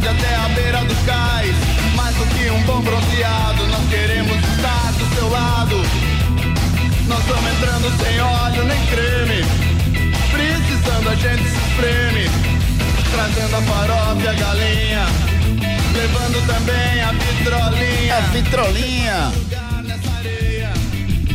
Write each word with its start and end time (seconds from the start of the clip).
Cidade 0.00 0.08
até 0.08 0.34
a 0.34 0.48
beira 0.48 0.84
do 0.84 0.94
cais. 1.06 1.56
Mais 1.94 2.14
do 2.16 2.26
que 2.26 2.50
um 2.50 2.62
bom 2.62 2.80
bronzeado, 2.80 3.66
nós 3.68 3.88
queremos 3.88 4.36
estar 4.36 4.92
do 4.92 5.14
seu 5.14 5.28
lado. 5.28 5.76
Nós 7.06 7.20
estamos 7.20 7.52
entrando 7.52 8.02
sem 8.02 8.20
óleo 8.20 8.64
nem 8.64 8.86
creme. 8.86 9.44
Precisando 10.30 11.08
a 11.10 11.14
gente 11.14 11.42
se 11.42 11.56
espreme. 11.56 12.30
Trazendo 13.12 13.56
a 13.56 13.62
farofa 13.62 14.22
e 14.22 14.28
a 14.28 14.32
galinha. 14.32 15.06
Levando 15.94 16.46
também 16.46 17.02
a 17.02 17.12
vitrolinha. 17.12 18.16
A 18.16 18.20
vitrolinha. 18.20 19.69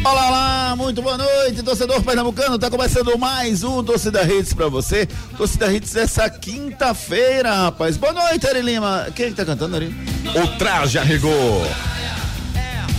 Olá, 0.08 0.76
muito 0.78 1.02
boa 1.02 1.18
noite, 1.18 1.64
torcedor 1.64 2.00
pernambucano. 2.04 2.60
Tá 2.60 2.70
começando 2.70 3.18
mais 3.18 3.64
um 3.64 3.84
Torcida 3.84 4.22
Hits 4.22 4.54
pra 4.54 4.68
você. 4.68 5.08
Torcida 5.36 5.74
Hits 5.74 5.96
essa 5.96 6.30
quinta-feira, 6.30 7.52
rapaz. 7.52 7.98
Boa 7.98 8.14
noite, 8.14 8.46
Ari 8.46 8.62
Lima. 8.62 9.08
Quem 9.16 9.26
é 9.26 9.30
que 9.30 9.36
tá 9.36 9.44
cantando, 9.44 9.76
Ari? 9.78 9.88
O 10.36 10.60
traje 10.60 11.00
arregou. 11.00 11.66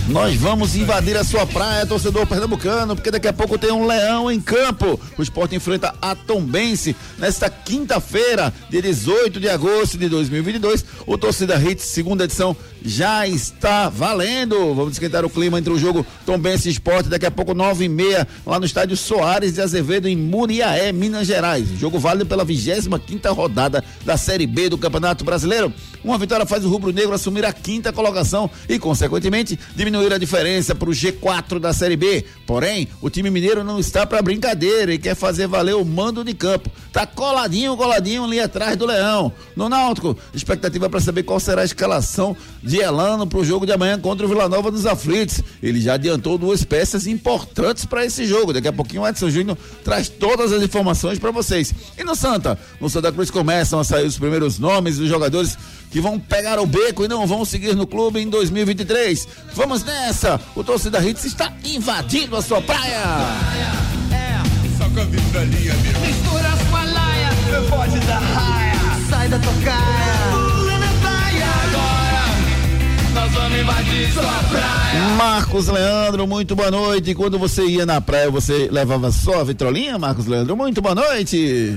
Nós 0.09 0.35
vamos 0.35 0.73
invadir 0.77 1.17
a 1.17 1.23
sua 1.23 1.45
praia, 1.45 1.85
torcedor 1.85 2.25
pernambucano, 2.25 2.95
porque 2.95 3.11
daqui 3.11 3.27
a 3.27 3.33
pouco 3.33 3.57
tem 3.57 3.71
um 3.71 3.85
leão 3.85 4.31
em 4.31 4.39
campo. 4.39 4.97
O 5.17 5.21
esporte 5.21 5.53
enfrenta 5.53 5.93
a 6.01 6.15
Tombense 6.15 6.95
nesta 7.17 7.49
quinta-feira, 7.49 8.53
dia 8.69 8.81
18 8.81 9.37
de 9.37 9.49
agosto 9.49 9.97
de 9.97 10.07
2022. 10.07 10.85
O 11.05 11.17
Torcida 11.17 11.55
Hits, 11.55 11.83
segunda 11.83 12.23
edição, 12.23 12.55
já 12.83 13.27
está 13.27 13.89
valendo. 13.89 14.73
Vamos 14.73 14.93
esquentar 14.93 15.25
o 15.25 15.29
clima 15.29 15.59
entre 15.59 15.71
o 15.71 15.79
jogo 15.79 16.05
Tombense 16.25 16.69
Esporte, 16.69 17.09
daqui 17.09 17.25
a 17.25 17.31
pouco, 17.31 17.53
nove 17.53 17.85
e 17.85 17.89
meia, 17.89 18.27
lá 18.45 18.59
no 18.59 18.65
estádio 18.65 18.95
Soares 18.95 19.53
de 19.53 19.61
Azevedo, 19.61 20.07
em 20.07 20.15
Muriaé, 20.15 20.91
Minas 20.91 21.27
Gerais. 21.27 21.67
Jogo 21.79 21.99
válido 21.99 22.25
pela 22.25 22.43
25 22.43 22.97
quinta 22.99 23.31
rodada 23.31 23.83
da 24.05 24.17
Série 24.17 24.47
B 24.47 24.69
do 24.69 24.77
Campeonato 24.77 25.23
Brasileiro. 25.23 25.73
Uma 26.03 26.17
vitória 26.17 26.45
faz 26.45 26.63
o 26.63 26.69
Rubro 26.69 26.91
Negro 26.91 27.13
assumir 27.13 27.45
a 27.45 27.53
quinta 27.53 27.91
colocação 27.91 28.49
e, 28.69 28.79
consequentemente, 28.79 29.59
diminuir 29.75 30.13
a 30.13 30.17
diferença 30.17 30.73
para 30.73 30.89
o 30.89 30.93
G4 30.93 31.59
da 31.59 31.73
Série 31.73 31.95
B. 31.95 32.25
Porém, 32.45 32.87
o 33.01 33.09
time 33.09 33.29
mineiro 33.29 33.63
não 33.63 33.79
está 33.79 34.05
para 34.05 34.21
brincadeira 34.21 34.93
e 34.93 34.97
quer 34.97 35.15
fazer 35.15 35.47
valer 35.47 35.75
o 35.75 35.83
mando 35.83 36.23
de 36.23 36.33
campo. 36.33 36.71
Tá 36.91 37.05
coladinho, 37.05 37.75
coladinho 37.75 38.23
ali 38.23 38.39
atrás 38.39 38.75
do 38.77 38.85
Leão. 38.85 39.31
No 39.55 39.67
Náutico, 39.67 40.17
expectativa 40.33 40.89
para 40.89 40.99
saber 40.99 41.23
qual 41.23 41.39
será 41.39 41.61
a 41.61 41.65
escalação 41.65 42.35
de 42.63 42.76
Elano 42.79 43.27
para 43.27 43.39
o 43.39 43.45
jogo 43.45 43.65
de 43.65 43.71
amanhã 43.71 43.99
contra 43.99 44.25
o 44.25 44.29
Vila 44.29 44.47
Nova 44.49 44.71
dos 44.71 44.85
Aflitos. 44.85 45.41
Ele 45.61 45.79
já 45.81 45.93
adiantou 45.93 46.37
duas 46.37 46.63
peças 46.63 47.07
importantes 47.07 47.85
para 47.85 48.05
esse 48.05 48.25
jogo. 48.25 48.53
Daqui 48.53 48.67
a 48.67 48.73
pouquinho 48.73 49.01
o 49.01 49.07
Edson 49.07 49.29
Júnior 49.29 49.57
traz 49.83 50.09
todas 50.09 50.51
as 50.51 50.61
informações 50.61 51.19
para 51.19 51.31
vocês. 51.31 51.73
E 51.97 52.03
no 52.03 52.15
Santa? 52.15 52.59
No 52.79 52.89
Santa 52.89 53.11
Cruz 53.11 53.31
começam 53.31 53.79
a 53.79 53.83
sair 53.83 54.05
os 54.05 54.17
primeiros 54.17 54.59
nomes 54.59 54.97
dos 54.97 55.07
jogadores 55.07 55.57
que 55.89 56.01
vão 56.01 56.19
pegar 56.19 56.59
o 56.59 56.65
beco 56.65 57.05
e 57.05 57.07
não 57.07 57.25
vão 57.25 57.45
seguir 57.45 57.75
no 57.75 57.87
clube 57.87 58.19
em 58.19 58.29
2023. 58.29 59.27
Vamos 59.53 59.83
nessa! 59.83 60.39
O 60.55 60.63
torcida 60.63 60.99
Hits 60.99 61.25
está 61.25 61.53
invadindo 61.63 62.35
a 62.35 62.41
sua 62.41 62.61
praia! 62.61 63.01
Meu. 64.09 64.57
Mistura 65.99 66.47
as 66.49 66.69
malaia, 66.69 67.29
pode 67.69 67.99
dar 67.99 68.19
raia. 68.19 68.77
Sai 69.09 69.27
da 69.29 69.39
tocaia. 69.39 70.36
Marcos 75.17 75.67
Leandro, 75.67 76.27
muito 76.27 76.55
boa 76.55 76.69
noite. 76.69 77.15
Quando 77.15 77.39
você 77.39 77.65
ia 77.65 77.85
na 77.85 77.99
praia, 77.99 78.29
você 78.29 78.67
levava 78.71 79.11
só 79.11 79.41
a 79.41 79.43
vitrolinha, 79.43 79.97
Marcos 79.97 80.25
Leandro? 80.27 80.55
Muito 80.55 80.81
boa 80.81 80.93
noite. 80.95 81.75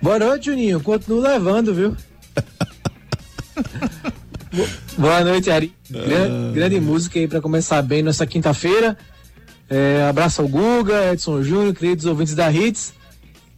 Boa 0.00 0.18
noite, 0.18 0.46
Juninho. 0.46 0.80
Continuo 0.80 1.20
levando, 1.20 1.74
viu? 1.74 1.96
Bo- 4.52 4.68
Boa 4.98 5.24
noite, 5.24 5.50
Ari. 5.50 5.72
Gran- 5.90 6.52
grande 6.52 6.80
música 6.80 7.18
aí 7.18 7.26
para 7.28 7.40
começar 7.40 7.80
bem 7.82 8.02
nessa 8.02 8.26
quinta-feira. 8.26 8.96
É, 9.70 10.06
abraço 10.08 10.42
ao 10.42 10.48
Guga, 10.48 11.12
Edson 11.12 11.42
Júnior, 11.42 11.74
queridos 11.74 12.04
ouvintes 12.04 12.34
da 12.34 12.50
Hits. 12.52 12.92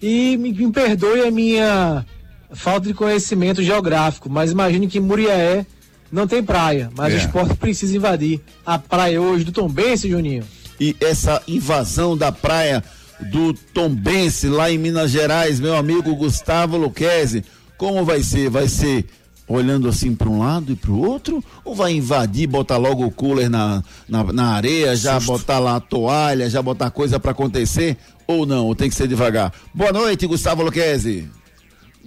E 0.00 0.36
me, 0.36 0.52
me 0.52 0.70
perdoe 0.70 1.22
a 1.26 1.30
minha 1.30 2.04
falta 2.52 2.86
de 2.88 2.94
conhecimento 2.94 3.62
geográfico, 3.62 4.28
mas 4.30 4.52
imagine 4.52 4.86
que 4.86 5.00
Muriaé 5.00 5.66
não 6.10 6.26
tem 6.26 6.42
praia, 6.42 6.90
mas 6.96 7.12
É. 7.12 7.16
o 7.16 7.18
esporte 7.20 7.54
precisa 7.56 7.96
invadir 7.96 8.40
a 8.64 8.78
praia 8.78 9.20
hoje 9.20 9.44
do 9.44 9.52
Tombense, 9.52 10.08
Juninho. 10.08 10.44
E 10.80 10.96
essa 11.00 11.42
invasão 11.46 12.16
da 12.16 12.30
praia 12.32 12.82
do 13.20 13.52
Tombense 13.54 14.48
lá 14.48 14.70
em 14.70 14.78
Minas 14.78 15.10
Gerais, 15.10 15.60
meu 15.60 15.76
amigo 15.76 16.14
Gustavo 16.16 16.76
Luquezzi, 16.76 17.44
como 17.78 18.04
vai 18.04 18.22
ser? 18.22 18.50
Vai 18.50 18.68
ser 18.68 19.04
olhando 19.46 19.88
assim 19.88 20.14
para 20.14 20.28
um 20.28 20.38
lado 20.40 20.72
e 20.72 20.76
para 20.76 20.90
o 20.90 20.98
outro? 21.06 21.42
Ou 21.64 21.74
vai 21.74 21.92
invadir, 21.92 22.46
botar 22.48 22.76
logo 22.76 23.04
o 23.04 23.10
cooler 23.10 23.48
na, 23.50 23.82
na, 24.08 24.24
na 24.32 24.46
areia, 24.54 24.96
já 24.96 25.20
botar 25.20 25.58
lá 25.58 25.76
a 25.76 25.80
toalha, 25.80 26.48
já 26.50 26.60
botar 26.62 26.90
coisa 26.90 27.20
para 27.20 27.30
acontecer? 27.32 27.96
Ou 28.26 28.46
não? 28.46 28.66
Ou 28.66 28.74
tem 28.74 28.88
que 28.88 28.94
ser 28.94 29.06
devagar? 29.06 29.52
Boa 29.72 29.92
noite, 29.92 30.26
Gustavo 30.26 30.62
Luquezzi. 30.62 31.28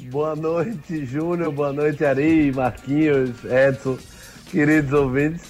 Boa 0.05 0.35
noite, 0.35 1.05
Júnior. 1.05 1.51
Boa 1.51 1.73
noite, 1.73 2.05
Ari, 2.05 2.51
Marquinhos, 2.53 3.31
Edson, 3.45 3.97
queridos 4.49 4.93
ouvintes. 4.93 5.41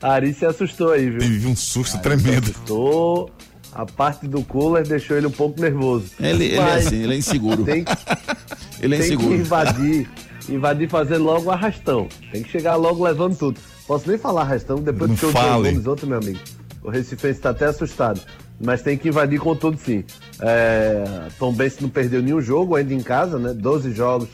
A 0.00 0.12
Ari 0.12 0.32
se 0.32 0.46
assustou 0.46 0.92
aí, 0.92 1.10
viu? 1.10 1.20
Tive 1.20 1.46
um 1.48 1.56
susto 1.56 1.98
tremendo. 1.98 2.50
Assustou. 2.50 3.30
A 3.72 3.84
parte 3.84 4.26
do 4.26 4.42
cooler 4.42 4.86
deixou 4.86 5.18
ele 5.18 5.26
um 5.26 5.30
pouco 5.30 5.60
nervoso. 5.60 6.06
Ele, 6.18 6.44
ele 6.46 6.56
é 6.56 6.74
assim, 6.74 7.02
ele 7.02 7.14
é 7.14 7.16
inseguro. 7.18 7.62
Tem, 7.64 7.84
Ele 8.80 8.94
é 8.94 8.98
tem 8.98 9.08
que 9.08 9.14
inseguro. 9.14 9.34
invadir. 9.34 10.08
Invadir 10.48 10.88
fazendo 10.88 11.24
logo 11.24 11.46
o 11.46 11.50
arrastão. 11.50 12.08
Tem 12.32 12.42
que 12.42 12.48
chegar 12.50 12.76
logo 12.76 13.04
levando 13.04 13.36
tudo. 13.36 13.60
Posso 13.86 14.08
nem 14.08 14.16
falar 14.16 14.42
arrastão, 14.42 14.76
depois 14.76 15.10
Não 15.10 15.16
que 15.16 15.24
eu 15.24 15.32
fale. 15.32 15.70
Gomes, 15.72 15.86
outro 15.86 16.06
meu 16.06 16.18
amigo. 16.18 16.38
O 16.82 16.88
Recifense 16.90 17.38
está 17.38 17.50
até 17.50 17.66
assustado. 17.66 18.20
Mas 18.60 18.82
tem 18.82 18.96
que 18.96 19.08
invadir 19.08 19.38
com 19.38 19.54
tudo 19.54 19.78
sim. 19.78 20.04
É, 20.40 21.28
Tom 21.38 21.52
Benz 21.52 21.78
não 21.80 21.88
perdeu 21.88 22.22
nenhum 22.22 22.40
jogo 22.40 22.74
ainda 22.74 22.94
em 22.94 23.02
casa, 23.02 23.38
né? 23.38 23.52
12 23.52 23.92
jogos, 23.92 24.28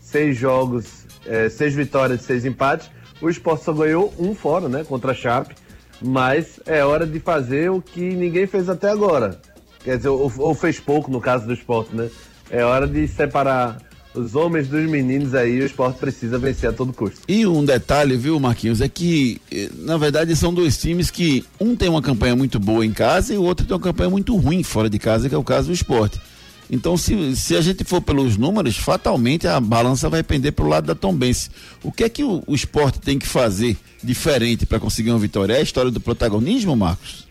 6 0.00 0.36
jogos, 0.36 1.06
6 1.50 1.74
vitórias 1.74 2.22
e 2.22 2.24
6 2.24 2.46
empates. 2.46 2.90
O 3.20 3.28
Sport 3.28 3.62
só 3.62 3.72
ganhou 3.72 4.12
um 4.18 4.34
fora, 4.34 4.68
né? 4.68 4.84
Contra 4.84 5.12
a 5.12 5.14
Chape. 5.14 5.54
Mas 6.00 6.60
é 6.66 6.84
hora 6.84 7.06
de 7.06 7.18
fazer 7.20 7.70
o 7.70 7.80
que 7.80 8.00
ninguém 8.00 8.46
fez 8.46 8.68
até 8.68 8.90
agora. 8.90 9.40
Quer 9.82 9.96
dizer, 9.96 10.08
ou, 10.08 10.32
ou 10.38 10.54
fez 10.54 10.80
pouco 10.80 11.10
no 11.10 11.20
caso 11.20 11.46
do 11.46 11.52
esporte, 11.52 11.94
né? 11.94 12.10
É 12.50 12.64
hora 12.64 12.86
de 12.86 13.06
separar 13.08 13.78
os 14.16 14.34
homens 14.34 14.68
dos 14.68 14.88
meninos 14.88 15.34
aí. 15.34 15.60
O 15.60 15.66
esporte 15.66 15.98
precisa 15.98 16.38
vencer 16.38 16.70
a 16.70 16.72
todo 16.72 16.92
custo. 16.92 17.20
E 17.28 17.46
um 17.46 17.64
detalhe, 17.64 18.16
viu, 18.16 18.38
Marquinhos, 18.40 18.80
é 18.80 18.88
que, 18.88 19.40
eh, 19.50 19.68
na 19.78 19.96
verdade, 19.96 20.34
são 20.34 20.52
dois 20.52 20.76
times 20.78 21.10
que 21.10 21.44
um 21.60 21.76
tem 21.76 21.88
uma 21.88 22.02
campanha 22.02 22.34
muito 22.34 22.58
boa 22.58 22.84
em 22.84 22.92
casa 22.92 23.34
e 23.34 23.38
o 23.38 23.42
outro 23.42 23.66
tem 23.66 23.74
uma 23.74 23.82
campanha 23.82 24.10
muito 24.10 24.36
ruim 24.36 24.62
fora 24.62 24.88
de 24.88 24.98
casa, 24.98 25.28
que 25.28 25.34
é 25.34 25.38
o 25.38 25.44
caso 25.44 25.68
do 25.68 25.74
esporte. 25.74 26.20
Então, 26.68 26.96
se, 26.96 27.36
se 27.36 27.56
a 27.56 27.60
gente 27.60 27.84
for 27.84 28.00
pelos 28.00 28.36
números, 28.36 28.76
fatalmente 28.76 29.46
a 29.46 29.60
balança 29.60 30.08
vai 30.08 30.22
pender 30.22 30.52
para 30.52 30.64
o 30.64 30.68
lado 30.68 30.86
da 30.86 30.94
Tombense. 30.94 31.48
O 31.82 31.92
que 31.92 32.04
é 32.04 32.08
que 32.08 32.24
o, 32.24 32.42
o 32.46 32.54
esporte 32.54 32.98
tem 32.98 33.18
que 33.18 33.26
fazer 33.26 33.76
diferente 34.02 34.66
para 34.66 34.80
conseguir 34.80 35.10
uma 35.10 35.18
vitória? 35.18 35.54
É 35.54 35.58
a 35.58 35.62
história 35.62 35.90
do 35.90 36.00
protagonismo, 36.00 36.74
Marcos? 36.74 37.26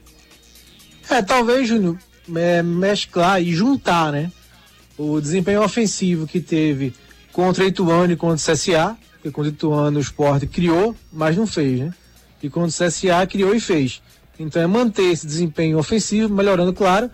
É, 1.10 1.22
talvez, 1.22 1.68
Júnior, 1.68 1.98
é, 2.34 2.64
mesclar 2.64 3.42
e 3.42 3.54
juntar, 3.54 4.12
né? 4.12 4.32
O 4.98 5.20
desempenho 5.20 5.62
ofensivo 5.62 6.26
que 6.26 6.40
teve 6.40 6.94
contra 7.34 7.66
Ituano 7.66 8.14
e 8.14 8.16
contra 8.16 8.36
o 8.36 8.56
CSA, 8.56 8.98
Porque 9.16 9.32
contra 9.32 9.52
Ituano 9.52 9.98
o 9.98 10.02
esporte 10.02 10.48
criou, 10.48 10.96
mas 11.12 11.36
não 11.36 11.46
fez, 11.46 11.80
né? 11.80 11.94
E 12.42 12.50
contra 12.50 12.70
o 12.70 12.90
CSA 12.90 13.28
criou 13.28 13.54
e 13.54 13.60
fez. 13.60 14.02
Então 14.40 14.62
é 14.62 14.68
manter 14.68 15.12
esse 15.12 15.26
desempenho 15.26 15.78
ofensivo, 15.78 16.34
melhorando, 16.34 16.72
claro, 16.74 17.10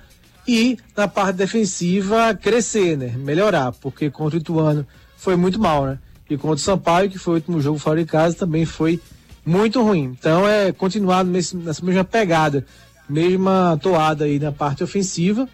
e 0.48 0.78
na 0.96 1.08
parte 1.08 1.38
defensiva 1.38 2.34
crescer, 2.36 2.98
né? 2.98 3.14
Melhorar, 3.18 3.72
porque 3.72 4.10
contra 4.10 4.38
o 4.38 4.42
Ituano 4.42 4.86
foi 5.18 5.36
muito 5.36 5.60
mal, 5.60 5.86
né? 5.86 6.00
E 6.30 6.38
contra 6.38 6.56
o 6.56 6.60
Sampaio, 6.60 7.10
que 7.10 7.18
foi 7.18 7.34
o 7.34 7.38
último 7.38 7.62
jogo 7.62 7.80
fora 7.80 8.00
de 8.00 8.06
casa, 8.06 8.36
também 8.36 8.66
foi 8.66 9.00
muito 9.46 9.82
ruim. 9.82 10.16
Então 10.20 10.48
é 10.48 10.72
continuar 10.72 11.24
nessa 11.24 11.56
mesma 11.84 12.04
pegada, 12.04 12.66
mesma 13.10 13.78
toada 13.82 14.26
aí 14.26 14.40
na 14.40 14.52
parte 14.52 14.84
ofensiva 14.84 15.48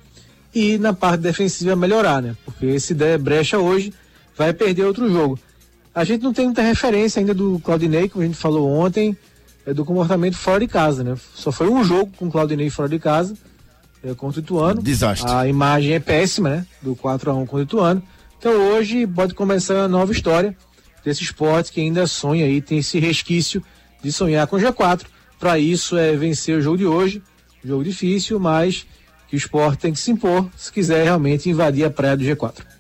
e 0.54 0.78
na 0.78 0.94
parte 0.94 1.22
defensiva 1.22 1.76
melhorar, 1.76 2.22
né? 2.22 2.36
Porque 2.46 2.80
se 2.80 2.94
der 2.94 3.18
brecha 3.18 3.58
hoje, 3.58 3.94
vai 4.36 4.54
perder 4.54 4.86
outro 4.86 5.10
jogo. 5.12 5.40
A 5.94 6.04
gente 6.04 6.24
não 6.24 6.34
tem 6.34 6.46
muita 6.46 6.62
referência 6.62 7.20
ainda 7.20 7.34
do 7.34 7.60
Claudinei, 7.64 8.08
como 8.08 8.24
a 8.24 8.28
gente 8.28 8.38
falou 8.38 8.70
ontem, 8.70 9.18
é 9.66 9.74
do 9.74 9.84
comportamento 9.84 10.38
fora 10.38 10.60
de 10.60 10.68
casa, 10.68 11.04
né? 11.04 11.16
Só 11.34 11.52
foi 11.52 11.70
um 11.70 11.84
jogo 11.84 12.12
com 12.18 12.28
o 12.28 12.32
Claudinei 12.32 12.70
fora 12.70 12.88
de 12.88 13.00
casa, 13.00 13.36
é, 14.04 14.14
contra 14.14 14.40
o 14.40 14.44
Ituano. 14.44 14.82
Desastre. 14.82 15.30
A 15.30 15.48
imagem 15.48 15.94
é 15.94 16.00
péssima, 16.00 16.50
né? 16.50 16.66
Do 16.82 16.96
4 16.96 17.32
a 17.32 17.34
1 17.34 17.40
contra 17.46 17.58
o 17.58 17.62
Ituano. 17.62 18.04
Então 18.38 18.52
hoje 18.52 19.08
pode 19.08 19.34
começar 19.34 19.74
uma 19.76 19.88
nova 19.88 20.12
história 20.12 20.56
desse 21.04 21.24
esporte 21.24 21.72
que 21.72 21.82
ainda 21.82 22.06
sonha 22.06 22.46
aí, 22.46 22.62
tem 22.62 22.78
esse 22.78 23.00
resquício 23.00 23.64
de 24.04 24.12
sonhar 24.12 24.46
com 24.48 24.58
G4. 24.58 25.06
Para 25.40 25.58
isso 25.58 25.98
é 25.98 26.16
vencer 26.16 26.58
o 26.58 26.62
jogo 26.62 26.78
de 26.78 26.86
hoje, 26.86 27.22
jogo 27.64 27.84
difícil, 27.84 28.40
mas 28.40 28.86
que 29.28 29.36
o 29.36 29.38
esporte 29.38 29.80
tem 29.80 29.94
que 29.94 30.00
se 30.00 30.12
impor 30.12 30.50
se 30.56 30.72
quiser 30.72 31.04
realmente 31.04 31.50
invadir 31.50 31.86
a 31.86 31.90
praia 31.90 32.18
do 32.18 32.24
G4 32.24 32.78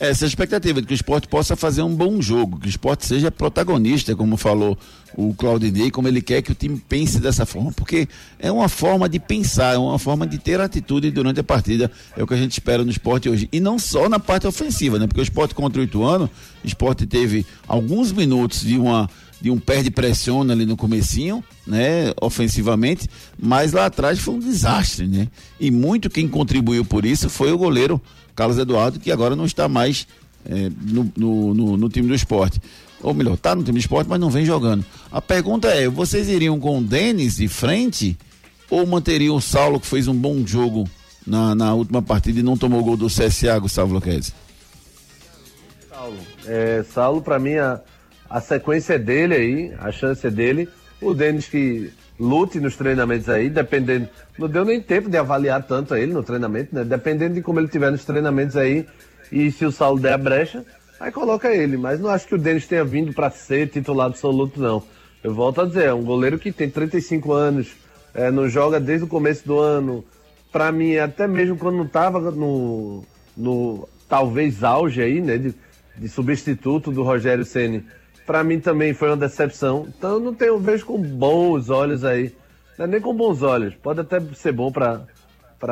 essa 0.00 0.24
é 0.24 0.26
a 0.26 0.28
expectativa 0.28 0.80
de 0.80 0.86
que 0.86 0.92
o 0.92 0.94
esporte 0.94 1.26
possa 1.26 1.56
fazer 1.56 1.82
um 1.82 1.92
bom 1.92 2.22
jogo, 2.22 2.60
que 2.60 2.68
o 2.68 2.70
esporte 2.70 3.04
seja 3.04 3.32
protagonista, 3.32 4.14
como 4.14 4.36
falou 4.36 4.78
o 5.16 5.34
Claudinei, 5.34 5.90
como 5.90 6.06
ele 6.06 6.22
quer 6.22 6.40
que 6.40 6.52
o 6.52 6.54
time 6.54 6.80
pense 6.88 7.18
dessa 7.18 7.44
forma, 7.44 7.72
porque 7.72 8.06
é 8.38 8.52
uma 8.52 8.68
forma 8.68 9.08
de 9.08 9.18
pensar, 9.18 9.74
é 9.74 9.78
uma 9.78 9.98
forma 9.98 10.24
de 10.24 10.38
ter 10.38 10.60
atitude 10.60 11.10
durante 11.10 11.40
a 11.40 11.42
partida, 11.42 11.90
é 12.16 12.22
o 12.22 12.28
que 12.28 12.34
a 12.34 12.36
gente 12.36 12.52
espera 12.52 12.84
no 12.84 12.90
esporte 12.92 13.28
hoje. 13.28 13.48
E 13.50 13.58
não 13.58 13.76
só 13.76 14.08
na 14.08 14.20
parte 14.20 14.46
ofensiva, 14.46 15.00
né? 15.00 15.08
Porque 15.08 15.20
o 15.20 15.22
esporte 15.22 15.52
contra 15.52 15.80
o 15.80 15.84
Ituano, 15.84 16.30
o 16.62 16.66
esporte 16.66 17.04
teve 17.04 17.44
alguns 17.66 18.12
minutos 18.12 18.60
de 18.60 18.78
uma 18.78 19.10
de 19.40 19.50
um 19.50 19.58
perde 19.58 19.90
pressiona 19.90 20.52
ali 20.52 20.66
no 20.66 20.76
comecinho, 20.76 21.44
né, 21.66 22.12
ofensivamente, 22.20 23.08
mas 23.38 23.72
lá 23.72 23.86
atrás 23.86 24.18
foi 24.18 24.34
um 24.34 24.38
desastre, 24.38 25.06
né? 25.06 25.28
E 25.60 25.70
muito 25.70 26.10
quem 26.10 26.28
contribuiu 26.28 26.84
por 26.84 27.04
isso 27.04 27.30
foi 27.30 27.52
o 27.52 27.58
goleiro 27.58 28.00
Carlos 28.34 28.58
Eduardo, 28.58 28.98
que 28.98 29.12
agora 29.12 29.36
não 29.36 29.44
está 29.44 29.68
mais 29.68 30.06
é, 30.44 30.70
no, 30.80 31.12
no, 31.16 31.54
no, 31.54 31.76
no, 31.76 31.88
time 31.88 32.08
do 32.08 32.14
esporte. 32.14 32.60
Ou 33.00 33.14
melhor, 33.14 33.34
está 33.34 33.54
no 33.54 33.62
time 33.62 33.78
do 33.78 33.80
esporte, 33.80 34.08
mas 34.08 34.20
não 34.20 34.30
vem 34.30 34.44
jogando. 34.44 34.84
A 35.10 35.20
pergunta 35.20 35.68
é: 35.68 35.88
vocês 35.88 36.28
iriam 36.28 36.58
com 36.58 36.78
o 36.78 36.82
Denis 36.82 37.36
de 37.36 37.48
frente 37.48 38.16
ou 38.70 38.86
manteriam 38.86 39.36
o 39.36 39.40
Saulo, 39.40 39.80
que 39.80 39.86
fez 39.86 40.08
um 40.08 40.14
bom 40.14 40.44
jogo 40.46 40.88
na, 41.26 41.54
na 41.54 41.74
última 41.74 42.02
partida 42.02 42.40
e 42.40 42.42
não 42.42 42.56
tomou 42.56 42.82
gol 42.82 42.96
do 42.96 43.06
CSA, 43.06 43.58
Gustavo 43.58 43.94
Luquezzi? 43.94 44.32
Saulo, 45.88 46.18
é, 46.46 46.84
Saulo 46.92 47.22
para 47.22 47.38
mim, 47.38 47.54
a, 47.54 47.80
a 48.28 48.40
sequência 48.40 48.94
é 48.94 48.98
dele 48.98 49.34
aí, 49.34 49.74
a 49.78 49.90
chance 49.90 50.26
é 50.26 50.30
dele. 50.30 50.68
O 51.00 51.14
Denis 51.14 51.48
que 51.48 51.90
lute 52.18 52.60
nos 52.60 52.76
treinamentos 52.76 53.28
aí, 53.28 53.48
dependendo. 53.48 54.08
Não 54.38 54.48
deu 54.48 54.64
nem 54.64 54.80
tempo 54.80 55.08
de 55.08 55.16
avaliar 55.16 55.62
tanto 55.62 55.94
ele 55.94 56.12
no 56.12 56.22
treinamento, 56.22 56.74
né? 56.74 56.84
Dependendo 56.84 57.34
de 57.34 57.42
como 57.42 57.60
ele 57.60 57.68
tiver 57.68 57.90
nos 57.90 58.04
treinamentos 58.04 58.56
aí 58.56 58.86
e 59.32 59.50
se 59.50 59.64
o 59.64 59.72
Saulo 59.72 60.00
der 60.00 60.14
a 60.14 60.18
brecha, 60.18 60.64
aí 61.00 61.10
coloca 61.10 61.54
ele. 61.54 61.76
Mas 61.76 62.00
não 62.00 62.10
acho 62.10 62.26
que 62.26 62.34
o 62.34 62.38
Denis 62.38 62.66
tenha 62.66 62.84
vindo 62.84 63.12
para 63.12 63.30
ser 63.30 63.68
titular 63.68 64.08
absoluto, 64.08 64.60
não. 64.60 64.82
Eu 65.22 65.32
volto 65.32 65.60
a 65.60 65.64
dizer, 65.64 65.86
é 65.86 65.94
um 65.94 66.04
goleiro 66.04 66.38
que 66.38 66.52
tem 66.52 66.68
35 66.68 67.32
anos, 67.32 67.68
é, 68.14 68.30
não 68.30 68.48
joga 68.48 68.78
desde 68.78 69.04
o 69.04 69.08
começo 69.08 69.46
do 69.46 69.58
ano. 69.58 70.04
Para 70.52 70.70
mim, 70.70 70.96
até 70.96 71.26
mesmo 71.26 71.56
quando 71.56 71.76
não 71.76 71.84
estava 71.84 72.30
no, 72.30 73.04
no 73.36 73.88
talvez 74.08 74.62
auge 74.64 75.02
aí, 75.02 75.20
né, 75.20 75.38
de, 75.38 75.54
de 75.96 76.08
substituto 76.08 76.90
do 76.90 77.02
Rogério 77.02 77.44
Ceni 77.44 77.84
para 78.28 78.44
mim 78.44 78.60
também 78.60 78.92
foi 78.92 79.08
uma 79.08 79.16
decepção. 79.16 79.88
Então 79.88 80.12
eu 80.12 80.20
não 80.20 80.34
tenho, 80.34 80.58
vejo 80.58 80.84
com 80.84 81.00
bons 81.00 81.70
olhos 81.70 82.04
aí. 82.04 82.34
É 82.78 82.86
nem 82.86 83.00
com 83.00 83.14
bons 83.14 83.40
olhos. 83.40 83.74
Pode 83.76 84.00
até 84.00 84.20
ser 84.34 84.52
bom 84.52 84.70
para 84.70 85.00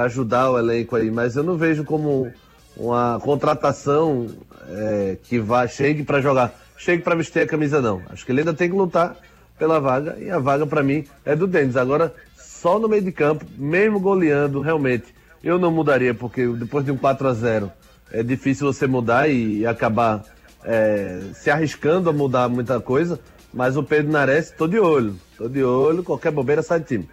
ajudar 0.04 0.50
o 0.50 0.58
elenco 0.58 0.96
aí, 0.96 1.10
mas 1.10 1.36
eu 1.36 1.42
não 1.42 1.58
vejo 1.58 1.84
como 1.84 2.32
uma 2.74 3.20
contratação 3.20 4.26
é, 4.70 5.18
que 5.22 5.38
vá, 5.38 5.68
chegue 5.68 6.02
para 6.02 6.22
jogar, 6.22 6.54
chegue 6.78 7.02
para 7.02 7.14
vestir 7.14 7.42
a 7.42 7.46
camisa, 7.46 7.82
não. 7.82 8.00
Acho 8.08 8.24
que 8.24 8.32
ele 8.32 8.40
ainda 8.40 8.54
tem 8.54 8.70
que 8.70 8.76
lutar 8.76 9.14
pela 9.58 9.78
vaga 9.78 10.16
e 10.18 10.30
a 10.30 10.38
vaga 10.38 10.66
para 10.66 10.82
mim 10.82 11.04
é 11.26 11.36
do 11.36 11.46
Denis. 11.46 11.76
Agora, 11.76 12.14
só 12.38 12.78
no 12.78 12.88
meio 12.88 13.02
de 13.02 13.12
campo, 13.12 13.44
mesmo 13.58 14.00
goleando, 14.00 14.62
realmente, 14.62 15.14
eu 15.44 15.58
não 15.58 15.70
mudaria, 15.70 16.14
porque 16.14 16.46
depois 16.46 16.86
de 16.86 16.90
um 16.90 16.96
4 16.96 17.28
a 17.28 17.34
0 17.34 17.70
é 18.10 18.22
difícil 18.22 18.72
você 18.72 18.86
mudar 18.86 19.28
e 19.28 19.66
acabar 19.66 20.24
é, 20.66 21.20
se 21.32 21.48
arriscando 21.48 22.10
a 22.10 22.12
mudar 22.12 22.48
muita 22.48 22.80
coisa, 22.80 23.20
mas 23.54 23.76
o 23.76 23.82
Pedro 23.82 24.10
Nares, 24.10 24.50
tô 24.50 24.66
de 24.66 24.78
olho. 24.78 25.16
Tô 25.38 25.48
de 25.48 25.62
olho, 25.62 26.02
qualquer 26.02 26.32
bobeira 26.32 26.62
sai 26.62 26.80
de 26.80 26.86
time. 26.86 27.08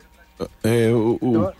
É, 0.63 0.89
o, 0.91 1.17
o, 1.21 1.51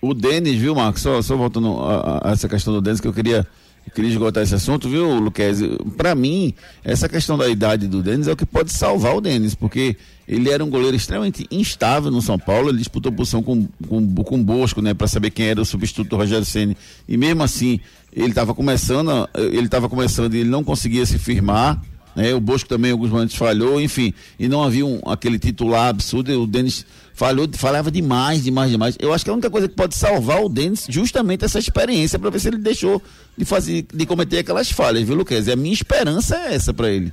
o 0.00 0.14
Denis, 0.14 0.58
viu, 0.58 0.74
Marcos? 0.74 1.02
Só, 1.02 1.20
só 1.20 1.36
voltando 1.36 1.78
a, 1.80 2.28
a, 2.28 2.32
essa 2.32 2.48
questão 2.48 2.72
do 2.72 2.80
Denis, 2.80 3.00
que 3.00 3.06
eu 3.06 3.12
queria, 3.12 3.46
eu 3.86 3.92
queria 3.92 4.10
esgotar 4.10 4.42
esse 4.42 4.54
assunto, 4.54 4.88
viu, 4.88 5.20
Luquezzi? 5.20 5.76
Para 5.96 6.14
mim, 6.14 6.54
essa 6.82 7.08
questão 7.08 7.36
da 7.36 7.46
idade 7.46 7.86
do 7.86 8.02
Denis 8.02 8.26
é 8.26 8.32
o 8.32 8.36
que 8.36 8.46
pode 8.46 8.72
salvar 8.72 9.14
o 9.14 9.20
Denis, 9.20 9.54
porque 9.54 9.96
ele 10.26 10.50
era 10.50 10.64
um 10.64 10.70
goleiro 10.70 10.96
extremamente 10.96 11.46
instável 11.50 12.10
no 12.10 12.22
São 12.22 12.38
Paulo, 12.38 12.70
ele 12.70 12.78
disputou 12.78 13.12
posição 13.12 13.42
com, 13.42 13.68
com, 13.86 14.14
com 14.14 14.42
Bosco, 14.42 14.80
né, 14.80 14.94
para 14.94 15.06
saber 15.06 15.30
quem 15.30 15.48
era 15.48 15.60
o 15.60 15.64
substituto 15.64 16.08
do 16.08 16.16
Rogério 16.16 16.44
Ceni 16.44 16.76
e 17.06 17.16
mesmo 17.16 17.42
assim 17.42 17.80
ele 18.12 18.28
estava 18.28 18.54
começando, 18.54 19.28
ele 19.34 19.66
estava 19.66 19.88
começando 19.88 20.34
e 20.34 20.38
ele 20.38 20.48
não 20.48 20.64
conseguia 20.64 21.04
se 21.04 21.18
firmar, 21.18 21.80
né? 22.16 22.34
O 22.34 22.40
Bosco 22.40 22.68
também 22.68 22.90
alguns 22.90 23.10
momentos 23.10 23.36
falhou, 23.36 23.80
enfim, 23.80 24.12
e 24.38 24.48
não 24.48 24.62
havia 24.62 24.84
um, 24.84 25.00
aquele 25.06 25.38
titular 25.38 25.88
absurdo, 25.88 26.42
o 26.42 26.46
Denis 26.46 26.84
falhou, 27.14 27.48
falava 27.54 27.90
demais, 27.90 28.42
demais, 28.42 28.70
demais. 28.70 28.96
Eu 28.98 29.12
acho 29.12 29.24
que 29.24 29.30
a 29.30 29.32
única 29.32 29.50
coisa 29.50 29.68
que 29.68 29.74
pode 29.74 29.94
salvar 29.94 30.42
o 30.42 30.48
Denis 30.48 30.86
justamente 30.88 31.44
essa 31.44 31.58
experiência 31.58 32.18
para 32.18 32.30
ver 32.30 32.40
se 32.40 32.48
ele 32.48 32.58
deixou 32.58 33.02
de 33.36 33.44
fazer, 33.44 33.86
de 33.92 34.06
cometer 34.06 34.38
aquelas 34.38 34.70
falhas, 34.70 35.04
viu, 35.04 35.14
Luquez? 35.14 35.46
E 35.46 35.52
a 35.52 35.56
minha 35.56 35.72
esperança 35.72 36.36
é 36.36 36.54
essa 36.54 36.74
para 36.74 36.88
ele. 36.88 37.12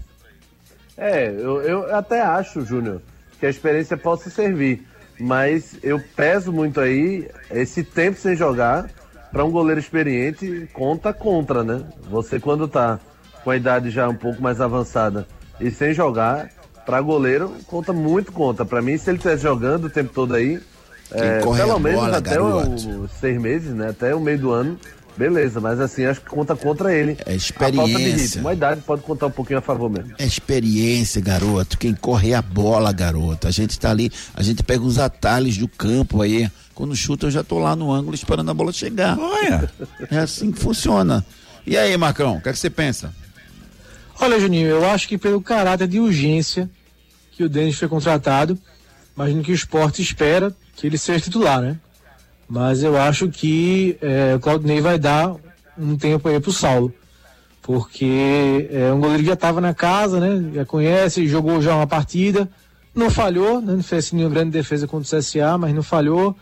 É, 0.98 1.28
eu, 1.30 1.62
eu 1.62 1.96
até 1.96 2.22
acho, 2.22 2.66
Júnior, 2.66 3.02
que 3.40 3.46
a 3.46 3.50
experiência 3.50 3.98
possa 3.98 4.30
servir, 4.30 4.82
mas 5.20 5.76
eu 5.84 6.02
peso 6.16 6.52
muito 6.52 6.80
aí 6.80 7.28
esse 7.52 7.84
tempo 7.84 8.20
sem 8.20 8.36
jogar 8.36 8.90
para 9.36 9.44
um 9.44 9.52
goleiro 9.52 9.82
experiente 9.82 10.70
conta 10.72 11.12
contra, 11.12 11.62
né? 11.62 11.82
Você 12.10 12.40
quando 12.40 12.70
tá 12.70 12.98
com 13.44 13.52
a 13.52 13.58
idade 13.58 13.90
já 13.90 14.08
um 14.08 14.16
pouco 14.16 14.42
mais 14.42 14.62
avançada 14.62 15.28
e 15.60 15.70
sem 15.70 15.94
jogar, 15.94 16.50
para 16.86 17.02
goleiro 17.02 17.52
conta 17.68 17.92
muito 17.92 18.32
conta. 18.32 18.64
Para 18.64 18.82
mim, 18.82 18.98
se 18.98 19.10
ele 19.10 19.18
estiver 19.18 19.38
jogando 19.38 19.86
o 19.86 19.90
tempo 19.90 20.14
todo 20.14 20.36
aí, 20.36 20.58
é, 21.12 21.42
pelo 21.42 21.80
menos 21.80 22.00
bola, 22.00 22.18
até 22.18 22.42
os 22.42 23.12
seis 23.20 23.38
meses, 23.38 23.76
né? 23.76 23.90
Até 23.90 24.16
o 24.16 24.22
meio 24.22 24.40
do 24.40 24.52
ano, 24.54 24.80
beleza. 25.18 25.60
Mas 25.60 25.80
assim, 25.80 26.06
acho 26.06 26.22
que 26.22 26.30
conta 26.30 26.56
contra 26.56 26.94
ele. 26.94 27.18
É 27.26 27.36
experiência. 27.36 27.84
A 27.84 27.88
falta 27.88 28.04
de 28.04 28.12
ritmo. 28.12 28.48
A 28.48 28.54
idade 28.54 28.82
pode 28.82 29.02
contar 29.02 29.28
um 29.28 29.32
pouquinho 29.32 29.60
a 29.60 29.62
favor 29.62 29.90
mesmo. 29.90 30.14
É 30.18 30.26
experiência, 30.26 31.22
garoto. 31.22 31.78
Quem 31.78 31.94
corre 31.94 32.32
é 32.32 32.36
a 32.36 32.42
bola, 32.42 32.92
garoto. 32.92 33.48
A 33.48 33.52
gente 33.52 33.80
tá 33.80 33.92
ali, 33.92 34.12
a 34.34 34.44
gente 34.44 34.64
pega 34.64 34.84
os 34.84 35.00
atalhos 35.00 35.58
do 35.58 35.68
campo 35.68 36.22
aí. 36.22 36.50
Quando 36.74 36.96
chuta, 36.96 37.28
eu 37.28 37.32
já 37.32 37.44
tô 37.44 37.58
lá 37.58 37.76
no 37.76 37.92
ângulo 37.92 38.16
esperando 38.16 38.52
a 38.52 38.54
bola 38.54 38.72
chegar. 38.72 39.18
Olha. 39.18 39.70
É 40.12 40.18
assim 40.18 40.52
que 40.52 40.60
funciona. 40.60 41.26
E 41.66 41.78
aí, 41.78 41.96
Marcão, 41.98 42.38
o 42.38 42.42
que, 42.42 42.50
é 42.50 42.54
que 42.54 42.60
você 42.60 42.70
pensa? 42.70 43.14
Olha, 44.20 44.40
Juninho, 44.40 44.68
eu 44.68 44.90
acho 44.90 45.08
que 45.08 45.18
pelo 45.18 45.42
caráter 45.42 45.88
de 45.88 46.00
urgência 46.00 46.70
que 47.32 47.44
o 47.44 47.50
Denis 47.50 47.78
foi 47.78 47.88
contratado, 47.88 48.58
imagino 49.16 49.44
que 49.44 49.52
o 49.52 49.56
esporte 49.56 50.02
espera 50.02 50.56
que 50.76 50.88
ele 50.88 50.98
seja 50.98 51.22
titular, 51.22 51.62
né? 51.62 51.78
Mas 52.48 52.84
eu 52.84 52.98
acho 52.98 53.30
que 53.30 53.98
é, 54.02 54.36
o 54.36 54.40
Claudinei 54.40 54.82
vai 54.82 55.00
dar 55.00 55.36
um 55.78 55.98
tempo 55.98 56.28
aí 56.28 56.40
pro 56.40 56.52
Saulo. 56.52 56.94
Porque 57.62 58.70
é 58.72 58.94
um 58.94 59.00
goleiro 59.00 59.24
que 59.24 59.28
já 59.28 59.34
estava 59.34 59.60
na 59.60 59.74
casa, 59.74 60.20
né? 60.20 60.52
Já 60.54 60.66
conhece, 60.66 61.28
jogou 61.28 61.62
já 61.62 61.76
uma 61.76 61.88
partida. 61.88 62.48
Não 62.94 63.10
falhou, 63.10 63.60
né? 63.60 63.74
não 63.74 63.84
fez 63.84 64.06
assim, 64.06 64.18
nenhuma 64.18 64.36
grande 64.36 64.52
defesa 64.52 64.88
contra 64.88 65.18
o 65.18 65.20
CSA, 65.20 65.58
mas 65.58 65.74
não 65.74 65.82
falhou. 65.82 66.36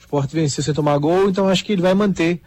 Sport 0.00 0.30
venceu 0.32 0.64
sem 0.64 0.72
tomar 0.72 0.96
gol, 0.98 1.28
então 1.28 1.48
acho 1.48 1.64
que 1.64 1.72
ele 1.72 1.82
vai 1.82 1.92
manter 1.94 2.40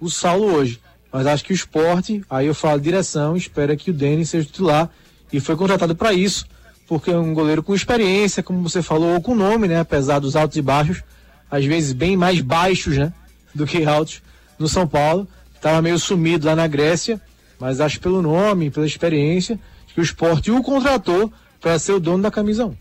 o 0.00 0.10
Saulo 0.10 0.52
hoje. 0.52 0.80
Mas 1.10 1.26
acho 1.26 1.44
que 1.44 1.52
o 1.52 1.54
esporte, 1.54 2.22
aí 2.28 2.46
eu 2.46 2.54
falo 2.54 2.80
direção, 2.80 3.36
espera 3.36 3.74
que 3.76 3.90
o 3.90 3.94
Denis 3.94 4.28
seja 4.28 4.46
titular 4.46 4.90
e 5.32 5.40
foi 5.40 5.56
contratado 5.56 5.94
para 5.94 6.12
isso, 6.12 6.46
porque 6.86 7.10
é 7.10 7.16
um 7.16 7.32
goleiro 7.32 7.62
com 7.62 7.74
experiência, 7.74 8.42
como 8.42 8.62
você 8.62 8.82
falou, 8.82 9.14
ou 9.14 9.20
com 9.22 9.34
nome, 9.34 9.68
né? 9.68 9.80
Apesar 9.80 10.18
dos 10.18 10.36
altos 10.36 10.56
e 10.58 10.62
baixos, 10.62 11.02
às 11.50 11.64
vezes 11.64 11.92
bem 11.92 12.16
mais 12.16 12.40
baixos, 12.40 12.96
né? 12.96 13.12
Do 13.54 13.66
que 13.66 13.84
altos 13.84 14.22
no 14.58 14.68
São 14.68 14.86
Paulo. 14.86 15.26
Estava 15.54 15.82
meio 15.82 15.98
sumido 15.98 16.46
lá 16.46 16.54
na 16.54 16.66
Grécia, 16.66 17.20
mas 17.58 17.80
acho 17.80 18.00
pelo 18.00 18.22
nome, 18.22 18.70
pela 18.70 18.86
experiência, 18.86 19.58
que 19.92 20.00
o 20.00 20.02
esporte 20.02 20.50
o 20.50 20.62
contratou 20.62 21.32
para 21.60 21.78
ser 21.78 21.92
o 21.92 22.00
dono 22.00 22.22
da 22.22 22.30
camisa 22.30 22.66
1. 22.66 22.76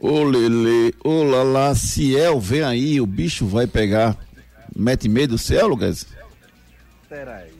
Ô 0.00 0.22
Lele, 0.22 0.94
ô 1.04 1.24
Lala, 1.24 1.74
Ciel, 1.74 2.40
vem 2.40 2.62
aí, 2.62 3.00
o 3.00 3.06
bicho 3.06 3.46
vai 3.46 3.66
pegar. 3.66 4.16
Mete 4.74 5.08
medo 5.08 5.30
do 5.30 5.38
céu, 5.38 5.66
Lucas? 5.66 6.06
Peraí, 7.08 7.50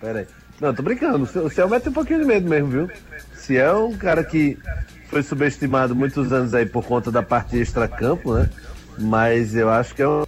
peraí. 0.00 0.26
Não, 0.60 0.74
tô 0.74 0.82
brincando. 0.82 1.22
O 1.22 1.50
Ciel 1.50 1.68
mete 1.68 1.88
um 1.88 1.92
pouquinho 1.92 2.20
de 2.20 2.24
medo 2.24 2.48
mesmo, 2.48 2.68
viu? 2.68 2.90
Ciel 3.36 3.76
é 3.76 3.84
um 3.84 3.96
cara 3.96 4.24
que 4.24 4.58
foi 5.08 5.22
subestimado 5.22 5.94
muitos 5.94 6.32
anos 6.32 6.52
aí 6.52 6.66
por 6.66 6.84
conta 6.84 7.10
da 7.10 7.22
parte 7.22 7.56
extra-campo, 7.56 8.34
né? 8.34 8.50
Mas 8.98 9.54
eu 9.54 9.70
acho 9.70 9.94
que 9.94 10.02
é 10.02 10.08
um, 10.08 10.24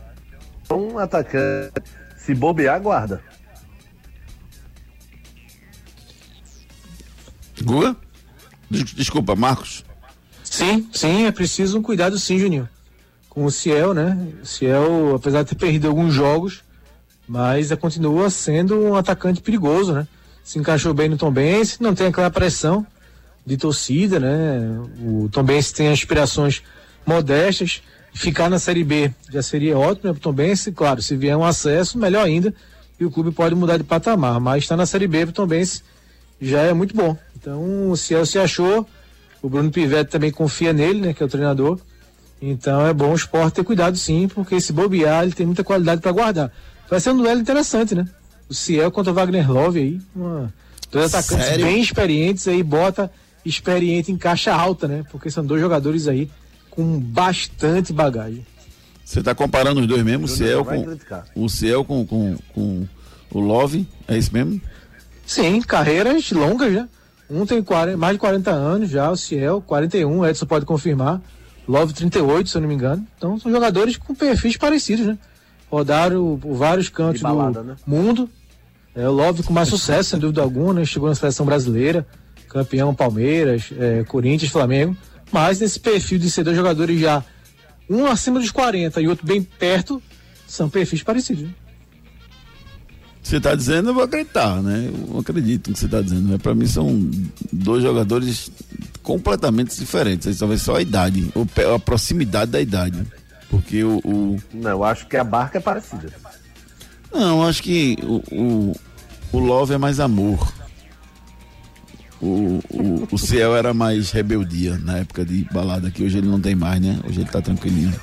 um 0.70 0.98
atacante. 0.98 1.72
Se 2.16 2.34
bobear, 2.34 2.80
guarda. 2.80 3.22
Gua? 7.62 7.96
Desculpa, 8.70 9.34
Marcos. 9.34 9.84
Sim, 10.44 10.88
sim, 10.92 11.26
é 11.26 11.32
preciso 11.32 11.78
um 11.78 11.82
cuidado 11.82 12.18
sim, 12.18 12.38
Juninho. 12.38 12.68
Com 13.28 13.44
o 13.44 13.50
Ciel, 13.50 13.94
né? 13.94 14.16
O 14.42 14.46
Ciel, 14.46 15.14
apesar 15.14 15.42
de 15.42 15.50
ter 15.50 15.54
perdido 15.54 15.88
alguns 15.88 16.12
jogos, 16.12 16.62
mas 17.26 17.72
continua 17.74 18.30
sendo 18.30 18.78
um 18.80 18.96
atacante 18.96 19.40
perigoso, 19.40 19.92
né? 19.92 20.08
Se 20.42 20.58
encaixou 20.58 20.92
bem 20.92 21.08
no 21.08 21.16
Tom 21.16 21.30
Benz, 21.30 21.78
não 21.78 21.94
tem 21.94 22.08
aquela 22.08 22.30
pressão 22.30 22.86
de 23.46 23.56
torcida, 23.56 24.18
né? 24.18 24.60
O 25.00 25.28
Tom 25.30 25.44
Benz 25.44 25.70
tem 25.70 25.88
aspirações 25.88 26.62
modestas. 27.06 27.82
Ficar 28.12 28.50
na 28.50 28.58
Série 28.58 28.84
B 28.84 29.12
já 29.30 29.42
seria 29.42 29.78
ótimo 29.78 30.08
né, 30.08 30.12
para 30.12 30.18
o 30.18 30.22
Tom 30.22 30.32
Benz. 30.32 30.68
Claro, 30.74 31.00
se 31.00 31.16
vier 31.16 31.36
um 31.36 31.44
acesso, 31.44 31.98
melhor 31.98 32.24
ainda. 32.24 32.52
E 32.98 33.04
o 33.04 33.10
clube 33.10 33.30
pode 33.30 33.54
mudar 33.54 33.76
de 33.76 33.84
patamar. 33.84 34.40
Mas 34.40 34.64
estar 34.64 34.76
na 34.76 34.86
Série 34.86 35.06
B 35.06 35.26
para 35.26 35.30
o 35.30 35.34
Tom 35.34 35.46
Benz 35.46 35.82
já 36.40 36.60
é 36.62 36.72
muito 36.72 36.94
bom. 36.94 37.16
Então, 37.36 37.90
o 37.90 37.96
Ciel 37.96 38.26
se 38.26 38.38
achou. 38.38 38.86
O 39.42 39.48
Bruno 39.48 39.70
Pivetti 39.70 40.10
também 40.10 40.30
confia 40.30 40.72
nele, 40.72 41.00
né? 41.00 41.14
Que 41.14 41.22
é 41.22 41.26
o 41.26 41.28
treinador. 41.28 41.78
Então 42.42 42.86
é 42.86 42.92
bom 42.92 43.12
o 43.12 43.14
esporte 43.14 43.56
ter 43.56 43.64
cuidado 43.64 43.96
sim, 43.96 44.26
porque 44.26 44.60
se 44.60 44.72
bobear, 44.72 45.24
ele 45.24 45.32
tem 45.32 45.44
muita 45.44 45.62
qualidade 45.62 46.00
para 46.00 46.10
guardar. 46.10 46.50
Vai 46.88 46.98
ser 46.98 47.10
um 47.10 47.16
duelo 47.18 47.40
interessante, 47.40 47.94
né? 47.94 48.06
O 48.48 48.54
Ciel 48.54 48.90
contra 48.90 49.12
o 49.12 49.14
Wagner 49.14 49.50
Love 49.50 49.78
aí. 49.78 50.00
Uma... 50.16 50.52
Dois 50.90 51.14
atacantes 51.14 51.46
Sério? 51.46 51.66
bem 51.66 51.80
experientes 51.80 52.48
aí, 52.48 52.62
bota 52.62 53.10
experiente 53.44 54.10
em 54.10 54.16
caixa 54.16 54.54
alta, 54.54 54.88
né? 54.88 55.04
Porque 55.10 55.30
são 55.30 55.44
dois 55.44 55.60
jogadores 55.60 56.08
aí 56.08 56.30
com 56.70 56.98
bastante 56.98 57.92
bagagem. 57.92 58.46
Você 59.04 59.18
está 59.18 59.34
comparando 59.34 59.80
os 59.80 59.86
dois 59.86 60.02
mesmo, 60.02 60.26
o 60.26 60.28
Ciel 60.28 60.64
com 60.64 61.44
o 61.44 61.48
Ciel 61.48 61.84
com, 61.84 62.06
com, 62.06 62.36
com 62.54 62.86
o 63.32 63.40
Love, 63.40 63.86
é 64.06 64.16
isso 64.16 64.32
mesmo? 64.32 64.60
Sim, 65.26 65.60
carreiras 65.62 66.30
longas 66.30 66.72
já. 66.72 66.88
Um 67.28 67.46
tem 67.46 67.62
40, 67.62 67.96
mais 67.96 68.14
de 68.14 68.18
40 68.18 68.50
anos 68.50 68.90
já, 68.90 69.10
o 69.10 69.16
Ciel, 69.16 69.62
41, 69.66 70.18
o 70.18 70.26
Edson 70.26 70.46
pode 70.46 70.64
confirmar. 70.64 71.20
Love 71.68 71.92
38, 71.92 72.48
se 72.48 72.56
eu 72.56 72.60
não 72.60 72.68
me 72.68 72.74
engano. 72.74 73.06
Então 73.16 73.38
são 73.38 73.50
jogadores 73.50 73.96
com 73.96 74.14
perfis 74.14 74.56
parecidos, 74.56 75.06
né? 75.06 75.18
Rodaram 75.70 76.38
por 76.40 76.54
vários 76.54 76.88
cantos 76.88 77.22
balada, 77.22 77.62
do 77.62 77.68
né? 77.68 77.76
mundo. 77.86 78.28
É, 78.94 79.08
o 79.08 79.12
Love 79.12 79.42
com 79.44 79.52
mais 79.52 79.68
sucesso, 79.68 80.10
sem 80.10 80.18
dúvida 80.18 80.42
alguma, 80.42 80.74
né? 80.74 80.84
Chegou 80.84 81.08
na 81.08 81.14
seleção 81.14 81.46
brasileira 81.46 82.06
campeão 82.50 82.92
Palmeiras, 82.94 83.70
é, 83.78 84.04
Corinthians, 84.04 84.50
Flamengo, 84.50 84.96
mas 85.32 85.60
nesse 85.60 85.78
perfil 85.78 86.18
de 86.18 86.30
ser 86.30 86.44
dois 86.44 86.56
jogadores 86.56 86.98
já 87.00 87.24
um 87.88 88.06
acima 88.06 88.38
dos 88.38 88.50
40 88.52 89.00
e 89.00 89.08
outro 89.08 89.26
bem 89.26 89.42
perto, 89.42 90.00
são 90.46 90.70
perfis 90.70 91.02
parecidos. 91.02 91.50
Você 93.22 93.36
está 93.36 93.54
dizendo, 93.54 93.90
eu 93.90 93.94
vou 93.94 94.04
acreditar, 94.04 94.62
né? 94.62 94.90
Eu 95.08 95.18
acredito 95.18 95.68
no 95.68 95.74
que 95.74 95.80
você 95.80 95.86
está 95.86 96.00
dizendo. 96.00 96.28
Né? 96.28 96.38
Para 96.38 96.54
mim 96.54 96.66
são 96.66 97.10
dois 97.52 97.82
jogadores 97.82 98.50
completamente 99.02 99.76
diferentes. 99.76 100.38
Talvez 100.38 100.62
só 100.62 100.76
a 100.76 100.82
idade, 100.82 101.30
a 101.74 101.78
proximidade 101.78 102.50
da 102.50 102.60
idade. 102.60 103.04
Porque 103.48 103.82
o, 103.84 103.98
o... 104.04 104.36
Não, 104.54 104.70
eu 104.70 104.84
acho 104.84 105.06
que 105.06 105.16
a 105.16 105.24
barca 105.24 105.58
é 105.58 105.60
parecida. 105.60 106.12
Não, 107.12 107.46
acho 107.46 107.62
que 107.62 107.98
o, 108.02 108.22
o, 108.32 108.76
o 109.32 109.38
Love 109.38 109.74
é 109.74 109.78
mais 109.78 110.00
amor. 110.00 110.52
O, 112.20 112.60
o, 112.70 113.08
o 113.10 113.18
Ciel 113.18 113.56
era 113.56 113.72
mais 113.72 114.10
rebeldia 114.10 114.76
na 114.78 114.98
época 114.98 115.24
de 115.24 115.46
balada, 115.52 115.90
que 115.90 116.02
hoje 116.02 116.18
ele 116.18 116.28
não 116.28 116.40
tem 116.40 116.54
mais, 116.54 116.80
né? 116.80 117.00
Hoje 117.08 117.20
ele 117.20 117.30
tá 117.30 117.40
tranquilinho. 117.40 117.94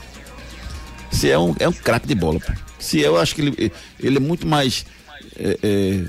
Ciel 1.11 1.33
é 1.33 1.43
um, 1.43 1.55
é 1.59 1.69
um 1.69 1.73
craque 1.73 2.07
de 2.07 2.15
bola, 2.15 2.39
pô. 2.39 2.51
Ciel, 2.79 3.13
eu 3.13 3.21
acho 3.21 3.35
que 3.35 3.41
ele, 3.41 3.71
ele 3.99 4.17
é 4.17 4.19
muito 4.19 4.47
mais 4.47 4.85
é, 5.35 5.59
é, 5.61 6.05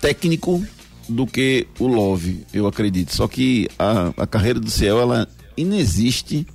técnico 0.00 0.64
do 1.08 1.26
que 1.26 1.66
o 1.78 1.86
Love, 1.86 2.44
eu 2.52 2.66
acredito. 2.66 3.14
Só 3.14 3.26
que 3.26 3.68
a, 3.78 4.12
a 4.16 4.26
carreira 4.26 4.60
do 4.60 4.70
Ciel, 4.70 5.00
ela 5.00 5.28
inexiste 5.56 6.46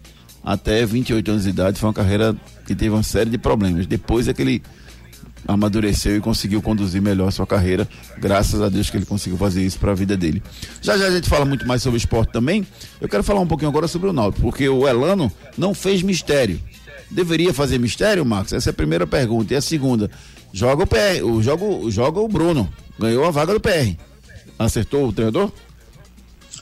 até 0.44 0.86
28 0.86 1.32
anos 1.32 1.44
de 1.44 1.50
idade. 1.50 1.80
Foi 1.80 1.88
uma 1.88 1.94
carreira 1.94 2.36
que 2.66 2.76
teve 2.76 2.92
uma 2.92 3.04
série 3.04 3.30
de 3.30 3.38
problemas. 3.38 3.88
Depois 3.88 4.28
é 4.28 4.34
que 4.34 4.42
ele 4.42 4.64
amadureceu 5.48 6.16
e 6.16 6.22
conseguiu 6.22 6.62
conduzir 6.62 7.02
melhor 7.02 7.32
sua 7.32 7.46
carreira. 7.46 7.88
Graças 8.18 8.62
a 8.62 8.70
Deus 8.70 8.90
que 8.90 8.98
ele 8.98 9.06
conseguiu 9.06 9.38
fazer 9.38 9.64
isso 9.64 9.80
para 9.80 9.92
a 9.92 9.96
vida 9.96 10.16
dele. 10.16 10.42
Já 10.82 10.98
já 10.98 11.08
a 11.08 11.12
gente 11.12 11.30
fala 11.30 11.46
muito 11.46 11.68
mais 11.68 11.82
sobre 11.82 11.98
esporte 11.98 12.32
também. 12.32 12.66
Eu 13.02 13.10
quero 13.10 13.24
falar 13.24 13.40
um 13.40 13.48
pouquinho 13.48 13.70
agora 13.70 13.88
sobre 13.88 14.10
o 14.10 14.14
Náutico, 14.14 14.42
porque 14.42 14.68
o 14.68 14.88
Elano 14.88 15.32
não 15.58 15.74
fez 15.74 16.02
mistério. 16.02 16.60
Deveria 17.10 17.54
fazer 17.54 17.78
mistério, 17.78 18.26
Marcos? 18.26 18.54
Essa 18.54 18.70
é 18.70 18.72
a 18.72 18.74
primeira 18.74 19.06
pergunta. 19.06 19.54
E 19.54 19.58
a 19.58 19.62
segunda, 19.62 20.10
joga 20.52 20.84
o 20.84 20.88
PR, 20.88 21.24
o 21.24 21.44
joga, 21.44 21.66
joga 21.92 22.20
o 22.20 22.28
Bruno. 22.28 22.72
Ganhou 23.00 23.26
a 23.26 23.32
vaga 23.32 23.54
do 23.54 23.60
PR. 23.60 23.96
Acertou 24.58 25.08
o 25.08 25.14
treinador? 25.14 25.52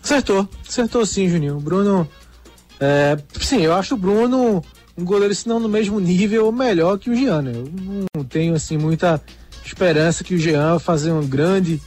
Acertou, 0.04 0.50
acertou 0.68 1.06
sim, 1.06 1.30
Juninho. 1.30 1.58
O 1.58 1.62
Bruno. 1.62 2.08
É, 2.80 3.18
sim, 3.40 3.62
eu 3.62 3.74
acho 3.76 3.94
o 3.94 3.98
Bruno 3.98 4.64
um 4.98 5.06
goleiro, 5.06 5.34
se 5.34 5.48
não 5.48 5.60
no 5.60 5.70
mesmo 5.70 6.00
nível 6.00 6.46
ou 6.46 6.52
melhor 6.52 6.98
que 6.98 7.10
o 7.10 7.16
Jean, 7.16 7.42
né? 7.42 7.54
Eu 7.56 8.06
não 8.16 8.24
tenho, 8.24 8.54
assim, 8.54 8.78
muita 8.78 9.22
esperança 9.66 10.24
que 10.24 10.36
o 10.36 10.38
Jean 10.38 10.80
fazer 10.80 11.12
uma 11.12 11.24
grande 11.24 11.82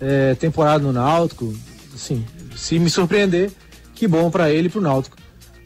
é, 0.00 0.34
temporada 0.34 0.82
no 0.82 0.92
Náutico. 0.92 1.54
Assim, 1.94 2.24
se 2.56 2.78
me 2.78 2.90
surpreender, 2.90 3.50
que 3.94 4.06
bom 4.06 4.30
para 4.30 4.50
ele 4.50 4.68
e 4.68 4.70
pro 4.70 4.80
Náutico. 4.80 5.16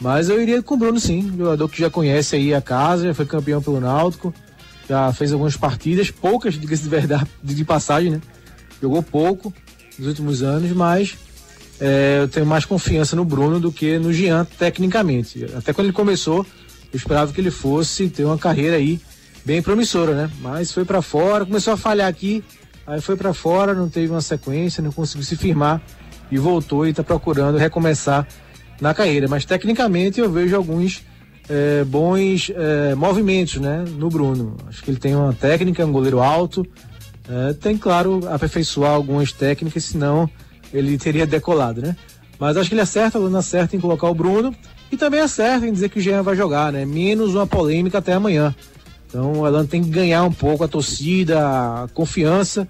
Mas 0.00 0.28
eu 0.28 0.42
iria 0.42 0.62
com 0.62 0.74
o 0.74 0.76
Bruno, 0.76 0.98
sim, 0.98 1.32
jogador 1.36 1.68
que 1.68 1.78
já 1.78 1.88
conhece 1.88 2.34
aí 2.34 2.52
a 2.52 2.60
casa, 2.60 3.04
já 3.04 3.14
foi 3.14 3.24
campeão 3.24 3.62
pelo 3.62 3.80
Náutico, 3.80 4.34
já 4.88 5.12
fez 5.12 5.32
algumas 5.32 5.56
partidas, 5.56 6.10
poucas, 6.10 6.54
diga-se 6.54 6.82
de 6.82 6.88
verdade, 6.88 7.26
de 7.42 7.64
passagem, 7.64 8.10
né? 8.10 8.20
Jogou 8.80 9.02
pouco 9.02 9.54
nos 9.96 10.08
últimos 10.08 10.42
anos, 10.42 10.72
mas 10.72 11.16
é, 11.80 12.18
eu 12.20 12.28
tenho 12.28 12.44
mais 12.44 12.64
confiança 12.64 13.14
no 13.14 13.24
Bruno 13.24 13.60
do 13.60 13.70
que 13.70 13.98
no 13.98 14.12
Jean, 14.12 14.44
tecnicamente. 14.44 15.46
Até 15.56 15.72
quando 15.72 15.86
ele 15.86 15.92
começou, 15.92 16.44
eu 16.92 16.96
esperava 16.96 17.32
que 17.32 17.40
ele 17.40 17.50
fosse 17.50 18.08
ter 18.08 18.24
uma 18.24 18.36
carreira 18.36 18.76
aí 18.76 19.00
bem 19.44 19.62
promissora, 19.62 20.14
né? 20.14 20.30
Mas 20.40 20.72
foi 20.72 20.84
para 20.84 21.00
fora, 21.00 21.46
começou 21.46 21.72
a 21.72 21.76
falhar 21.76 22.08
aqui, 22.08 22.44
aí 22.86 23.00
foi 23.00 23.16
para 23.16 23.32
fora, 23.32 23.74
não 23.74 23.88
teve 23.88 24.12
uma 24.12 24.20
sequência, 24.20 24.82
não 24.82 24.92
conseguiu 24.92 25.24
se 25.24 25.36
firmar 25.36 25.80
e 26.30 26.38
voltou 26.38 26.86
e 26.86 26.90
está 26.90 27.02
procurando 27.02 27.58
recomeçar 27.58 28.26
na 28.80 28.92
carreira. 28.92 29.26
Mas 29.26 29.44
tecnicamente 29.44 30.20
eu 30.20 30.30
vejo 30.30 30.54
alguns 30.54 31.02
é, 31.48 31.82
bons 31.84 32.50
é, 32.54 32.94
movimentos, 32.94 33.56
né? 33.56 33.84
No 33.96 34.08
Bruno. 34.08 34.56
Acho 34.68 34.82
que 34.82 34.90
ele 34.90 34.98
tem 34.98 35.14
uma 35.16 35.32
técnica, 35.32 35.84
um 35.84 35.92
goleiro 35.92 36.20
alto. 36.20 36.66
É, 37.28 37.52
tem, 37.54 37.76
claro, 37.76 38.20
aperfeiçoar 38.30 38.92
algumas 38.92 39.32
técnicas, 39.32 39.84
senão 39.84 40.28
ele 40.72 40.98
teria 40.98 41.26
decolado, 41.26 41.80
né? 41.80 41.96
Mas 42.38 42.56
acho 42.56 42.68
que 42.68 42.74
ele 42.74 42.82
acerta, 42.82 43.18
o 43.18 43.22
Luna 43.22 43.38
acerta 43.38 43.76
em 43.76 43.80
colocar 43.80 44.08
o 44.08 44.14
Bruno 44.14 44.54
e 44.92 44.96
também 44.96 45.20
acerta 45.20 45.66
em 45.66 45.72
dizer 45.72 45.88
que 45.88 45.98
o 45.98 46.02
Jean 46.02 46.22
vai 46.22 46.36
jogar, 46.36 46.70
né? 46.70 46.84
Menos 46.84 47.34
uma 47.34 47.46
polêmica 47.46 47.96
até 47.98 48.12
amanhã. 48.12 48.54
Então 49.08 49.40
o 49.40 49.46
Elano 49.46 49.66
tem 49.66 49.82
que 49.82 49.88
ganhar 49.88 50.22
um 50.22 50.32
pouco 50.32 50.62
a 50.62 50.68
torcida, 50.68 51.40
a 51.40 51.88
confiança. 51.94 52.68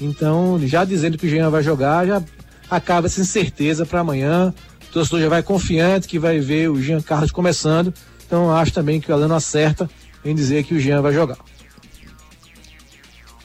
Então, 0.00 0.58
já 0.64 0.82
dizendo 0.84 1.18
que 1.18 1.26
o 1.26 1.28
Jean 1.28 1.50
vai 1.50 1.62
jogar, 1.62 2.06
já 2.06 2.22
acaba 2.70 3.06
essa 3.06 3.20
incerteza 3.20 3.84
para 3.84 4.00
amanhã. 4.00 4.54
O 4.88 4.92
torcedor 4.92 5.20
já 5.20 5.28
vai 5.28 5.42
confiante 5.42 6.08
que 6.08 6.18
vai 6.18 6.40
ver 6.40 6.70
o 6.70 6.80
Jean 6.80 7.02
Carlos 7.02 7.30
começando. 7.30 7.92
Então 8.26 8.50
acho 8.50 8.72
também 8.72 8.98
que 8.98 9.12
o 9.12 9.14
Elano 9.14 9.34
acerta 9.34 9.90
em 10.24 10.34
dizer 10.34 10.64
que 10.64 10.74
o 10.74 10.80
Jean 10.80 11.02
vai 11.02 11.12
jogar. 11.12 11.38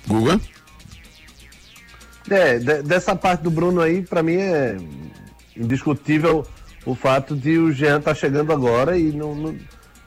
Guga? 0.07 0.39
É, 2.29 2.57
dessa 2.81 3.15
parte 3.17 3.41
do 3.41 3.51
Bruno 3.51 3.81
aí, 3.81 4.01
para 4.01 4.23
mim 4.23 4.35
é 4.35 4.77
indiscutível 5.57 6.47
o 6.85 6.95
fato 6.95 7.35
de 7.35 7.57
o 7.57 7.71
Jean 7.71 7.97
estar 7.99 8.11
tá 8.11 8.15
chegando 8.15 8.51
agora 8.51 8.97
e 8.97 9.11
não, 9.11 9.33
não, 9.33 9.55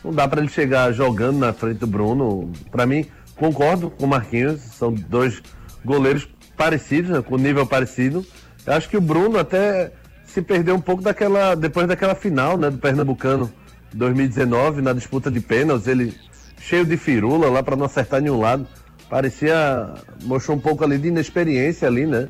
não 0.04 0.12
dá 0.12 0.28
para 0.28 0.40
ele 0.40 0.50
chegar 0.50 0.92
jogando 0.92 1.38
na 1.38 1.52
frente 1.52 1.78
do 1.78 1.86
Bruno. 1.86 2.50
Para 2.70 2.86
mim, 2.86 3.06
concordo 3.36 3.90
com 3.90 4.04
o 4.04 4.08
Marquinhos, 4.08 4.60
são 4.60 4.92
dois 4.92 5.42
goleiros 5.84 6.28
parecidos, 6.56 7.10
né, 7.10 7.22
com 7.22 7.36
nível 7.36 7.66
parecido. 7.66 8.24
Eu 8.66 8.72
acho 8.72 8.88
que 8.88 8.96
o 8.96 9.00
Bruno 9.00 9.38
até 9.38 9.92
se 10.24 10.42
perdeu 10.42 10.74
um 10.74 10.80
pouco 10.80 11.02
daquela 11.02 11.54
depois 11.54 11.86
daquela 11.86 12.14
final, 12.14 12.56
né, 12.56 12.70
do 12.70 12.78
Pernambucano 12.78 13.50
2019 13.94 14.82
na 14.82 14.92
disputa 14.92 15.30
de 15.30 15.40
pênaltis, 15.40 15.86
ele 15.86 16.14
cheio 16.60 16.84
de 16.84 16.96
firula 16.96 17.48
lá 17.48 17.62
para 17.62 17.76
não 17.76 17.86
acertar 17.86 18.20
nenhum 18.20 18.40
lado. 18.40 18.66
Parecia 19.08 19.94
mostrou 20.24 20.56
um 20.56 20.60
pouco 20.60 20.82
ali 20.84 20.98
de 20.98 21.08
inexperiência 21.08 21.86
ali, 21.86 22.06
né? 22.06 22.28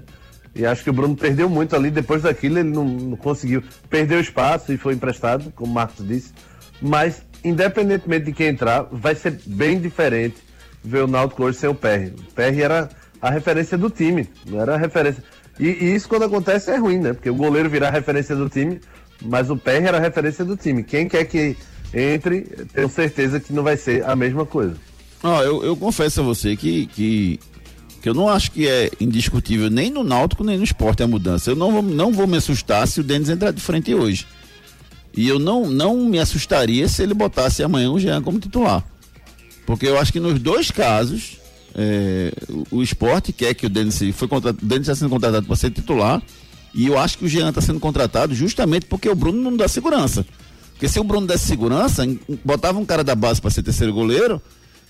E 0.56 0.64
acho 0.64 0.82
que 0.82 0.88
o 0.88 0.92
Bruno 0.92 1.14
perdeu 1.14 1.50
muito 1.50 1.76
ali. 1.76 1.90
Depois 1.90 2.22
daquilo, 2.22 2.58
ele 2.58 2.70
não, 2.70 2.84
não 2.84 3.16
conseguiu. 3.16 3.62
Perdeu 3.90 4.18
espaço 4.18 4.72
e 4.72 4.78
foi 4.78 4.94
emprestado, 4.94 5.52
como 5.54 5.70
o 5.70 5.74
Marcos 5.74 6.06
disse. 6.06 6.32
Mas, 6.80 7.22
independentemente 7.44 8.24
de 8.24 8.32
quem 8.32 8.48
entrar, 8.48 8.88
vai 8.90 9.14
ser 9.14 9.38
bem 9.46 9.78
diferente 9.78 10.36
ver 10.82 11.02
o 11.02 11.06
Náutico 11.06 11.44
hoje 11.44 11.58
sem 11.58 11.68
o 11.68 11.74
PR. 11.74 12.10
O 12.18 12.32
PR 12.32 12.58
era 12.58 12.88
a 13.20 13.30
referência 13.30 13.76
do 13.76 13.90
time, 13.90 14.28
não 14.48 14.60
era 14.60 14.74
a 14.74 14.78
referência. 14.78 15.22
E, 15.58 15.66
e, 15.66 15.94
isso 15.94 16.08
quando 16.08 16.24
acontece 16.24 16.70
é 16.70 16.76
ruim, 16.76 16.98
né? 16.98 17.12
Porque 17.12 17.28
o 17.28 17.34
goleiro 17.34 17.68
virar 17.68 17.88
a 17.88 17.92
referência 17.92 18.34
do 18.34 18.48
time, 18.48 18.80
mas 19.22 19.50
o 19.50 19.56
PR 19.56 19.86
era 19.86 19.98
a 19.98 20.00
referência 20.00 20.44
do 20.44 20.56
time. 20.56 20.82
Quem 20.82 21.08
quer 21.08 21.24
que 21.24 21.56
entre, 21.92 22.42
tenho 22.72 22.88
certeza 22.88 23.40
que 23.40 23.52
não 23.52 23.62
vai 23.62 23.76
ser 23.76 24.04
a 24.04 24.16
mesma 24.16 24.46
coisa. 24.46 24.76
Oh, 25.22 25.42
eu, 25.42 25.64
eu 25.64 25.76
confesso 25.76 26.20
a 26.20 26.24
você 26.24 26.56
que, 26.56 26.86
que 26.86 27.40
que 28.06 28.10
eu 28.10 28.14
não 28.14 28.28
acho 28.28 28.52
que 28.52 28.68
é 28.68 28.88
indiscutível 29.00 29.68
nem 29.68 29.90
no 29.90 30.04
Náutico 30.04 30.44
nem 30.44 30.56
no 30.56 30.62
esporte 30.62 31.02
a 31.02 31.08
mudança. 31.08 31.50
Eu 31.50 31.56
não 31.56 31.72
vou, 31.72 31.82
não 31.82 32.12
vou 32.12 32.24
me 32.24 32.36
assustar 32.36 32.86
se 32.86 33.00
o 33.00 33.02
Denis 33.02 33.28
entrar 33.28 33.50
de 33.50 33.60
frente 33.60 33.92
hoje. 33.92 34.24
E 35.16 35.26
eu 35.26 35.40
não, 35.40 35.68
não 35.68 35.96
me 35.96 36.20
assustaria 36.20 36.86
se 36.86 37.02
ele 37.02 37.14
botasse 37.14 37.64
amanhã 37.64 37.90
o 37.90 37.98
Jean 37.98 38.22
como 38.22 38.38
titular. 38.38 38.84
Porque 39.66 39.88
eu 39.88 39.98
acho 39.98 40.12
que 40.12 40.20
nos 40.20 40.38
dois 40.38 40.70
casos, 40.70 41.38
é, 41.74 42.32
o, 42.70 42.76
o 42.76 42.82
esporte 42.84 43.32
quer 43.32 43.54
que 43.54 43.66
o 43.66 43.68
Denis 43.68 44.00
foi 44.14 44.28
contratado, 44.28 44.64
Denis 44.64 44.86
está 44.86 44.94
sendo 44.94 45.10
contratado 45.10 45.44
para 45.44 45.56
ser 45.56 45.72
titular. 45.72 46.22
E 46.72 46.86
eu 46.86 46.96
acho 46.96 47.18
que 47.18 47.24
o 47.24 47.28
Jean 47.28 47.48
está 47.48 47.60
sendo 47.60 47.80
contratado 47.80 48.36
justamente 48.36 48.86
porque 48.86 49.08
o 49.08 49.16
Bruno 49.16 49.42
não 49.42 49.56
dá 49.56 49.66
segurança. 49.66 50.24
Porque 50.74 50.86
se 50.86 51.00
o 51.00 51.02
Bruno 51.02 51.26
desse 51.26 51.44
segurança, 51.44 52.04
botava 52.44 52.78
um 52.78 52.84
cara 52.84 53.02
da 53.02 53.16
base 53.16 53.40
para 53.40 53.50
ser 53.50 53.64
terceiro 53.64 53.92
goleiro, 53.92 54.40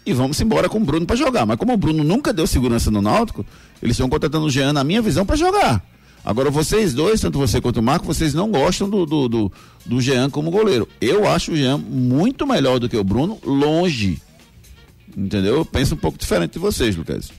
e 0.07 0.13
vamos 0.13 0.41
embora 0.41 0.69
com 0.69 0.79
o 0.79 0.85
Bruno 0.85 1.05
para 1.05 1.17
jogar. 1.17 1.45
Mas 1.45 1.57
como 1.57 1.73
o 1.73 1.77
Bruno 1.77 2.05
nunca 2.05 2.33
deu 2.33 2.47
segurança 2.47 2.91
no 2.91 3.03
Náutico, 3.03 3.45
eles 3.83 3.97
estão 3.97 4.09
contratando 4.09 4.47
o 4.47 4.51
Jean, 4.51 4.73
na 4.73 4.85
minha 4.85 5.03
visão, 5.03 5.27
para 5.27 5.35
jogar. 5.35 5.85
Agora, 6.25 6.51
vocês 6.51 6.95
dois, 6.95 7.21
tanto 7.21 7.39
você 7.39 7.61
quanto 7.61 7.79
o 7.79 7.83
Marco, 7.83 8.07
vocês 8.07 8.33
não 8.33 8.51
gostam 8.51 8.89
do, 8.89 9.05
do, 9.05 9.29
do, 9.29 9.53
do 9.85 10.01
Jean 10.01 10.31
como 10.31 10.51
goleiro. 10.51 10.89
Eu 11.01 11.29
acho 11.29 11.53
o 11.53 11.57
Jean 11.57 11.77
muito 11.79 12.47
melhor 12.47 12.79
do 12.79 12.89
que 12.89 12.97
o 12.97 13.05
Bruno, 13.05 13.39
longe. 13.45 14.21
Entendeu? 15.17 15.57
Eu 15.57 15.65
penso 15.65 15.95
um 15.95 15.99
pouco 15.99 16.19
diferente 16.19 16.53
de 16.53 16.59
vocês, 16.59 16.97
Lucas. 16.97 17.31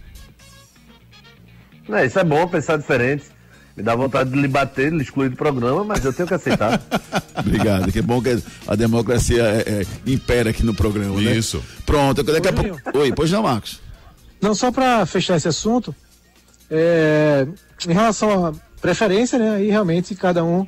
É, 1.89 2.05
isso 2.05 2.19
é 2.19 2.23
bom 2.23 2.47
pensar 2.47 2.77
diferente. 2.77 3.25
Me 3.77 3.83
dá 3.83 3.95
vontade 3.95 4.31
de 4.31 4.41
lhe 4.41 4.47
bater, 4.47 4.91
lhe 4.91 5.03
excluir 5.03 5.29
do 5.29 5.35
programa, 5.35 5.83
mas 5.83 6.03
eu 6.03 6.11
tenho 6.11 6.27
que 6.27 6.33
aceitar. 6.33 6.81
Obrigado, 7.37 7.91
que 7.91 8.01
bom 8.01 8.19
que 8.19 8.41
a 8.67 8.75
democracia 8.75 9.43
é, 9.43 9.81
é, 9.81 9.85
impera 10.11 10.49
aqui 10.49 10.65
no 10.65 10.73
programa, 10.73 11.21
né? 11.21 11.35
Isso. 11.35 11.63
Pronto, 11.85 12.23
daqui 12.23 12.47
a 12.47 12.53
pouco. 12.53 12.97
Oi, 12.97 13.13
pois 13.13 13.29
não, 13.29 13.43
Marcos. 13.43 13.79
Não, 14.41 14.55
só 14.55 14.71
para 14.71 15.05
fechar 15.05 15.37
esse 15.37 15.47
assunto, 15.47 15.93
é, 16.71 17.45
em 17.87 17.93
relação 17.93 18.47
à 18.47 18.53
preferência, 18.81 19.37
né? 19.37 19.57
Aí 19.57 19.69
realmente 19.69 20.15
cada 20.15 20.43
um 20.43 20.65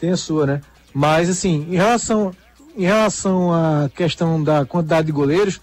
tem 0.00 0.10
a 0.10 0.16
sua, 0.16 0.46
né? 0.46 0.60
Mas 0.94 1.28
assim, 1.28 1.66
em 1.68 1.76
relação, 1.76 2.32
em 2.74 2.86
relação 2.86 3.52
à 3.52 3.90
questão 3.94 4.42
da 4.42 4.64
quantidade 4.64 5.06
de 5.06 5.12
goleiros, 5.12 5.60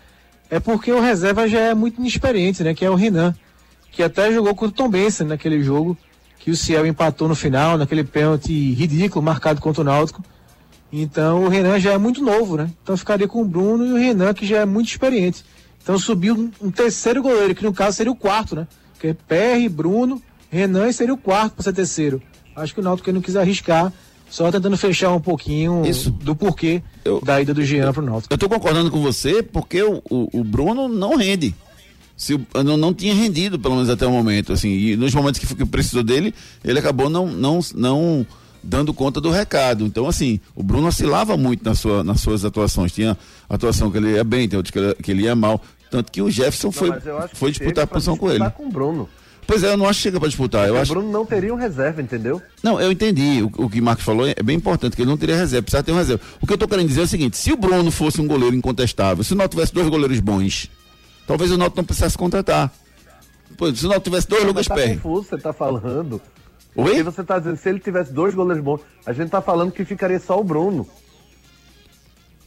é 0.52 0.60
porque 0.60 0.92
o 0.92 1.02
reserva 1.02 1.48
já 1.48 1.62
é 1.62 1.74
muito 1.74 2.00
inexperiente, 2.00 2.62
né? 2.62 2.76
Que 2.76 2.86
é 2.86 2.90
o 2.92 2.96
Renan, 2.96 3.34
que 3.92 4.04
até 4.04 4.32
jogou 4.32 4.54
contra 4.54 4.74
o 4.74 4.78
Tom 4.86 4.90
Benson 4.90 5.24
naquele 5.24 5.64
jogo 5.64 5.98
que 6.46 6.52
o 6.52 6.56
Ciel 6.56 6.86
empatou 6.86 7.28
no 7.28 7.34
final, 7.34 7.76
naquele 7.76 8.04
pênalti 8.04 8.54
ridículo 8.76 9.26
marcado 9.26 9.60
contra 9.60 9.82
o 9.82 9.84
Náutico. 9.84 10.24
Então 10.94 11.44
o 11.44 11.50
Renan 11.50 11.80
já 11.80 11.94
é 11.94 11.98
muito 11.98 12.22
novo, 12.24 12.56
né? 12.56 12.70
Então 12.84 12.96
ficaria 12.96 13.28
com 13.28 13.42
o 13.42 13.46
Bruno 13.46 13.84
e 13.84 13.92
o 13.92 13.96
Renan, 13.96 14.32
que 14.32 14.46
já 14.46 14.58
é 14.58 14.66
muito 14.66 14.88
experiente. 14.88 15.44
Então 15.82 15.98
subiu 15.98 16.52
um, 16.62 16.70
terceiro 16.70 17.24
goleiro, 17.24 17.56
que 17.56 17.64
no 17.64 17.74
caso 17.74 17.98
seria 17.98 18.12
o 18.12 18.16
quarto, 18.16 18.56
né? 18.56 18.68
Que 19.00 19.08
é 19.08 19.14
PR, 19.16 19.68
Bruno, 19.72 20.22
Renan 20.52 20.88
e 20.88 20.94
seria 20.94 21.16
o 21.16 21.18
quarto 21.18 21.54
para 21.56 21.64
ser 21.64 21.74
terceiro. 21.74 22.22
Acho 22.56 22.76
que 22.76 22.80
o 22.80 22.84
Náutico 22.84 23.12
não 23.12 23.22
quis 23.22 23.36
arriscar, 23.36 23.92
só 24.30 24.52
tentando 24.52 24.78
fechar 24.78 25.12
um 25.14 25.20
pouquinho 25.20 25.84
Isso. 25.84 26.12
do 26.12 26.36
porquê 26.36 26.84
Eu- 27.04 27.22
da 27.22 27.42
ida 27.42 27.56
do 27.56 27.66
Jean 27.66 27.92
pro 27.92 28.04
Náutico. 28.06 28.32
Eu 28.32 28.38
tô 28.38 28.48
concordando 28.48 28.92
com 28.92 29.02
você 29.02 29.42
porque 29.42 29.82
o, 29.82 30.00
o, 30.12 30.42
o 30.42 30.44
Bruno 30.44 30.88
não 30.88 31.16
rende. 31.16 31.56
Se 32.18 32.40
não, 32.64 32.78
não 32.78 32.94
tinha 32.94 33.14
rendido, 33.14 33.60
pelo 33.60 33.76
menos 33.76 33.90
até 33.90 34.08
o 34.08 34.12
momento, 34.12 34.54
assim, 34.54 34.70
e 34.70 34.96
nos 34.96 35.14
momentos 35.14 35.40
que, 35.40 35.54
que 35.54 35.66
precisou 35.66 36.02
dele, 36.02 36.34
ele 36.64 36.80
acabou 36.80 37.10
não, 37.10 37.28
não, 37.28 37.60
não 37.76 38.26
dando 38.64 38.94
conta 38.94 39.20
do 39.20 39.30
recado. 39.30 39.86
Então, 39.86 40.08
assim, 40.08 40.40
o 40.56 40.64
Bruno 40.64 40.88
oscilava 40.88 41.36
muito 41.38 41.64
na 41.64 41.76
sua, 41.76 42.04
nas 42.04 42.22
suas 42.22 42.46
atuações. 42.46 42.92
Tinha 42.92 43.18
atuação 43.50 43.92
que 43.92 43.98
ele 43.98 44.14
ia 44.14 44.24
bem, 44.24 44.48
tem 44.48 44.58
outras 44.58 44.72
que 44.72 44.80
ele, 44.80 44.94
que 44.96 45.12
ele 45.12 45.24
ia 45.24 45.36
mal. 45.36 45.62
Tanto 45.92 46.12
que 46.12 46.22
o 46.22 46.32
Jefferson 46.32 46.72
foi, 46.72 46.90
acho 46.90 47.30
que 47.30 47.38
foi 47.38 47.52
disputar 47.52 47.84
a 47.84 47.88
posição 47.88 48.18
com 48.18 48.32
ele. 48.32 48.50
com 48.50 48.66
o 48.66 48.70
Bruno. 48.70 49.08
Pois 49.48 49.62
é, 49.62 49.72
eu 49.72 49.78
não 49.78 49.86
acho 49.86 50.00
que 50.00 50.04
chega 50.04 50.20
pra 50.20 50.28
disputar. 50.28 50.68
Eu 50.68 50.74
o 50.74 50.78
acho, 50.78 50.92
Bruno 50.92 51.12
não 51.12 51.26
teria 51.26 51.54
um 51.54 51.58
reserva, 51.58 52.02
entendeu? 52.02 52.42
não, 52.64 52.82
eu 52.82 52.92
entendi. 52.92 53.44
O, 53.44 53.66
o 53.66 53.70
que 53.70 53.80
o 53.80 53.84
Marcos 53.84 54.04
falou 54.04 54.28
é 54.28 54.42
bem 54.42 54.58
importante, 54.58 54.96
que 54.96 55.04
ele 55.04 55.10
não 55.10 55.18
teria 55.18 55.36
reserva, 55.36 55.64
precisava 55.64 55.84
ter 55.84 55.92
um 55.92 55.98
reserva. 55.98 56.24
O 56.42 56.48
que 56.48 56.54
eu 56.54 56.58
tô 56.58 56.68
querendo 56.68 56.88
dizer 56.88 57.02
é 57.02 57.04
o 57.04 57.08
seguinte: 57.08 57.38
se 57.38 57.52
o 57.52 57.58
Bruno 57.58 57.92
fosse 57.92 58.20
um 58.20 58.28
goleiro 58.28 58.56
incontestável, 58.56 59.24
se 59.24 59.34
o 59.34 59.36
Náutico 59.36 59.58
tivesse 59.58 59.74
dois 59.74 59.88
goleiros 59.88 60.20
bons, 60.20 60.70
talvez 61.28 61.52
o 61.52 61.58
Náutico 61.58 61.78
não 61.78 61.86
precisasse 61.86 62.18
contratar. 62.18 62.72
Pô, 63.58 63.74
se 63.74 63.86
o 63.86 63.90
Náutico 63.90 64.10
tivesse 64.10 64.28
dois 64.28 64.44
Lucas 64.44 64.68
tá 64.68 64.76
Perry. 64.76 64.96
confuso, 64.96 65.30
você 65.30 65.38
tá 65.38 65.54
falando. 65.54 66.22
Oi? 66.76 66.86
Porque 66.86 67.04
você 67.04 67.24
tá 67.24 67.40
dizendo, 67.40 67.56
se 67.58 67.70
ele 67.70 67.80
tivesse 67.80 68.12
dois 68.12 68.34
goleiros 68.36 68.64
bons, 68.64 68.82
a 69.06 69.14
gente 69.14 69.30
tá 69.30 69.42
falando 69.42 69.72
que 69.72 69.86
ficaria 69.86 70.20
só 70.20 70.40
o 70.40 70.44
Bruno. 70.44 70.88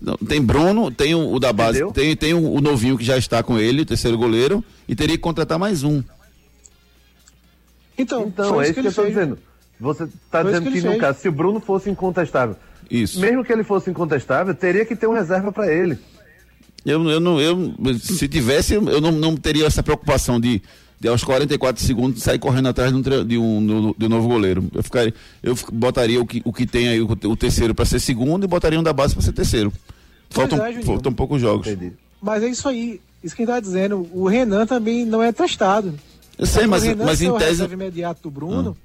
Não, 0.01 0.15
tem 0.17 0.41
Bruno, 0.41 0.91
tem 0.93 1.15
o, 1.15 1.33
o 1.33 1.41
da 1.41 1.53
base, 1.53 1.79
Entendeu? 1.79 1.93
tem, 1.93 2.15
tem 2.17 2.35
o, 2.35 2.53
o 2.53 2.61
novinho 2.61 2.97
que 2.97 3.05
já 3.05 3.17
está 3.17 3.43
com 3.43 3.59
ele, 3.59 3.83
o 3.83 3.87
terceiro 3.87 4.17
goleiro, 4.19 4.63
e 4.87 4.95
teria 4.95 5.17
que 5.17 5.23
contratar 5.23 5.59
mais 5.59 5.83
um. 5.83 6.03
Então, 7.97 8.27
Então, 8.27 8.51
foi 8.55 8.65
é 8.65 8.67
isso 8.67 8.75
que, 8.75 8.81
ele 8.81 8.89
eu 8.89 8.93
tô 8.95 9.03
fez. 9.03 9.15
dizendo. 9.15 9.39
Você 9.81 10.09
tá 10.31 10.41
isso 10.43 10.51
dizendo 10.51 10.65
que 10.71 10.79
que, 10.79 10.85
no 10.85 10.91
fez. 10.91 11.01
caso, 11.01 11.19
se 11.21 11.29
o 11.29 11.33
Bruno 11.33 11.59
fosse 11.61 11.89
incontestável, 11.91 12.57
Isso. 12.91 13.19
mesmo 13.21 13.45
que 13.45 13.53
ele 13.53 13.65
fosse 13.65 13.91
incontestável, 13.91 14.55
teria 14.55 14.85
que 14.85 14.95
ter 14.95 15.07
um 15.07 15.13
reserva 15.15 15.51
para 15.51 15.73
ele. 15.73 15.99
Eu, 16.85 17.09
eu 17.11 17.21
não, 17.21 17.41
eu, 17.41 17.75
se 17.99 18.29
tivesse, 18.29 18.75
eu 18.75 19.01
não, 19.01 19.13
não 19.13 19.37
teria 19.37 19.67
essa 19.67 19.83
preocupação 19.83 20.41
de, 20.41 20.63
de 21.01 21.09
aos 21.09 21.23
44 21.23 21.83
segundos 21.85 22.23
sair 22.23 22.39
correndo 22.39 22.69
atrás 22.69 22.91
de 22.93 22.97
um, 22.97 23.03
de 23.03 23.39
um, 23.39 23.95
de 23.97 24.07
um 24.07 24.09
novo 24.09 24.29
goleiro. 24.29 24.69
Eu 24.75 24.83
ficaria, 24.83 25.13
eu 25.43 25.57
botaria 25.73 26.21
o 26.21 26.27
que, 26.27 26.41
o 26.45 26.53
que 26.53 26.67
tem 26.67 26.89
aí, 26.89 27.01
o, 27.01 27.09
o 27.11 27.37
terceiro 27.37 27.75
para 27.75 27.85
ser 27.85 28.01
segundo 28.01 28.45
e 28.45 28.47
botaria 28.47 28.79
um 28.79 28.83
da 28.83 28.93
base 28.93 29.15
para 29.15 29.23
ser 29.23 29.33
terceiro. 29.33 29.73
Faltam, 30.31 30.65
é, 30.65 30.83
faltam 30.83 31.13
poucos 31.13 31.41
jogos. 31.41 31.67
Entendi. 31.67 31.93
Mas 32.21 32.43
é 32.43 32.49
isso 32.49 32.69
aí. 32.69 33.01
Isso 33.23 33.35
que 33.35 33.43
a 33.43 33.47
gente 33.47 33.55
tá 33.55 33.61
dizendo. 33.61 34.09
O 34.13 34.29
Renan 34.29 34.67
também 34.67 35.05
não 35.05 35.23
é 35.23 35.33
testado. 35.33 35.95
Eu 36.39 36.47
sei, 36.47 36.67
mas, 36.67 36.83
o 36.83 36.87
Renan 36.87 37.05
mas 37.05 37.21
em 37.23 37.33
tese. 37.37 37.63
Ah. 37.63 37.67
imediato 37.67 38.23
do 38.23 38.31
Bruno 38.31 38.77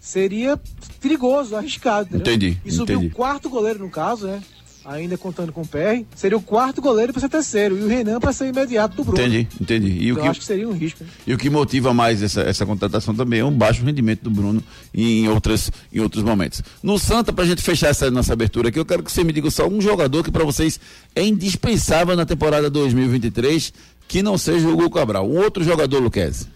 seria 0.00 0.60
perigoso, 1.00 1.54
arriscado. 1.54 2.08
entendeu? 2.08 2.34
Entendi, 2.34 2.58
E 2.64 2.72
subir 2.72 2.94
entendi. 2.94 3.12
o 3.12 3.14
quarto 3.14 3.48
goleiro, 3.48 3.78
no 3.78 3.88
caso, 3.88 4.26
né? 4.26 4.42
Ainda 4.84 5.16
contando 5.16 5.52
com 5.52 5.60
o 5.62 5.66
PR, 5.66 6.04
seria 6.16 6.36
o 6.36 6.42
quarto 6.42 6.82
goleiro 6.82 7.12
para 7.12 7.20
ser 7.20 7.28
terceiro. 7.28 7.78
E 7.78 7.82
o 7.84 7.86
Renan 7.86 8.18
para 8.18 8.32
ser 8.32 8.48
imediato 8.48 8.96
do 8.96 9.04
Bruno. 9.04 9.20
Entendi, 9.20 9.46
entendi. 9.60 9.88
E 10.02 10.12
o 10.12 10.16
Eu 10.16 10.22
que, 10.22 10.28
acho 10.28 10.40
que 10.40 10.46
seria 10.46 10.68
um 10.68 10.72
risco. 10.72 11.04
né? 11.04 11.10
E 11.24 11.32
o 11.32 11.38
que 11.38 11.48
motiva 11.48 11.94
mais 11.94 12.20
essa, 12.20 12.40
essa 12.42 12.66
contratação 12.66 13.14
também 13.14 13.38
é 13.40 13.44
um 13.44 13.52
baixo 13.52 13.84
rendimento 13.84 14.22
do 14.22 14.30
Bruno 14.30 14.60
em, 14.92 15.28
outras, 15.28 15.70
em 15.92 16.00
outros 16.00 16.24
momentos. 16.24 16.62
No 16.82 16.98
Santa, 16.98 17.32
pra 17.32 17.44
gente 17.44 17.62
fechar 17.62 17.88
essa 17.88 18.10
nossa 18.10 18.32
abertura 18.32 18.70
aqui, 18.70 18.78
eu 18.78 18.84
quero 18.84 19.04
que 19.04 19.12
você 19.12 19.22
me 19.22 19.32
diga 19.32 19.50
só 19.52 19.68
um 19.68 19.80
jogador 19.80 20.24
que 20.24 20.32
para 20.32 20.42
vocês 20.44 20.80
é 21.14 21.22
indispensável 21.24 22.16
na 22.16 22.26
temporada 22.26 22.68
2023, 22.68 23.72
que 24.08 24.20
não 24.20 24.36
seja 24.36 24.66
o 24.66 24.72
Hugo 24.72 24.90
Cabral. 24.90 25.30
Um 25.30 25.38
outro 25.38 25.62
jogador, 25.62 26.00
Luquez. 26.00 26.48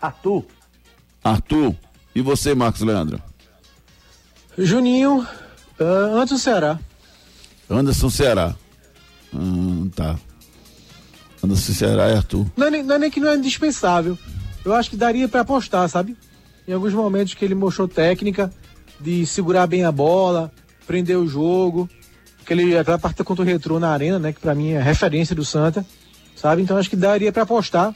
Arthur, 0.00 0.44
Arthur. 1.24 1.74
E 2.14 2.22
você, 2.22 2.54
Marcos 2.54 2.80
Leandro? 2.80 3.20
Juninho, 4.58 5.26
ah, 5.80 6.20
antes 6.20 6.34
do 6.34 6.38
Ceará. 6.38 6.78
Anderson 7.68 8.10
Ceará. 8.10 8.54
Hum, 9.32 9.90
tá. 9.94 10.18
Anderson 11.42 11.72
Ceará 11.72 12.10
e 12.10 12.16
Arthur. 12.16 12.46
Não 12.56 12.66
é, 12.66 12.70
nem, 12.70 12.82
não 12.82 12.94
é 12.96 12.98
nem 12.98 13.10
que 13.10 13.20
não 13.20 13.30
é 13.30 13.36
indispensável. 13.36 14.18
Eu 14.64 14.74
acho 14.74 14.90
que 14.90 14.96
daria 14.96 15.26
para 15.28 15.40
apostar, 15.40 15.88
sabe? 15.88 16.16
Em 16.68 16.72
alguns 16.72 16.92
momentos 16.92 17.32
que 17.32 17.44
ele 17.44 17.54
mostrou 17.54 17.88
técnica 17.88 18.52
de 19.00 19.24
segurar 19.24 19.66
bem 19.66 19.84
a 19.84 19.92
bola, 19.92 20.52
prender 20.86 21.16
o 21.16 21.26
jogo. 21.26 21.88
Aquele, 22.42 22.76
aquela 22.76 22.98
partida 22.98 23.24
contra 23.24 23.42
o 23.42 23.46
Retrô 23.46 23.80
na 23.80 23.90
arena, 23.90 24.18
né? 24.18 24.32
Que 24.32 24.40
pra 24.40 24.54
mim 24.54 24.72
é 24.72 24.82
referência 24.82 25.34
do 25.34 25.44
Santa, 25.44 25.86
sabe? 26.36 26.60
Então 26.62 26.76
acho 26.76 26.90
que 26.90 26.96
daria 26.96 27.32
para 27.32 27.44
apostar. 27.44 27.94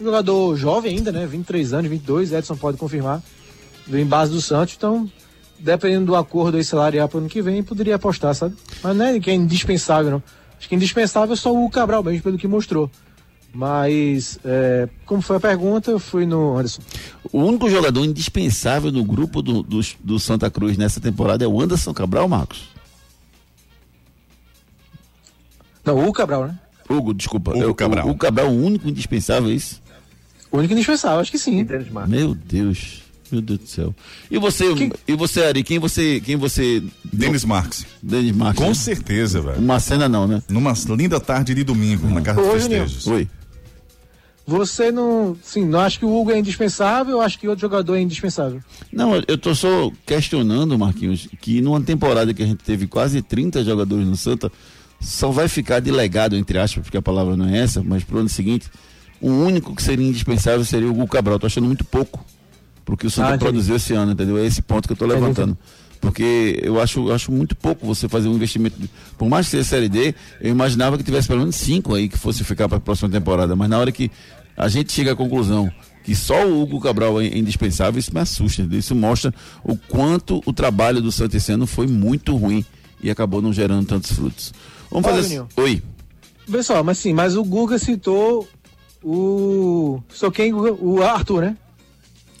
Um 0.00 0.04
jogador 0.04 0.56
jovem 0.56 0.96
ainda, 0.96 1.10
né? 1.10 1.26
23 1.26 1.72
anos, 1.72 1.90
22, 1.90 2.32
Edson 2.32 2.56
pode 2.56 2.78
confirmar. 2.78 3.22
Em 3.88 4.06
base 4.06 4.32
do 4.32 4.40
Santos, 4.40 4.74
então 4.76 5.10
dependendo 5.58 6.06
do 6.06 6.16
acordo 6.16 6.56
aí 6.56 6.64
salarial 6.64 7.08
para 7.08 7.16
o 7.16 7.20
ano 7.20 7.28
que 7.28 7.42
vem, 7.42 7.62
poderia 7.62 7.96
apostar, 7.96 8.34
sabe? 8.34 8.54
Mas 8.82 8.96
não 8.96 9.04
é 9.06 9.20
que 9.20 9.30
é 9.30 9.34
indispensável, 9.34 10.10
não. 10.10 10.22
Acho 10.58 10.68
que 10.68 10.74
indispensável 10.74 11.32
é 11.34 11.36
só 11.36 11.54
o 11.54 11.68
Cabral 11.70 12.02
mesmo, 12.02 12.22
pelo 12.22 12.38
que 12.38 12.48
mostrou. 12.48 12.90
Mas, 13.52 14.38
é, 14.44 14.86
como 15.06 15.22
foi 15.22 15.36
a 15.36 15.40
pergunta, 15.40 15.90
eu 15.90 15.98
fui 15.98 16.26
no 16.26 16.56
Anderson. 16.58 16.82
O 17.32 17.38
único 17.42 17.70
jogador 17.70 18.04
indispensável 18.04 18.92
no 18.92 19.02
grupo 19.02 19.40
do, 19.40 19.62
do, 19.62 19.80
do 20.00 20.18
Santa 20.18 20.50
Cruz 20.50 20.76
nessa 20.76 21.00
temporada 21.00 21.42
é 21.44 21.48
o 21.48 21.60
Anderson 21.60 21.94
Cabral, 21.94 22.28
Marcos? 22.28 22.68
Não, 25.84 26.06
o 26.08 26.12
Cabral, 26.12 26.46
né? 26.48 26.58
Hugo, 26.88 27.14
desculpa. 27.14 27.52
Hugo 27.52 27.62
É 27.62 27.66
o- 27.66 27.74
Cabral. 27.74 28.08
O, 28.08 28.10
o 28.10 28.16
Cabral 28.16 28.46
é 28.46 28.48
o 28.50 28.52
único 28.52 28.88
indispensável, 28.88 29.48
é 29.50 29.52
isso? 29.54 29.80
O 30.50 30.58
único 30.58 30.72
indispensável, 30.74 31.20
acho 31.20 31.30
que 31.30 31.38
sim. 31.38 31.66
Meu 32.06 32.34
Deus. 32.34 33.02
Meu 33.30 33.40
Deus 33.40 33.60
do 33.60 33.66
céu. 33.66 33.94
E 34.30 34.38
você, 34.38 34.72
Quem- 34.74 34.92
e 35.08 35.14
você, 35.14 35.42
Ari, 35.44 35.62
quem 35.62 35.78
você, 35.78 36.20
quem 36.24 36.36
você... 36.36 36.82
Denis 37.04 37.44
Marques. 37.44 37.86
Denis 38.02 38.34
Marques. 38.34 38.62
Com 38.62 38.68
né? 38.68 38.74
certeza, 38.74 39.40
velho. 39.40 39.58
Uma 39.58 39.80
cena 39.80 40.08
não, 40.08 40.26
né? 40.26 40.42
Numa 40.48 40.74
linda 40.96 41.18
tarde 41.18 41.54
de 41.54 41.64
domingo, 41.64 42.08
na 42.08 42.20
Casa 42.20 42.40
dos. 42.40 42.52
Festejos. 42.52 43.06
Oi. 43.06 43.28
Você 44.46 44.92
não. 44.92 45.36
Sim, 45.42 45.64
não 45.66 45.80
acho 45.80 45.98
que 45.98 46.04
o 46.04 46.16
Hugo 46.16 46.30
é 46.30 46.38
indispensável, 46.38 47.16
eu 47.16 47.20
acho 47.20 47.36
que 47.36 47.48
outro 47.48 47.62
jogador 47.62 47.96
é 47.96 48.00
indispensável. 48.00 48.60
Não, 48.92 49.16
eu 49.26 49.36
tô 49.36 49.52
só 49.56 49.90
questionando, 50.06 50.78
Marquinhos, 50.78 51.26
que 51.40 51.60
numa 51.60 51.80
temporada 51.80 52.32
que 52.32 52.44
a 52.44 52.46
gente 52.46 52.62
teve 52.62 52.86
quase 52.86 53.20
30 53.22 53.64
jogadores 53.64 54.06
no 54.06 54.16
Santa, 54.16 54.50
só 55.00 55.32
vai 55.32 55.48
ficar 55.48 55.80
de 55.80 55.90
legado, 55.90 56.36
entre 56.36 56.58
aspas, 56.58 56.84
porque 56.84 56.96
a 56.96 57.02
palavra 57.02 57.36
não 57.36 57.48
é 57.48 57.58
essa, 57.58 57.82
mas 57.82 58.04
pro 58.04 58.18
ano 58.18 58.28
seguinte, 58.28 58.70
o 59.20 59.30
único 59.30 59.74
que 59.74 59.82
seria 59.82 60.06
indispensável 60.06 60.64
seria 60.64 60.86
o 60.86 60.92
Hugo 60.92 61.08
Cabral. 61.08 61.40
Tô 61.40 61.46
achando 61.46 61.66
muito 61.66 61.84
pouco 61.84 62.24
pro 62.86 62.96
que 62.96 63.06
o 63.06 63.10
Santa 63.10 63.34
Ah, 63.34 63.38
produziu 63.38 63.76
esse 63.76 63.92
ano, 63.92 64.12
entendeu? 64.12 64.38
É 64.38 64.46
esse 64.46 64.62
ponto 64.62 64.86
que 64.88 64.92
eu 64.92 64.96
tô 64.96 65.04
Entendi, 65.04 65.20
levantando. 65.20 65.58
Porque 66.00 66.60
eu 66.62 66.80
acho, 66.80 67.08
eu 67.08 67.14
acho 67.14 67.30
muito 67.32 67.54
pouco 67.56 67.84
você 67.86 68.08
fazer 68.08 68.28
um 68.28 68.34
investimento. 68.34 68.78
de- 68.80 68.88
Por 69.18 69.28
mais 69.28 69.46
que 69.46 69.50
seja 69.52 69.64
Série 69.64 69.88
D, 69.88 70.14
eu 70.40 70.50
imaginava 70.52 70.96
que 70.96 71.02
tivesse 71.02 71.26
pelo 71.28 71.40
menos 71.40 71.56
cinco 71.56 71.94
aí 71.94 72.08
que 72.08 72.16
fosse 72.16 72.44
ficar 72.44 72.68
para 72.68 72.78
a 72.78 72.80
próxima 72.80 73.08
temporada. 73.10 73.54
Mas 73.56 73.68
na 73.68 73.78
hora 73.78 73.90
que 73.92 74.10
a 74.56 74.68
gente 74.68 74.92
chega 74.92 75.12
à 75.12 75.16
conclusão 75.16 75.70
que 76.04 76.14
só 76.14 76.46
o 76.46 76.62
Hugo 76.62 76.80
Cabral 76.80 77.20
é 77.20 77.26
indispensável, 77.36 77.98
isso 77.98 78.14
me 78.14 78.20
assusta. 78.20 78.62
entendeu? 78.62 78.78
Isso 78.78 78.94
mostra 78.94 79.34
o 79.64 79.76
quanto 79.76 80.40
o 80.46 80.52
trabalho 80.52 81.02
do 81.02 81.10
Santa 81.10 81.36
esse 81.36 81.50
ano 81.50 81.66
foi 81.66 81.88
muito 81.88 82.36
ruim 82.36 82.64
e 83.02 83.10
acabou 83.10 83.42
não 83.42 83.52
gerando 83.52 83.86
tantos 83.86 84.12
frutos. 84.12 84.54
Vamos 84.88 85.04
fazer. 85.10 85.44
Oi. 85.56 85.82
Pessoal, 86.48 86.84
mas 86.84 86.98
sim, 86.98 87.12
mas 87.12 87.34
o 87.36 87.42
Guga 87.42 87.76
citou 87.78 88.48
o. 89.02 90.00
Sou 90.10 90.30
quem? 90.30 90.52
O 90.54 91.02
Arthur, 91.02 91.40
né? 91.42 91.56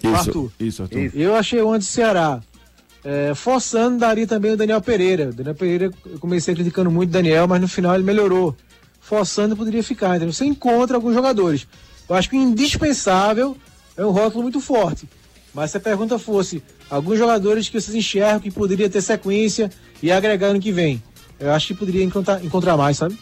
Isso, 0.06 0.28
Arthur. 0.28 0.52
Isso, 0.58 0.82
Arthur. 0.82 0.98
Isso. 0.98 1.16
Eu 1.16 1.34
achei 1.34 1.60
o 1.60 1.72
antes 1.72 1.88
Ceará. 1.88 2.40
É, 3.04 3.34
forçando, 3.34 3.98
daria 3.98 4.26
também 4.26 4.52
o 4.52 4.56
Daniel 4.56 4.80
Pereira. 4.80 5.28
O 5.28 5.32
Daniel 5.32 5.54
Pereira, 5.54 5.90
eu 6.06 6.18
comecei 6.18 6.54
criticando 6.54 6.90
muito 6.90 7.10
o 7.10 7.12
Daniel, 7.12 7.46
mas 7.46 7.60
no 7.60 7.68
final 7.68 7.94
ele 7.94 8.02
melhorou. 8.02 8.56
Forçando, 9.00 9.56
poderia 9.56 9.82
ficar. 9.82 10.16
Entendeu? 10.16 10.32
Você 10.32 10.44
encontra 10.44 10.96
alguns 10.96 11.14
jogadores. 11.14 11.66
Eu 12.08 12.16
acho 12.16 12.28
que 12.28 12.36
o 12.36 12.40
indispensável 12.40 13.56
é 13.96 14.04
um 14.04 14.10
rótulo 14.10 14.42
muito 14.42 14.60
forte. 14.60 15.08
Mas 15.54 15.70
se 15.70 15.76
a 15.76 15.80
pergunta 15.80 16.18
fosse 16.18 16.62
alguns 16.90 17.18
jogadores 17.18 17.68
que 17.68 17.80
vocês 17.80 17.96
enxergam 17.96 18.40
que 18.40 18.50
poderia 18.50 18.90
ter 18.90 19.00
sequência 19.00 19.70
e 20.02 20.10
agregar 20.10 20.52
no 20.52 20.60
que 20.60 20.70
vem, 20.70 21.02
eu 21.40 21.52
acho 21.52 21.68
que 21.68 21.74
poderia 21.74 22.04
encontrar, 22.04 22.44
encontrar 22.44 22.76
mais, 22.76 22.96
sabe? 22.98 23.18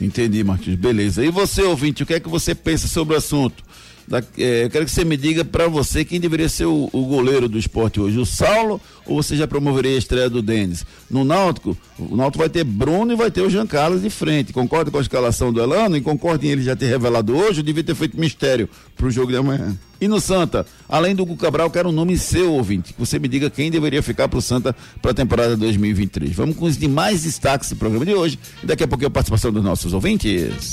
Entendi, 0.00 0.42
Martins. 0.42 0.76
Beleza. 0.76 1.24
E 1.24 1.30
você, 1.30 1.62
ouvinte, 1.62 2.02
o 2.02 2.06
que 2.06 2.14
é 2.14 2.20
que 2.20 2.28
você 2.28 2.54
pensa 2.54 2.88
sobre 2.88 3.14
o 3.14 3.18
assunto? 3.18 3.62
Da, 4.06 4.22
é, 4.38 4.64
eu 4.64 4.70
quero 4.70 4.84
que 4.84 4.90
você 4.90 5.04
me 5.04 5.16
diga 5.16 5.44
para 5.44 5.66
você 5.66 6.04
quem 6.04 6.20
deveria 6.20 6.48
ser 6.48 6.66
o, 6.66 6.90
o 6.92 7.06
goleiro 7.06 7.48
do 7.48 7.58
esporte 7.58 8.00
hoje, 8.00 8.18
o 8.18 8.26
Saulo 8.26 8.80
ou 9.06 9.22
você 9.22 9.36
já 9.36 9.46
promoveria 9.46 9.94
a 9.94 9.98
estreia 9.98 10.28
do 10.28 10.42
Denis? 10.42 10.84
No 11.10 11.24
Náutico, 11.24 11.76
o 11.98 12.16
Náutico 12.16 12.38
vai 12.38 12.48
ter 12.48 12.64
Bruno 12.64 13.12
e 13.12 13.16
vai 13.16 13.30
ter 13.30 13.42
o 13.42 13.50
Jean 13.50 13.66
Carlos 13.66 14.02
de 14.02 14.10
frente. 14.10 14.52
Concorda 14.52 14.90
com 14.90 14.98
a 14.98 15.00
escalação 15.00 15.52
do 15.52 15.60
Elano? 15.60 15.96
E 15.96 16.00
concorda 16.00 16.46
em 16.46 16.50
ele 16.50 16.62
já 16.62 16.76
ter 16.76 16.86
revelado 16.86 17.36
hoje? 17.36 17.60
Eu 17.60 17.64
devia 17.64 17.84
ter 17.84 17.94
feito 17.94 18.18
mistério 18.18 18.68
pro 18.96 19.10
jogo 19.10 19.30
de 19.30 19.36
amanhã. 19.36 19.76
E 20.00 20.08
no 20.08 20.20
Santa, 20.20 20.66
além 20.88 21.14
do 21.14 21.22
Hugo 21.22 21.36
Cabral, 21.36 21.70
quero 21.70 21.88
um 21.88 21.92
nome 21.92 22.18
seu, 22.18 22.52
ouvinte. 22.52 22.92
Que 22.92 23.00
você 23.00 23.18
me 23.18 23.28
diga 23.28 23.48
quem 23.48 23.70
deveria 23.70 24.02
ficar 24.02 24.28
pro 24.28 24.42
Santa 24.42 24.74
para 25.00 25.12
a 25.12 25.14
temporada 25.14 25.56
2023. 25.56 26.34
Vamos 26.34 26.56
com 26.56 26.66
os 26.66 26.76
demais 26.76 27.22
destaques 27.22 27.70
do 27.70 27.76
programa 27.76 28.04
de 28.04 28.14
hoje. 28.14 28.38
Daqui 28.62 28.84
a 28.84 28.88
pouco 28.88 29.06
a 29.06 29.10
participação 29.10 29.52
dos 29.52 29.64
nossos 29.64 29.92
ouvintes. 29.92 30.72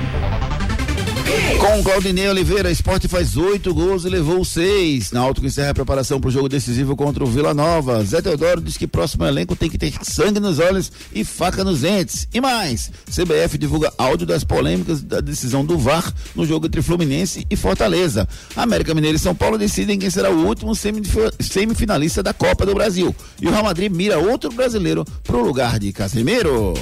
Com 1.59 1.83
Claudinei 1.83 2.27
Oliveira, 2.27 2.71
esporte 2.71 3.07
faz 3.07 3.37
oito 3.37 3.73
gols 3.73 4.03
e 4.03 4.09
levou 4.09 4.43
seis. 4.43 5.11
Na 5.11 5.31
que 5.33 5.45
encerra 5.45 5.69
a 5.69 5.73
preparação 5.73 6.19
para 6.19 6.27
o 6.27 6.31
jogo 6.31 6.49
decisivo 6.49 6.95
contra 6.95 7.23
o 7.23 7.27
Vila 7.27 7.53
Nova. 7.53 8.03
Zé 8.03 8.21
Teodoro 8.21 8.59
diz 8.59 8.75
que 8.77 8.87
próximo 8.87 9.25
elenco 9.25 9.55
tem 9.55 9.69
que 9.69 9.77
ter 9.77 9.93
sangue 10.01 10.39
nos 10.39 10.59
olhos 10.59 10.91
e 11.13 11.23
faca 11.23 11.63
nos 11.63 11.81
dentes. 11.81 12.27
E 12.33 12.41
mais, 12.41 12.91
CBF 13.09 13.57
divulga 13.57 13.93
áudio 13.97 14.25
das 14.27 14.43
polêmicas 14.43 15.01
da 15.01 15.21
decisão 15.21 15.63
do 15.63 15.77
VAR 15.77 16.11
no 16.35 16.45
jogo 16.45 16.65
entre 16.65 16.81
Fluminense 16.81 17.45
e 17.49 17.55
Fortaleza. 17.55 18.27
América 18.55 18.93
Mineiro 18.93 19.15
e 19.17 19.19
São 19.19 19.35
Paulo 19.35 19.57
decidem 19.57 19.97
quem 19.99 20.09
será 20.09 20.29
o 20.31 20.45
último 20.45 20.75
semif- 20.75 21.31
semifinalista 21.39 22.21
da 22.21 22.33
Copa 22.33 22.65
do 22.65 22.73
Brasil. 22.73 23.15
E 23.39 23.47
o 23.47 23.51
Real 23.51 23.63
Madrid 23.63 23.91
mira 23.91 24.17
outro 24.19 24.51
brasileiro 24.51 25.05
para 25.23 25.37
o 25.37 25.43
lugar 25.45 25.79
de 25.79 25.93
Casemiro. 25.93 26.73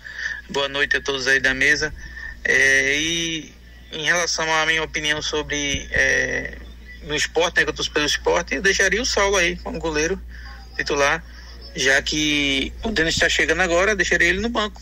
Boa 0.51 0.69
noite 0.69 0.95
a 0.95 1.01
todos 1.01 1.25
aí 1.25 1.39
da 1.39 1.55
mesa. 1.55 1.91
É, 2.45 2.99
e 3.01 3.51
em 3.93 4.03
relação 4.03 4.51
à 4.53 4.65
minha 4.65 4.83
opinião 4.83 5.21
sobre 5.21 5.87
é, 5.91 6.57
no 7.03 7.15
esporte, 7.15 7.57
né, 7.57 7.63
que 7.63 7.69
eu 7.69 7.91
pelo 7.91 8.05
esporte, 8.05 8.55
eu 8.55 8.61
deixaria 8.61 9.01
o 9.01 9.05
Saulo 9.05 9.37
aí 9.37 9.55
como 9.57 9.79
goleiro 9.79 10.19
titular, 10.75 11.23
já 11.75 12.01
que 12.01 12.73
o 12.83 12.89
Denis 12.89 13.13
está 13.15 13.29
chegando 13.29 13.61
agora, 13.61 13.95
deixaria 13.95 14.27
ele 14.27 14.41
no 14.41 14.49
banco. 14.49 14.81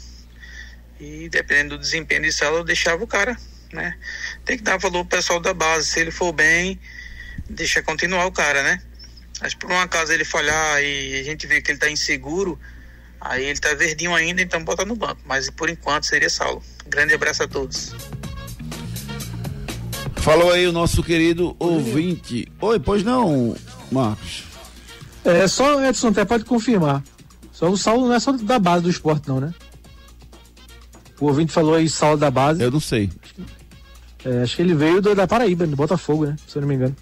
E 0.99 1.27
dependendo 1.29 1.77
do 1.77 1.81
desempenho 1.81 2.21
de 2.21 2.31
Saulo, 2.31 2.59
eu 2.59 2.63
deixava 2.63 3.03
o 3.03 3.07
cara, 3.07 3.35
né? 3.73 3.97
Tem 4.45 4.57
que 4.57 4.63
dar 4.63 4.77
valor 4.77 4.99
ao 4.99 5.05
pessoal 5.05 5.39
da 5.39 5.53
base, 5.53 5.87
se 5.87 5.99
ele 5.99 6.11
for 6.11 6.31
bem, 6.31 6.79
deixa 7.49 7.81
continuar 7.81 8.25
o 8.25 8.31
cara, 8.31 8.63
né? 8.63 8.81
Mas 9.41 9.55
por 9.55 9.71
um 9.71 9.79
acaso 9.79 10.13
ele 10.13 10.23
falhar 10.23 10.81
e 10.81 11.19
a 11.19 11.23
gente 11.23 11.47
vê 11.47 11.61
que 11.61 11.71
ele 11.71 11.79
tá 11.79 11.89
inseguro, 11.89 12.59
aí 13.19 13.45
ele 13.45 13.59
tá 13.59 13.73
verdinho 13.73 14.13
ainda, 14.13 14.41
então 14.41 14.63
bota 14.63 14.85
no 14.85 14.95
banco. 14.95 15.21
Mas 15.25 15.49
por 15.49 15.69
enquanto 15.69 16.05
seria 16.05 16.29
Saulo. 16.29 16.63
Grande 16.87 17.15
abraço 17.15 17.43
a 17.43 17.47
todos. 17.47 17.93
Falou 20.21 20.51
aí 20.51 20.67
o 20.67 20.71
nosso 20.71 21.01
querido 21.03 21.55
ouvinte. 21.59 22.47
Oi, 22.61 22.79
pois 22.79 23.03
não, 23.03 23.55
Marcos. 23.91 24.43
É, 25.25 25.47
só 25.47 25.77
o 25.77 25.85
Edson 25.85 26.09
até 26.09 26.23
pode 26.25 26.45
confirmar. 26.45 27.03
Só 27.51 27.69
o 27.69 27.77
Saulo 27.77 28.07
não 28.07 28.13
é 28.15 28.19
só 28.19 28.31
da 28.31 28.59
base 28.59 28.83
do 28.83 28.89
esporte, 28.89 29.27
não, 29.27 29.39
né? 29.39 29.53
O 31.19 31.25
ouvinte 31.27 31.51
falou 31.51 31.75
aí 31.75 31.89
Saulo 31.89 32.17
da 32.17 32.29
base. 32.31 32.61
Eu 32.63 32.71
não 32.71 32.79
sei. 32.79 33.09
É, 34.23 34.41
acho 34.43 34.55
que 34.55 34.61
ele 34.61 34.73
veio 34.75 35.01
do- 35.01 35.15
da 35.15 35.27
Paraíba, 35.27 35.65
do 35.67 35.75
Botafogo, 35.75 36.25
né? 36.25 36.35
Se 36.47 36.57
eu 36.57 36.61
não 36.61 36.69
me 36.69 36.75
engano. 36.75 36.95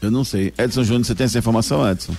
Eu 0.00 0.10
não 0.10 0.24
sei. 0.24 0.52
Edson 0.58 0.84
Júnior, 0.84 1.04
você 1.04 1.14
tem 1.14 1.24
essa 1.24 1.38
informação, 1.38 1.88
Edson? 1.88 2.14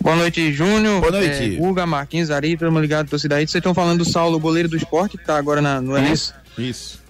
Boa 0.00 0.16
noite, 0.16 0.52
Júnior. 0.52 1.00
Boa 1.00 1.12
noite. 1.12 1.54
É, 1.54 1.56
Guga, 1.56 1.86
Marquinhos, 1.86 2.30
Ari, 2.30 2.56
todo 2.56 2.70
mundo 2.72 2.82
ligado, 2.82 3.08
torcida 3.08 3.36
aí. 3.36 3.46
Vocês 3.46 3.60
estão 3.60 3.74
falando 3.74 3.98
do 3.98 4.10
Saulo, 4.10 4.36
o 4.36 4.40
goleiro 4.40 4.68
do 4.68 4.76
esporte, 4.76 5.16
que 5.18 5.24
tá 5.24 5.36
agora 5.36 5.60
na, 5.60 5.80
no. 5.80 5.98
Isso. 5.98 6.34
Isso. 6.58 7.00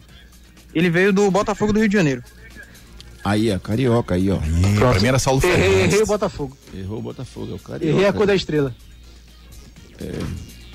Ele 0.74 0.90
veio 0.90 1.12
do 1.12 1.30
Botafogo 1.30 1.72
do 1.72 1.78
Rio 1.80 1.88
de 1.88 1.96
Janeiro. 1.96 2.22
Aí, 3.24 3.50
ó, 3.52 3.58
carioca 3.58 4.14
aí, 4.14 4.30
ó. 4.30 4.38
Mim 4.40 5.06
era 5.06 5.18
Saulo 5.18 5.40
Errei, 5.44 5.54
errei 5.54 5.68
o 5.68 5.80
Fernandes. 5.80 6.08
Botafogo. 6.08 6.56
Errou 6.74 6.98
o 6.98 7.02
Botafogo, 7.02 7.52
é 7.52 7.54
o 7.54 7.58
carioca. 7.58 7.86
Errei 7.86 8.06
a 8.06 8.12
cor 8.12 8.26
da 8.26 8.34
estrela. 8.34 8.74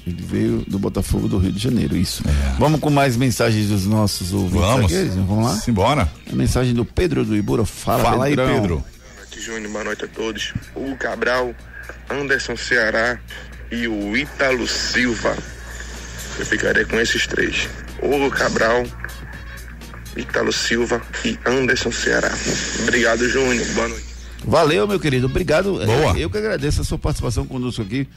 Ele 0.06 0.22
veio 0.22 0.64
do 0.68 0.78
Botafogo 0.78 1.28
do 1.28 1.40
Rio 1.40 1.52
de 1.52 1.60
Janeiro, 1.60 1.98
isso. 1.98 2.24
Vamos 2.60 2.80
com 2.80 2.92
mais 2.92 3.18
mensagens 3.18 3.70
dos 3.70 3.86
nossos 3.88 4.32
ouvintes 4.34 4.60
Vamos. 4.62 4.94
aqui, 4.94 5.06
Vamos 5.28 5.46
lá? 5.46 5.56
Simbora. 5.56 6.12
A 6.32 6.36
mensagem 6.36 6.76
do 6.76 6.86
Pedro 6.86 7.26
do 7.26 7.36
Ibura. 7.36 7.66
Fala, 7.66 8.04
Fala 8.04 8.26
aí. 8.26 8.36
Pedro. 8.36 8.76
Boa 8.78 9.18
noite, 9.18 9.42
Júnior. 9.42 9.72
Boa 9.72 9.84
noite 9.84 10.06
a 10.06 10.08
todos. 10.08 10.54
Hugo 10.76 10.96
Cabral, 10.98 11.56
Anderson 12.08 12.56
Ceará 12.56 13.18
e 13.72 13.88
o 13.88 14.16
Ítalo 14.16 14.68
Silva. 14.68 15.36
Eu 16.38 16.46
ficaria 16.46 16.86
com 16.86 17.00
esses 17.00 17.26
três. 17.26 17.68
Hugo 18.04 18.30
Cabral, 18.30 18.84
Ítalo 20.16 20.52
Silva 20.52 21.02
e 21.24 21.38
Anderson 21.46 21.92
Ceará. 21.92 22.32
Obrigado, 22.84 23.28
Júnior. 23.30 23.66
Boa 23.74 23.88
noite. 23.88 24.06
Valeu, 24.46 24.88
meu 24.88 25.00
querido. 25.00 25.26
Obrigado. 25.28 25.74
Boa. 25.74 26.18
É, 26.18 26.24
Eu 26.24 26.30
que 26.30 26.38
agradeço 26.38 26.82
a 26.82 26.84
sua 26.84 26.98
participação 26.98 27.46
conosco 27.46 27.82
aqui 27.82 28.08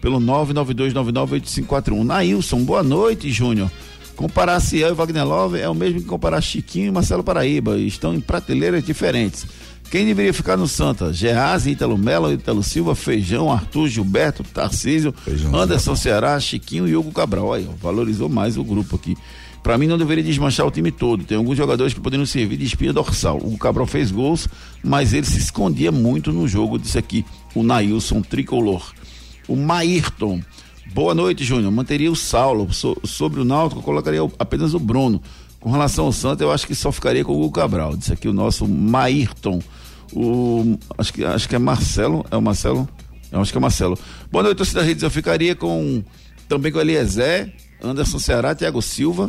pelo 0.00 0.20
992998541. 0.20 2.04
Nailson, 2.04 2.64
boa 2.64 2.82
noite, 2.82 3.30
Júnior. 3.30 3.70
Comparar 4.14 4.60
Ciel 4.60 4.90
e 4.90 4.94
Wagner 4.94 5.26
Love 5.26 5.58
é 5.58 5.68
o 5.68 5.74
mesmo 5.74 6.00
que 6.00 6.06
comparar 6.06 6.40
Chiquinho 6.40 6.88
e 6.88 6.90
Marcelo 6.90 7.22
Paraíba. 7.22 7.78
Estão 7.78 8.14
em 8.14 8.20
prateleiras 8.20 8.82
diferentes. 8.82 9.46
Quem 9.90 10.04
deveria 10.06 10.34
ficar 10.34 10.56
no 10.56 10.66
Santa? 10.66 11.12
Geazi, 11.12 11.70
Ítalo 11.70 11.96
Melo, 11.96 12.32
Ítalo 12.32 12.62
Silva, 12.62 12.94
Feijão, 12.94 13.52
Arthur, 13.52 13.88
Gilberto, 13.88 14.42
Tarcísio, 14.42 15.14
Anderson 15.54 15.94
Ceará, 15.94 16.40
Chiquinho 16.40 16.88
e 16.88 16.96
Hugo 16.96 17.12
Cabral. 17.12 17.52
Aí, 17.52 17.68
ó, 17.70 17.72
valorizou 17.80 18.28
mais 18.28 18.56
o 18.56 18.64
grupo 18.64 18.96
aqui. 18.96 19.16
Pra 19.66 19.76
mim 19.76 19.88
não 19.88 19.98
deveria 19.98 20.22
desmanchar 20.22 20.64
o 20.64 20.70
time 20.70 20.92
todo. 20.92 21.24
Tem 21.24 21.36
alguns 21.36 21.56
jogadores 21.56 21.92
que 21.92 21.98
poderiam 21.98 22.24
servir 22.24 22.56
de 22.56 22.64
espinha 22.64 22.92
dorsal. 22.92 23.38
O 23.38 23.58
Cabral 23.58 23.84
fez 23.84 24.12
gols, 24.12 24.46
mas 24.80 25.12
ele 25.12 25.26
se 25.26 25.38
escondia 25.38 25.90
muito 25.90 26.32
no 26.32 26.46
jogo. 26.46 26.78
Disse 26.78 26.96
aqui 26.96 27.24
o 27.52 27.64
Nailson 27.64 28.22
Tricolor. 28.22 28.92
O 29.48 29.56
Maírton. 29.56 30.40
Boa 30.94 31.16
noite, 31.16 31.42
Júnior. 31.42 31.72
Manteria 31.72 32.12
o 32.12 32.14
Saulo. 32.14 32.72
So- 32.72 32.96
sobre 33.02 33.40
o 33.40 33.44
Náutico, 33.44 33.82
colocaria 33.82 34.22
o- 34.22 34.30
apenas 34.38 34.72
o 34.72 34.78
Bruno. 34.78 35.20
Com 35.58 35.72
relação 35.72 36.04
ao 36.06 36.12
Santa, 36.12 36.44
eu 36.44 36.52
acho 36.52 36.64
que 36.64 36.74
só 36.76 36.92
ficaria 36.92 37.24
com 37.24 37.42
o 37.44 37.50
Cabral. 37.50 37.96
Disse 37.96 38.12
aqui 38.12 38.28
o 38.28 38.32
nosso 38.32 38.68
Maírton. 38.68 39.60
O, 40.12 40.78
acho, 40.96 41.12
que, 41.12 41.24
acho 41.24 41.48
que 41.48 41.56
é 41.56 41.58
Marcelo. 41.58 42.24
É 42.30 42.36
o 42.36 42.40
Marcelo? 42.40 42.88
Eu 43.32 43.40
acho 43.40 43.50
que 43.50 43.58
é 43.58 43.60
Marcelo. 43.60 43.98
Boa 44.30 44.44
noite, 44.44 44.58
torcida 44.58 44.80
Redes. 44.80 45.02
Eu 45.02 45.10
ficaria 45.10 45.56
com 45.56 46.04
também 46.48 46.70
com 46.70 46.78
Eliezer, 46.80 47.52
Anderson 47.82 48.20
Ceará, 48.20 48.54
Thiago 48.54 48.80
Silva, 48.80 49.28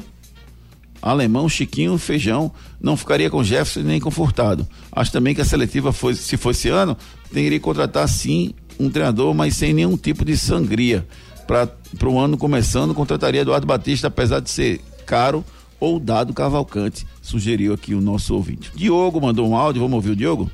Alemão, 1.01 1.47
Chiquinho, 1.47 1.97
Feijão, 1.97 2.51
não 2.81 2.97
ficaria 2.97 3.29
com 3.29 3.43
Jefferson 3.43 3.81
nem 3.81 3.99
com 3.99 4.11
Furtado. 4.11 4.67
Acho 4.91 5.11
também 5.11 5.33
que 5.35 5.41
a 5.41 5.45
seletiva, 5.45 5.91
foi, 5.91 6.15
se 6.15 6.37
fosse 6.37 6.69
ano, 6.69 6.97
teria 7.31 7.51
que 7.51 7.59
contratar 7.59 8.07
sim 8.07 8.53
um 8.79 8.89
treinador, 8.89 9.33
mas 9.33 9.55
sem 9.55 9.73
nenhum 9.73 9.97
tipo 9.97 10.23
de 10.23 10.37
sangria. 10.37 11.07
Para 11.47 11.69
o 12.09 12.19
ano 12.19 12.37
começando, 12.37 12.93
contrataria 12.93 13.41
Eduardo 13.41 13.65
Batista, 13.65 14.07
apesar 14.07 14.39
de 14.39 14.49
ser 14.49 14.81
caro, 15.05 15.45
ou 15.79 15.99
Dado 15.99 16.33
Cavalcante, 16.33 17.05
sugeriu 17.21 17.73
aqui 17.73 17.93
o 17.93 18.01
nosso 18.01 18.35
ouvinte. 18.35 18.71
Diogo 18.75 19.21
mandou 19.21 19.47
um 19.47 19.55
áudio, 19.55 19.81
vamos 19.81 19.95
ouvir 19.95 20.11
o 20.11 20.15
Diogo? 20.15 20.51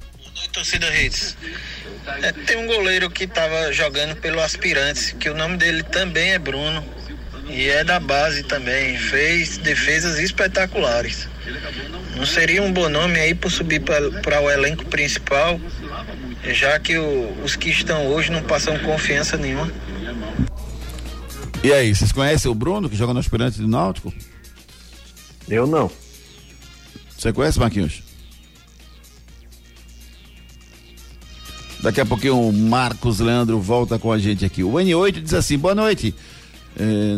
torcida 0.52 0.90
Redes. 0.90 1.36
É, 2.22 2.32
tem 2.32 2.58
um 2.58 2.68
goleiro 2.68 3.10
que 3.10 3.24
estava 3.24 3.72
jogando 3.72 4.16
pelo 4.18 4.42
Aspirantes, 4.42 5.14
que 5.14 5.30
o 5.30 5.36
nome 5.36 5.58
dele 5.58 5.84
também 5.84 6.32
é 6.32 6.40
Bruno. 6.40 6.84
E 7.48 7.68
é 7.70 7.84
da 7.84 8.00
base 8.00 8.44
também. 8.44 8.98
Fez 8.98 9.58
defesas 9.58 10.20
espetaculares. 10.20 11.28
Não 12.16 12.26
seria 12.26 12.62
um 12.62 12.72
bom 12.72 12.90
nome 12.90 13.20
aí 13.20 13.34
para 13.36 13.50
subir 13.50 13.82
para 13.82 14.42
o 14.42 14.50
elenco 14.50 14.86
principal, 14.86 15.60
já 16.54 16.80
que 16.80 16.98
o- 16.98 17.44
os 17.44 17.56
que 17.56 17.70
estão 17.70 18.08
hoje 18.08 18.32
não 18.32 18.42
passam 18.44 18.78
confiança 18.80 19.36
nenhuma. 19.38 19.72
E 21.64 21.72
aí, 21.72 21.94
vocês 21.96 22.12
conhecem 22.12 22.52
o 22.52 22.56
Bruno, 22.56 22.90
que 22.90 22.96
joga 22.96 23.14
no 23.14 23.20
Aspirante 23.20 23.60
do 23.60 23.68
Náutico? 23.68 24.14
Eu 25.50 25.66
não. 25.66 25.90
Você 27.18 27.32
conhece, 27.32 27.60
Marquinhos? 27.60 28.04
Daqui 31.82 32.00
a 32.00 32.06
pouquinho 32.06 32.40
o 32.40 32.54
Marcos 32.54 33.20
Leandro 33.20 33.60
volta 33.60 34.00
com 34.00 34.12
a 34.12 34.18
gente 34.18 34.46
aqui. 34.46 34.64
O 34.64 34.74
N8 34.74 35.22
diz 35.22 35.34
assim: 35.34 35.58
boa 35.58 35.76
noite. 35.76 36.16
É, 36.78 37.18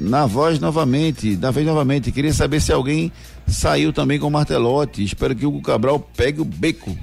na 0.00 0.24
voz 0.26 0.58
novamente, 0.58 1.36
na 1.36 1.50
vez 1.50 1.66
novamente, 1.66 2.10
queria 2.10 2.32
saber 2.32 2.60
se 2.60 2.72
alguém 2.72 3.12
saiu 3.46 3.92
também 3.92 4.18
com 4.18 4.26
o 4.26 4.30
martelote. 4.30 5.02
Espero 5.04 5.34
que 5.34 5.44
o 5.44 5.48
Hugo 5.50 5.62
Cabral 5.62 5.98
pegue 6.16 6.40
o 6.40 6.44
beco 6.44 6.96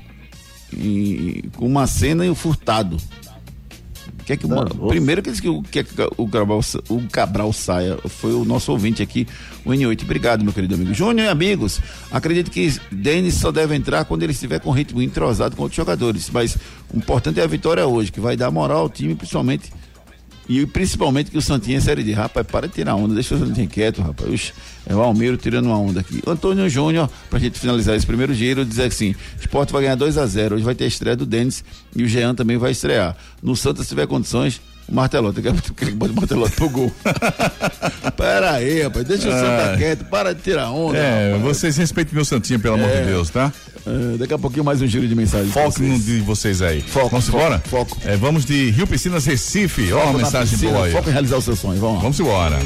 e- 0.73 1.43
com 1.55 1.65
uma 1.67 1.85
cena 1.87 2.25
e 2.25 2.29
o 2.29 2.35
furtado. 2.35 2.97
Que 4.25 4.45
Ma- 4.45 4.57
nossa. 4.63 4.75
primeiro 4.87 5.23
que 5.23 5.31
disse 5.31 5.41
que 5.41 5.49
o, 5.49 5.63
que 5.63 5.83
o, 6.15 6.27
Cabral, 6.27 6.59
o 6.87 7.01
Cabral 7.11 7.51
saia 7.51 7.97
foi 8.07 8.31
o 8.31 8.45
nosso 8.45 8.71
ouvinte 8.71 9.01
aqui, 9.01 9.27
o 9.65 9.71
N8. 9.71 10.03
Obrigado, 10.03 10.43
meu 10.43 10.53
querido 10.53 10.75
amigo. 10.75 10.93
Júnior 10.93 11.25
e 11.25 11.29
amigos, 11.29 11.81
acredito 12.11 12.51
que 12.51 12.71
Denis 12.91 13.33
só 13.33 13.51
deve 13.51 13.73
entrar 13.75 14.05
quando 14.05 14.21
ele 14.21 14.31
estiver 14.33 14.59
com 14.59 14.69
ritmo 14.69 15.01
entrosado 15.01 15.55
com 15.55 15.63
outros 15.63 15.77
jogadores. 15.77 16.29
Mas 16.31 16.55
o 16.93 16.97
importante 16.97 17.39
é 17.39 17.43
a 17.43 17.47
vitória 17.47 17.87
hoje, 17.87 18.11
que 18.11 18.19
vai 18.19 18.37
dar 18.37 18.51
moral 18.51 18.81
ao 18.81 18.89
time, 18.89 19.15
principalmente. 19.15 19.71
E 20.49 20.65
principalmente 20.65 21.29
que 21.29 21.37
o 21.37 21.41
Santinha 21.43 21.77
é 21.77 21.79
série 21.79 22.03
de 22.03 22.11
rapaz, 22.11 22.45
para 22.47 22.67
de 22.67 22.73
tirar 22.73 22.95
onda, 22.95 23.13
deixa 23.13 23.35
o 23.35 23.39
Santinha 23.39 23.67
quieto, 23.67 24.01
rapaz. 24.01 24.33
Oxe, 24.33 24.51
é 24.83 24.95
o 24.95 24.99
Almeiro 24.99 25.37
tirando 25.37 25.67
uma 25.67 25.77
onda 25.77 25.99
aqui. 25.99 26.23
Antônio 26.25 26.67
Júnior, 26.67 27.07
pra 27.29 27.37
gente 27.37 27.59
finalizar 27.59 27.95
esse 27.95 28.05
primeiro 28.05 28.33
giro, 28.33 28.65
dizer 28.65 28.85
assim: 28.85 29.13
Esporte 29.39 29.71
vai 29.71 29.83
ganhar 29.83 29.93
2 29.93 30.17
a 30.17 30.25
0 30.25 30.55
Hoje 30.55 30.63
vai 30.63 30.73
ter 30.73 30.85
a 30.85 30.87
estreia 30.87 31.15
do 31.15 31.23
Denis 31.23 31.63
e 31.95 32.01
o 32.01 32.07
Jean 32.07 32.33
também 32.33 32.57
vai 32.57 32.71
estrear. 32.71 33.15
No 33.43 33.55
Santos, 33.55 33.83
se 33.83 33.89
tiver 33.89 34.07
condições, 34.07 34.59
o 34.89 34.95
Martelote, 34.95 35.41
que 35.41 35.91
bota 35.91 36.11
o 36.11 36.15
Martelote 36.15 36.55
pro 36.55 36.69
gol. 36.69 36.91
Pera 38.17 38.51
aí, 38.53 38.81
rapaz, 38.83 39.05
deixa 39.05 39.29
o 39.29 39.31
Santa 39.31 39.73
Ah. 39.73 39.77
quieto, 39.77 40.05
para 40.05 40.33
de 40.33 40.41
tirar 40.41 40.69
onda. 40.71 40.97
É, 40.97 41.33
rapaz. 41.33 41.43
vocês 41.57 41.77
respeitem 41.77 42.13
meu 42.15 42.25
santinho, 42.25 42.59
pelo 42.59 42.75
amor 42.75 42.89
É. 42.89 43.01
de 43.01 43.07
Deus, 43.07 43.29
tá? 43.29 43.51
É, 43.87 44.17
daqui 44.17 44.33
a 44.33 44.37
pouquinho 44.37 44.63
mais 44.63 44.81
um 44.81 44.87
giro 44.87 45.07
de 45.07 45.15
mensagens. 45.15 45.51
pra 45.53 45.63
Foco 45.63 45.81
no 45.81 45.97
de 45.97 46.19
vocês 46.19 46.61
aí. 46.61 46.81
Foco, 46.81 47.09
Vamos 47.09 47.25
foco, 47.27 47.37
embora? 47.37 47.59
foco. 47.65 47.97
É, 48.05 48.15
vamos 48.17 48.45
de 48.45 48.69
Rio 48.71 48.85
Piscinas 48.85 49.25
Recife. 49.25 49.91
Ó, 49.93 49.99
Foco 49.99 50.09
uma 50.11 50.19
mensagem 50.19 50.49
piscina, 50.57 50.71
boa 50.73 50.85
aí. 50.85 50.91
Foco 50.91 51.09
em 51.09 51.13
realizar 51.13 51.37
o 51.37 51.41
seu 51.41 51.55
sonho, 51.55 51.79
vamos 51.79 51.95
lá. 51.95 52.01
Vamos 52.01 52.19
embora. 52.19 52.59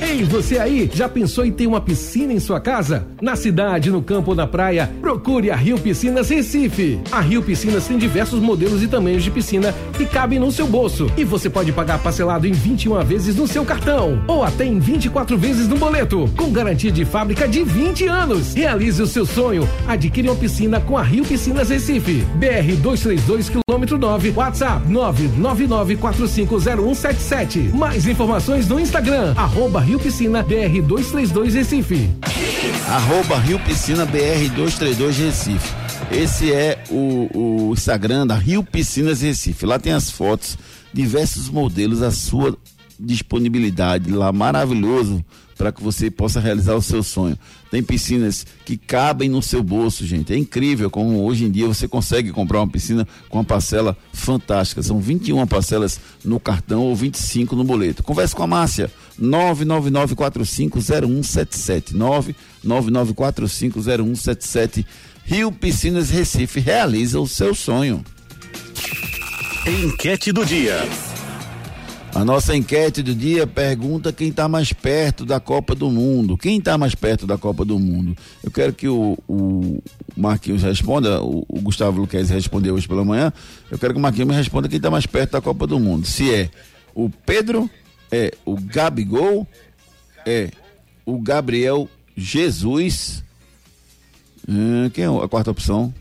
Ei, 0.00 0.24
você 0.24 0.58
aí, 0.58 0.90
já 0.92 1.08
pensou 1.08 1.44
em 1.44 1.52
ter 1.52 1.66
uma 1.66 1.80
piscina 1.80 2.32
em 2.32 2.40
sua 2.40 2.60
casa? 2.60 3.06
Na 3.20 3.36
cidade, 3.36 3.90
no 3.90 4.02
campo 4.02 4.30
ou 4.30 4.36
na 4.36 4.46
praia, 4.46 4.90
procure 5.00 5.50
a 5.50 5.56
Rio 5.56 5.78
Piscinas 5.78 6.30
Recife. 6.30 6.98
A 7.12 7.20
Rio 7.20 7.42
Piscinas 7.42 7.86
tem 7.86 7.98
diversos 7.98 8.40
modelos 8.40 8.82
e 8.82 8.86
tamanhos 8.88 9.22
de 9.22 9.30
piscina 9.30 9.74
que 9.96 10.06
cabem 10.06 10.38
no 10.38 10.50
seu 10.50 10.66
bolso. 10.66 11.10
E 11.16 11.24
você 11.24 11.48
pode 11.64 11.72
pagar 11.72 11.98
parcelado 11.98 12.46
em 12.46 12.52
21 12.52 13.02
vezes 13.04 13.34
no 13.36 13.46
seu 13.46 13.64
cartão 13.64 14.22
ou 14.28 14.44
até 14.44 14.66
em 14.66 14.78
24 14.78 15.38
vezes 15.38 15.66
no 15.66 15.76
boleto, 15.76 16.28
com 16.36 16.50
garantia 16.50 16.92
de 16.92 17.06
fábrica 17.06 17.48
de 17.48 17.64
20 17.64 18.06
anos. 18.06 18.52
Realize 18.54 19.00
o 19.00 19.06
seu 19.06 19.24
sonho. 19.24 19.66
Adquire 19.88 20.28
uma 20.28 20.36
piscina 20.36 20.78
com 20.80 20.98
a 20.98 21.02
Rio 21.02 21.24
Piscinas 21.24 21.70
Recife. 21.70 22.26
BR 22.34 22.76
232 22.82 23.50
quilômetro 23.66 23.96
9, 23.96 24.34
WhatsApp 24.36 24.86
999450177. 24.88 27.72
Mais 27.72 28.06
informações 28.06 28.68
no 28.68 28.78
Instagram, 28.78 29.32
arroba 29.36 29.80
Rio 29.80 29.98
Piscina 29.98 30.42
BR 30.42 30.82
232 30.82 31.54
Recife. 31.54 32.10
arroba 32.88 33.38
Rio 33.38 33.58
Piscina 33.60 34.04
BR 34.04 34.50
232 34.54 35.16
Recife. 35.18 35.72
Esse 36.12 36.52
é 36.52 36.84
o, 36.90 37.30
o 37.32 37.72
Instagram 37.72 38.26
da 38.26 38.34
Rio 38.34 38.62
Piscinas 38.62 39.22
Recife. 39.22 39.64
Lá 39.64 39.78
tem 39.78 39.94
as 39.94 40.10
fotos, 40.10 40.58
diversos 40.94 41.50
modelos 41.50 42.00
à 42.00 42.10
sua 42.10 42.56
disponibilidade 42.98 44.10
lá, 44.10 44.32
maravilhoso 44.32 45.22
para 45.56 45.72
que 45.72 45.82
você 45.82 46.10
possa 46.10 46.38
realizar 46.40 46.74
o 46.74 46.82
seu 46.82 47.02
sonho. 47.02 47.38
Tem 47.70 47.82
piscinas 47.82 48.46
que 48.64 48.76
cabem 48.76 49.28
no 49.28 49.42
seu 49.42 49.62
bolso, 49.62 50.06
gente. 50.06 50.32
É 50.32 50.36
incrível 50.36 50.90
como 50.90 51.24
hoje 51.24 51.44
em 51.44 51.50
dia 51.50 51.66
você 51.66 51.86
consegue 51.86 52.32
comprar 52.32 52.60
uma 52.60 52.68
piscina 52.68 53.06
com 53.28 53.36
uma 53.38 53.44
parcela 53.44 53.94
fantástica. 54.12 54.82
São 54.82 54.98
21 55.00 55.46
parcelas 55.46 56.00
no 56.24 56.40
cartão 56.40 56.82
ou 56.82 56.96
25 56.96 57.54
no 57.56 57.64
boleto. 57.64 58.02
Converse 58.02 58.34
com 58.34 58.42
a 58.42 58.46
Márcia. 58.46 58.90
999450177. 59.20 61.94
999450177. 62.64 64.86
Rio 65.24 65.52
Piscinas 65.52 66.10
Recife 66.10 66.60
realiza 66.60 67.18
o 67.20 67.26
seu 67.26 67.54
sonho. 67.54 68.04
Enquete 69.66 70.30
do 70.30 70.44
dia. 70.44 70.76
A 72.14 72.22
nossa 72.22 72.54
enquete 72.54 73.02
do 73.02 73.14
dia 73.14 73.46
pergunta 73.46 74.12
quem 74.12 74.28
está 74.28 74.46
mais 74.46 74.74
perto 74.74 75.24
da 75.24 75.40
Copa 75.40 75.74
do 75.74 75.90
Mundo. 75.90 76.36
Quem 76.36 76.58
está 76.58 76.76
mais 76.76 76.94
perto 76.94 77.26
da 77.26 77.38
Copa 77.38 77.64
do 77.64 77.78
Mundo? 77.78 78.14
Eu 78.42 78.50
quero 78.50 78.74
que 78.74 78.86
o, 78.86 79.16
o 79.26 79.82
Marquinhos 80.14 80.62
responda, 80.62 81.22
o, 81.22 81.46
o 81.48 81.62
Gustavo 81.62 81.98
Luquez 81.98 82.28
respondeu 82.28 82.74
hoje 82.74 82.86
pela 82.86 83.06
manhã. 83.06 83.32
Eu 83.70 83.78
quero 83.78 83.94
que 83.94 83.98
o 83.98 84.02
Marquinhos 84.02 84.28
me 84.28 84.34
responda 84.34 84.68
quem 84.68 84.76
está 84.76 84.90
mais 84.90 85.06
perto 85.06 85.32
da 85.32 85.40
Copa 85.40 85.66
do 85.66 85.80
Mundo. 85.80 86.06
Se 86.06 86.32
é 86.32 86.50
o 86.94 87.08
Pedro, 87.08 87.68
é 88.12 88.34
o 88.44 88.56
Gabigol, 88.60 89.48
é 90.26 90.50
o 91.06 91.18
Gabriel 91.18 91.88
Jesus. 92.14 93.24
Hum, 94.46 94.90
quem 94.92 95.04
é 95.04 95.08
a 95.08 95.26
quarta 95.26 95.50
opção? 95.50 95.92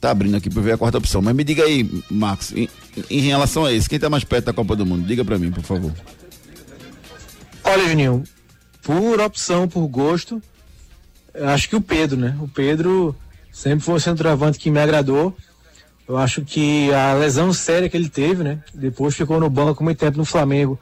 Tá 0.00 0.10
abrindo 0.10 0.36
aqui 0.36 0.50
para 0.50 0.62
ver 0.62 0.72
a 0.72 0.78
quarta 0.78 0.98
opção. 0.98 1.22
Mas 1.22 1.34
me 1.34 1.44
diga 1.44 1.64
aí, 1.64 1.88
Marcos, 2.10 2.52
em, 2.52 2.68
em 3.10 3.20
relação 3.20 3.64
a 3.64 3.72
isso, 3.72 3.88
quem 3.88 3.98
tá 3.98 4.10
mais 4.10 4.24
perto 4.24 4.46
da 4.46 4.52
Copa 4.52 4.76
do 4.76 4.86
Mundo? 4.86 5.06
Diga 5.06 5.24
para 5.24 5.38
mim, 5.38 5.50
por 5.50 5.62
favor. 5.62 5.92
Olha, 7.64 7.88
Juninho, 7.88 8.24
por 8.82 9.20
opção, 9.20 9.68
por 9.68 9.86
gosto, 9.86 10.42
acho 11.34 11.68
que 11.68 11.76
o 11.76 11.80
Pedro, 11.80 12.18
né? 12.18 12.36
O 12.40 12.48
Pedro 12.48 13.14
sempre 13.52 13.84
foi 13.84 13.94
um 13.94 14.00
centroavante 14.00 14.58
que 14.58 14.70
me 14.70 14.80
agradou. 14.80 15.36
Eu 16.08 16.16
acho 16.16 16.42
que 16.42 16.92
a 16.92 17.14
lesão 17.14 17.52
séria 17.52 17.88
que 17.88 17.96
ele 17.96 18.08
teve, 18.08 18.42
né? 18.42 18.58
Depois 18.74 19.14
ficou 19.14 19.38
no 19.38 19.48
banco 19.48 19.84
muito 19.84 19.98
tempo 19.98 20.18
no 20.18 20.24
Flamengo. 20.24 20.78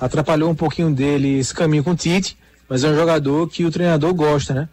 Atrapalhou 0.00 0.50
um 0.50 0.54
pouquinho 0.54 0.92
dele 0.92 1.38
esse 1.38 1.52
caminho 1.52 1.84
com 1.84 1.90
o 1.90 1.96
Tite, 1.96 2.36
mas 2.68 2.82
é 2.82 2.88
um 2.88 2.94
jogador 2.96 3.48
que 3.48 3.64
o 3.64 3.70
treinador 3.70 4.14
gosta, 4.14 4.54
né? 4.54 4.68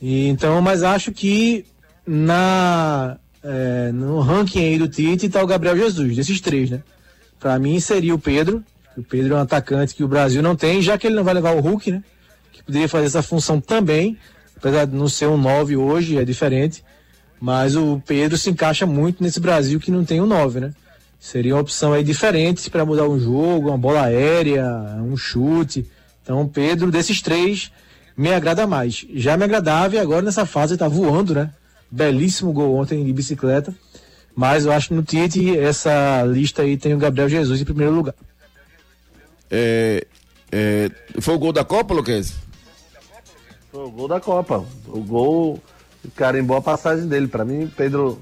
E, 0.00 0.28
então, 0.28 0.62
mas 0.62 0.82
acho 0.82 1.10
que 1.10 1.66
na 2.08 3.18
é, 3.44 3.92
no 3.92 4.20
ranking 4.20 4.60
aí 4.60 4.78
do 4.78 4.88
Tite 4.88 5.28
tá 5.28 5.42
o 5.42 5.46
Gabriel 5.46 5.76
Jesus, 5.76 6.16
desses 6.16 6.40
três, 6.40 6.70
né? 6.70 6.82
Pra 7.38 7.58
mim 7.58 7.78
seria 7.78 8.14
o 8.14 8.18
Pedro. 8.18 8.64
O 8.96 9.02
Pedro 9.02 9.34
é 9.34 9.36
um 9.36 9.42
atacante 9.42 9.94
que 9.94 10.02
o 10.02 10.08
Brasil 10.08 10.42
não 10.42 10.56
tem, 10.56 10.82
já 10.82 10.96
que 10.96 11.06
ele 11.06 11.14
não 11.14 11.22
vai 11.22 11.34
levar 11.34 11.54
o 11.54 11.60
Hulk, 11.60 11.92
né? 11.92 12.02
Que 12.50 12.62
poderia 12.62 12.88
fazer 12.88 13.06
essa 13.06 13.22
função 13.22 13.60
também, 13.60 14.16
apesar 14.56 14.86
de 14.86 14.96
não 14.96 15.08
ser 15.08 15.26
um 15.26 15.36
9 15.36 15.76
hoje, 15.76 16.16
é 16.16 16.24
diferente. 16.24 16.82
Mas 17.40 17.76
o 17.76 18.02
Pedro 18.04 18.36
se 18.36 18.50
encaixa 18.50 18.86
muito 18.86 19.22
nesse 19.22 19.38
Brasil 19.38 19.78
que 19.78 19.90
não 19.90 20.04
tem 20.04 20.20
um 20.20 20.26
9, 20.26 20.60
né? 20.60 20.72
Seria 21.20 21.54
uma 21.54 21.60
opção 21.60 21.92
aí 21.92 22.02
diferente 22.02 22.68
para 22.70 22.84
mudar 22.84 23.08
um 23.08 23.20
jogo, 23.20 23.68
uma 23.68 23.78
bola 23.78 24.02
aérea, 24.02 24.64
um 25.02 25.16
chute. 25.16 25.86
Então, 26.22 26.48
Pedro, 26.48 26.90
desses 26.90 27.22
três, 27.22 27.70
me 28.16 28.32
agrada 28.32 28.66
mais. 28.66 29.06
Já 29.14 29.36
me 29.36 29.44
agradava 29.44 29.94
e 29.94 29.98
agora 29.98 30.22
nessa 30.22 30.46
fase 30.46 30.74
está 30.74 30.88
voando, 30.88 31.34
né? 31.34 31.50
Belíssimo 31.90 32.52
gol 32.52 32.74
ontem 32.76 33.04
de 33.04 33.12
bicicleta. 33.12 33.74
Mas 34.34 34.64
eu 34.64 34.72
acho 34.72 34.88
que 34.88 34.94
no 34.94 35.02
Tite, 35.02 35.58
essa 35.58 36.22
lista 36.22 36.62
aí 36.62 36.76
tem 36.76 36.94
o 36.94 36.98
Gabriel 36.98 37.28
Jesus 37.28 37.60
em 37.60 37.64
primeiro 37.64 37.92
lugar. 37.92 38.14
É, 39.50 40.06
é, 40.52 40.90
foi 41.20 41.34
o 41.34 41.38
gol 41.38 41.52
da 41.52 41.64
Copa, 41.64 41.94
Luquez? 41.94 42.34
Foi 43.72 43.84
o 43.84 43.90
gol 43.90 44.08
da 44.08 44.20
Copa. 44.20 44.64
O 44.86 45.00
gol 45.00 45.60
carimbou 46.14 46.56
a 46.56 46.62
passagem 46.62 47.06
dele. 47.06 47.26
Para 47.28 47.44
mim, 47.44 47.70
Pedro 47.76 48.20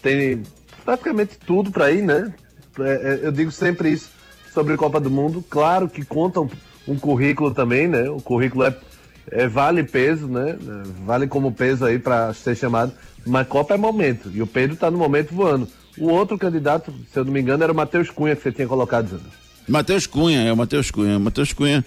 tem 0.00 0.42
praticamente 0.84 1.38
tudo 1.38 1.70
para 1.70 1.90
ir, 1.90 2.02
né? 2.02 2.32
É, 2.78 2.90
é, 2.90 3.26
eu 3.26 3.32
digo 3.32 3.50
sempre 3.50 3.90
isso 3.90 4.10
sobre 4.52 4.74
a 4.74 4.78
Copa 4.78 4.98
do 4.98 5.10
Mundo. 5.10 5.44
Claro 5.48 5.88
que 5.88 6.04
conta 6.04 6.40
um, 6.40 6.48
um 6.88 6.98
currículo 6.98 7.52
também, 7.52 7.86
né? 7.88 8.08
O 8.08 8.20
currículo 8.20 8.64
é, 8.64 8.76
é, 9.30 9.46
vale 9.46 9.82
peso, 9.82 10.26
né? 10.26 10.56
Vale 11.04 11.26
como 11.26 11.52
peso 11.52 11.84
aí 11.84 11.98
para 11.98 12.32
ser 12.34 12.56
chamado. 12.56 12.92
Mas 13.26 13.46
Copa 13.46 13.74
é 13.74 13.76
momento. 13.76 14.30
E 14.34 14.42
o 14.42 14.46
Pedro 14.46 14.76
tá 14.76 14.90
no 14.90 14.98
momento 14.98 15.34
voando. 15.34 15.68
O 15.96 16.08
outro 16.08 16.38
candidato, 16.38 16.92
se 17.12 17.18
eu 17.18 17.24
não 17.24 17.32
me 17.32 17.40
engano, 17.40 17.62
era 17.62 17.72
o 17.72 17.76
Matheus 17.76 18.10
Cunha 18.10 18.34
que 18.34 18.42
você 18.42 18.52
tinha 18.52 18.66
colocado, 18.66 19.08
Zé. 19.08 19.16
Matheus 19.68 20.06
Cunha, 20.06 20.42
é 20.42 20.52
o 20.52 20.56
Matheus 20.56 20.90
Cunha. 20.90 21.18
Matheus 21.18 21.52
Cunha 21.52 21.84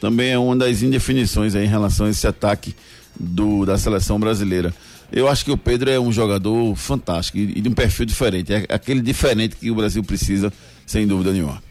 também 0.00 0.30
é 0.30 0.38
uma 0.38 0.56
das 0.56 0.82
indefinições 0.82 1.54
em 1.54 1.66
relação 1.66 2.06
a 2.06 2.10
esse 2.10 2.26
ataque 2.26 2.74
do, 3.18 3.66
da 3.66 3.76
seleção 3.76 4.18
brasileira. 4.18 4.72
Eu 5.10 5.28
acho 5.28 5.44
que 5.44 5.50
o 5.50 5.56
Pedro 5.56 5.90
é 5.90 5.98
um 5.98 6.12
jogador 6.12 6.74
fantástico 6.76 7.38
e, 7.38 7.58
e 7.58 7.60
de 7.60 7.68
um 7.68 7.72
perfil 7.72 8.06
diferente. 8.06 8.52
É 8.52 8.66
aquele 8.68 9.00
diferente 9.00 9.56
que 9.56 9.70
o 9.70 9.74
Brasil 9.74 10.02
precisa, 10.04 10.52
sem 10.86 11.06
dúvida 11.06 11.32
nenhuma. 11.32 11.62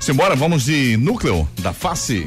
Simbora, 0.00 0.34
vamos 0.34 0.64
de 0.64 0.96
núcleo 0.96 1.48
da 1.60 1.72
face. 1.72 2.26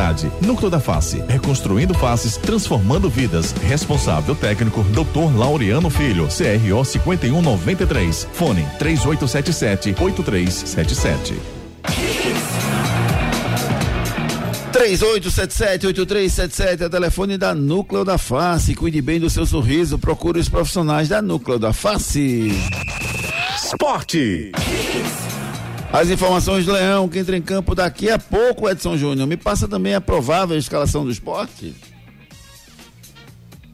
necessidade. 0.00 0.32
Núcleo 0.40 0.70
da 0.70 0.80
Face, 0.80 1.22
reconstruindo 1.28 1.92
faces, 1.94 2.36
transformando 2.36 3.10
vidas. 3.10 3.52
Responsável 3.52 4.34
técnico 4.34 4.82
Dr. 4.84 5.36
Laureano 5.36 5.90
Filho, 5.90 6.28
CRO 6.28 6.84
5193. 6.84 8.28
Fone 8.32 8.66
3877 8.78 9.94
8377. 10.00 11.34
3877-8377 14.72 16.80
é 16.80 16.86
o 16.86 16.90
telefone 16.90 17.36
da 17.36 17.54
Núcleo 17.54 18.04
da 18.04 18.16
Face. 18.16 18.74
Cuide 18.74 19.02
bem 19.02 19.20
do 19.20 19.28
seu 19.28 19.44
sorriso. 19.44 19.98
Procure 19.98 20.40
os 20.40 20.48
profissionais 20.48 21.08
da 21.08 21.20
Núcleo 21.20 21.58
da 21.58 21.72
Face. 21.72 22.52
Esporte. 23.56 24.52
As 25.92 26.08
informações 26.08 26.64
do 26.64 26.72
Leão, 26.72 27.08
que 27.08 27.18
entra 27.18 27.36
em 27.36 27.42
campo 27.42 27.74
daqui 27.74 28.08
a 28.08 28.18
pouco, 28.18 28.68
Edson 28.68 28.96
Júnior. 28.96 29.26
Me 29.26 29.36
passa 29.36 29.66
também 29.66 29.92
a 29.92 30.00
provável 30.00 30.56
escalação 30.56 31.04
do 31.04 31.10
esporte. 31.10 31.74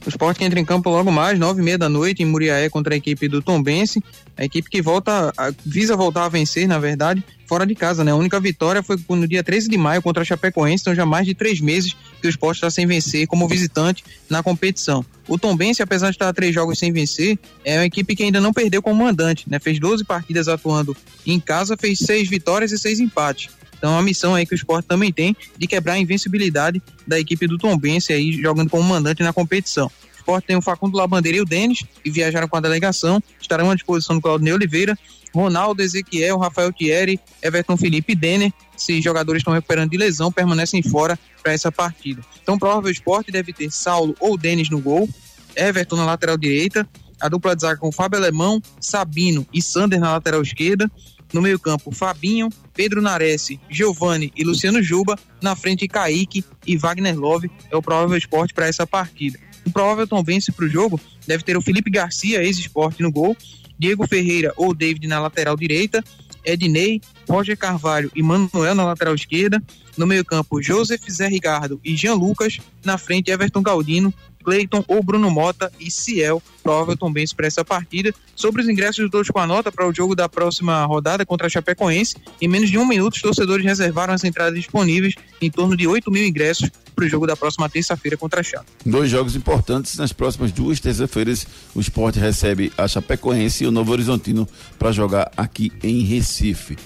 O 0.06 0.08
esporte 0.08 0.44
entra 0.44 0.60
em 0.60 0.64
campo 0.64 0.88
logo 0.88 1.10
mais, 1.10 1.36
nove 1.36 1.60
e 1.60 1.64
meia 1.64 1.76
da 1.76 1.88
noite, 1.88 2.22
em 2.22 2.26
Muriaé, 2.26 2.70
contra 2.70 2.94
a 2.94 2.96
equipe 2.96 3.26
do 3.26 3.42
Tombense. 3.42 4.00
A 4.36 4.44
equipe 4.44 4.70
que 4.70 4.80
volta, 4.80 5.32
a, 5.36 5.52
visa 5.64 5.96
voltar 5.96 6.26
a 6.26 6.28
vencer, 6.28 6.68
na 6.68 6.78
verdade, 6.78 7.24
fora 7.44 7.66
de 7.66 7.74
casa, 7.74 8.04
né? 8.04 8.12
A 8.12 8.14
única 8.14 8.38
vitória 8.38 8.84
foi 8.84 8.96
no 9.08 9.26
dia 9.26 9.42
13 9.42 9.68
de 9.68 9.76
maio 9.76 10.00
contra 10.00 10.22
a 10.22 10.24
Chapecoense, 10.24 10.82
então 10.82 10.94
já 10.94 11.04
mais 11.04 11.26
de 11.26 11.34
três 11.34 11.60
meses 11.60 11.96
que 12.20 12.28
o 12.28 12.30
esporte 12.30 12.58
está 12.58 12.70
sem 12.70 12.86
vencer 12.86 13.26
como 13.26 13.48
visitante 13.48 14.04
na 14.30 14.44
competição. 14.44 15.04
O 15.26 15.36
Tombense, 15.36 15.82
apesar 15.82 16.10
de 16.10 16.14
estar 16.14 16.32
três 16.32 16.54
jogos 16.54 16.78
sem 16.78 16.92
vencer, 16.92 17.36
é 17.64 17.78
uma 17.78 17.86
equipe 17.86 18.14
que 18.14 18.22
ainda 18.22 18.40
não 18.40 18.52
perdeu 18.52 18.80
como 18.80 19.02
mandante, 19.02 19.50
né? 19.50 19.58
Fez 19.58 19.80
12 19.80 20.04
partidas 20.04 20.46
atuando 20.46 20.96
em 21.26 21.40
casa, 21.40 21.76
fez 21.76 21.98
seis 21.98 22.28
vitórias 22.28 22.70
e 22.70 22.78
seis 22.78 23.00
empates. 23.00 23.48
Então, 23.76 23.92
é 23.92 23.96
uma 23.96 24.02
missão 24.02 24.34
aí 24.34 24.46
que 24.46 24.54
o 24.54 24.56
esporte 24.56 24.86
também 24.86 25.12
tem 25.12 25.36
de 25.56 25.66
quebrar 25.66 25.94
a 25.94 25.98
invencibilidade 25.98 26.82
da 27.06 27.18
equipe 27.18 27.46
do 27.46 27.58
Tombense 27.58 28.12
aí 28.12 28.32
jogando 28.32 28.70
como 28.70 28.82
mandante 28.82 29.22
na 29.22 29.32
competição. 29.32 29.86
O 29.86 30.18
esporte 30.18 30.46
tem 30.46 30.56
o 30.56 30.62
Facundo 30.62 30.96
Labandeira 30.96 31.38
e 31.38 31.40
o 31.40 31.44
Denis, 31.44 31.84
que 32.02 32.10
viajaram 32.10 32.48
com 32.48 32.56
a 32.56 32.60
delegação, 32.60 33.22
estarão 33.40 33.70
à 33.70 33.74
disposição 33.74 34.16
do 34.16 34.22
Claudio 34.22 34.54
Oliveira, 34.54 34.98
Ronaldo, 35.32 35.82
Ezequiel, 35.82 36.38
Rafael 36.38 36.72
Thierry, 36.72 37.20
Everton 37.42 37.76
Felipe 37.76 38.12
e 38.12 38.16
Denner. 38.16 38.52
Esses 38.76 39.04
jogadores 39.04 39.40
estão 39.40 39.52
recuperando 39.52 39.90
de 39.90 39.96
lesão, 39.96 40.32
permanecem 40.32 40.82
fora 40.82 41.18
para 41.42 41.52
essa 41.52 41.70
partida. 41.70 42.22
Então, 42.42 42.58
provável 42.58 42.90
esporte 42.90 43.30
deve 43.30 43.52
ter 43.52 43.70
Saulo 43.70 44.16
ou 44.18 44.36
Denis 44.36 44.70
no 44.70 44.80
gol, 44.80 45.08
Everton 45.54 45.96
na 45.96 46.06
lateral 46.06 46.36
direita, 46.36 46.88
a 47.20 47.28
dupla 47.28 47.54
de 47.54 47.62
zaga 47.62 47.78
com 47.78 47.92
Fábio 47.92 48.18
Alemão, 48.18 48.60
Sabino 48.80 49.46
e 49.52 49.62
Sander 49.62 50.00
na 50.00 50.12
lateral 50.12 50.42
esquerda, 50.42 50.90
no 51.32 51.42
meio-campo, 51.42 51.90
Fabinho, 51.90 52.48
Pedro 52.74 53.02
Nares, 53.02 53.48
Giovanni 53.68 54.32
e 54.36 54.44
Luciano 54.44 54.82
Juba. 54.82 55.18
Na 55.42 55.56
frente, 55.56 55.88
Kaique 55.88 56.44
e 56.66 56.76
Wagner 56.76 57.18
Love. 57.18 57.50
É 57.70 57.76
o 57.76 57.82
provável 57.82 58.16
esporte 58.16 58.54
para 58.54 58.66
essa 58.66 58.86
partida. 58.86 59.38
O 59.66 59.70
provável 59.70 60.06
vence 60.22 60.52
para 60.52 60.64
o 60.64 60.68
jogo 60.68 61.00
deve 61.26 61.42
ter 61.42 61.56
o 61.56 61.62
Felipe 61.62 61.90
Garcia, 61.90 62.42
ex-esporte, 62.42 63.02
no 63.02 63.10
gol. 63.10 63.36
Diego 63.78 64.06
Ferreira 64.06 64.52
ou 64.56 64.72
David 64.72 65.06
na 65.06 65.20
lateral 65.20 65.56
direita. 65.56 66.02
Ednei, 66.44 67.00
Roger 67.28 67.56
Carvalho 67.56 68.10
e 68.14 68.22
Manuel 68.22 68.74
na 68.74 68.84
lateral 68.84 69.14
esquerda. 69.14 69.60
No 69.96 70.06
meio-campo, 70.06 70.62
Joseph 70.62 71.02
Zé 71.10 71.26
Ricardo 71.26 71.80
e 71.84 71.96
Jean 71.96 72.14
Lucas. 72.14 72.58
Na 72.84 72.96
frente, 72.96 73.30
Everton 73.30 73.62
Galdino, 73.62 74.14
Cleiton 74.46 74.84
ou 74.86 75.02
Bruno 75.02 75.28
Mota 75.28 75.72
e 75.80 75.90
Ciel, 75.90 76.40
provável 76.62 76.96
também 76.96 77.26
para 77.36 77.48
essa 77.48 77.64
partida. 77.64 78.14
Sobre 78.36 78.62
os 78.62 78.68
ingressos 78.68 79.04
de 79.04 79.10
todos 79.10 79.28
com 79.28 79.40
a 79.40 79.46
nota 79.46 79.72
para 79.72 79.88
o 79.88 79.92
jogo 79.92 80.14
da 80.14 80.28
próxima 80.28 80.84
rodada 80.84 81.26
contra 81.26 81.48
a 81.48 81.50
Chapecoense, 81.50 82.14
em 82.40 82.46
menos 82.46 82.70
de 82.70 82.78
um 82.78 82.86
minuto 82.86 83.14
os 83.14 83.22
torcedores 83.22 83.64
reservaram 83.64 84.14
as 84.14 84.22
entradas 84.22 84.54
disponíveis 84.54 85.14
em 85.42 85.50
torno 85.50 85.76
de 85.76 85.88
8 85.88 86.12
mil 86.12 86.24
ingressos 86.24 86.70
para 86.94 87.04
o 87.04 87.08
jogo 87.08 87.26
da 87.26 87.36
próxima 87.36 87.68
terça-feira 87.68 88.16
contra 88.16 88.40
a 88.40 88.44
Chape. 88.44 88.66
Dois 88.84 89.10
jogos 89.10 89.34
importantes 89.34 89.96
nas 89.96 90.12
próximas 90.12 90.52
duas 90.52 90.78
terças-feiras. 90.78 91.44
O 91.74 91.80
esporte 91.80 92.20
recebe 92.20 92.72
a 92.78 92.86
Chapecoense 92.86 93.64
e 93.64 93.66
o 93.66 93.72
Novo 93.72 93.90
Horizontino 93.90 94.48
para 94.78 94.92
jogar 94.92 95.32
aqui 95.36 95.72
em 95.82 96.02
Recife. 96.04 96.76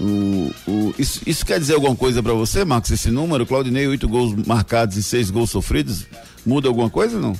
O, 0.00 0.50
o, 0.66 0.94
isso, 0.98 1.20
isso, 1.24 1.46
quer 1.46 1.60
dizer 1.60 1.74
alguma 1.74 1.94
coisa 1.94 2.22
para 2.22 2.32
você, 2.32 2.64
Marcos? 2.64 2.90
Esse 2.90 3.10
número, 3.10 3.46
Claudinei, 3.46 3.86
oito 3.86 4.08
gols 4.08 4.34
marcados 4.46 4.96
e 4.96 5.02
seis 5.02 5.30
gols 5.30 5.50
sofridos, 5.50 6.06
muda 6.44 6.68
alguma 6.68 6.90
coisa 6.90 7.16
ou 7.16 7.22
não? 7.22 7.36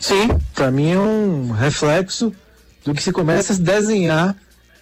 Sim, 0.00 0.28
para 0.54 0.70
mim 0.70 0.90
é 0.90 0.98
um 0.98 1.50
reflexo 1.50 2.32
do 2.84 2.92
que 2.92 3.02
se 3.02 3.12
começa 3.12 3.52
a 3.52 3.56
desenhar 3.56 4.36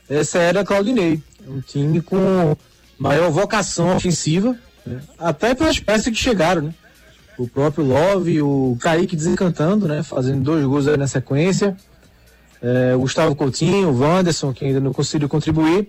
essa 0.09 0.39
era 0.39 0.65
Claudinei. 0.65 1.23
Um 1.47 1.61
time 1.61 2.01
com 2.01 2.57
maior 2.99 3.31
vocação 3.31 3.95
ofensiva, 3.95 4.57
né? 4.87 5.01
até 5.19 5.55
pelas 5.55 5.79
peças 5.79 6.07
que 6.07 6.15
chegaram, 6.15 6.63
né? 6.63 6.75
O 7.39 7.49
próprio 7.49 7.85
Love, 7.85 8.43
o 8.43 8.77
Kaique 8.81 9.17
desencantando, 9.17 9.89
né? 9.89 10.03
Fazendo 10.03 10.43
dois 10.43 10.65
gols 10.65 10.87
aí 10.87 10.97
na 10.97 11.07
sequência 11.07 11.77
é, 12.63 12.95
o 12.95 13.01
Gustavo 13.01 13.35
Coutinho, 13.35 13.89
o 13.89 13.99
Wanderson, 14.01 14.53
que 14.53 14.65
ainda 14.65 14.81
não 14.81 14.93
conseguiu 14.93 15.29
contribuir, 15.29 15.89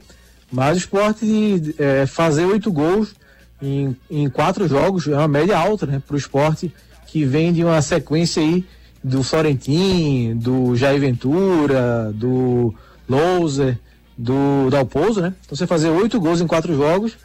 mas 0.52 0.76
o 0.76 0.80
esporte 0.80 1.76
é, 1.78 2.06
fazer 2.06 2.46
oito 2.46 2.72
gols 2.72 3.14
em, 3.62 3.96
em, 4.10 4.30
quatro 4.30 4.68
jogos 4.68 5.08
é 5.08 5.16
uma 5.16 5.28
média 5.28 5.58
alta 5.58 5.86
né, 5.86 6.02
para 6.06 6.16
o 6.16 6.18
esporte 6.18 6.74
que 7.08 7.26
vem 7.26 7.54
de 7.54 7.64
uma 7.64 7.82
sequência 7.82 8.42
aí 8.42 8.66
do 9.04 9.24
Florentin, 9.24 10.36
do 10.36 10.76
Jair 10.76 11.00
Ventura, 11.00 12.12
do 12.14 12.74
Louser, 13.08 13.78
do 14.18 14.70
Dalpozo, 14.70 15.22
né? 15.22 15.34
Então 15.44 15.56
você 15.56 15.66
fazer 15.66 15.90
oito 15.90 16.20
gols 16.20 16.42
em 16.42 16.48
quatro 16.48 16.76
jogos 16.76 17.18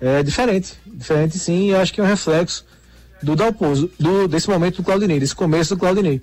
é 0.00 0.22
diferente, 0.22 0.74
diferente 0.86 1.38
sim, 1.38 1.70
e 1.70 1.74
acho 1.74 1.92
que 1.92 2.00
é 2.00 2.04
um 2.04 2.06
reflexo 2.06 2.64
do 3.22 3.34
Dalpozo, 3.34 3.90
do, 3.98 4.28
desse 4.28 4.48
momento 4.48 4.76
do 4.76 4.82
Claudinei, 4.82 5.18
desse 5.18 5.34
começo 5.34 5.74
do 5.74 5.80
Claudinei. 5.80 6.20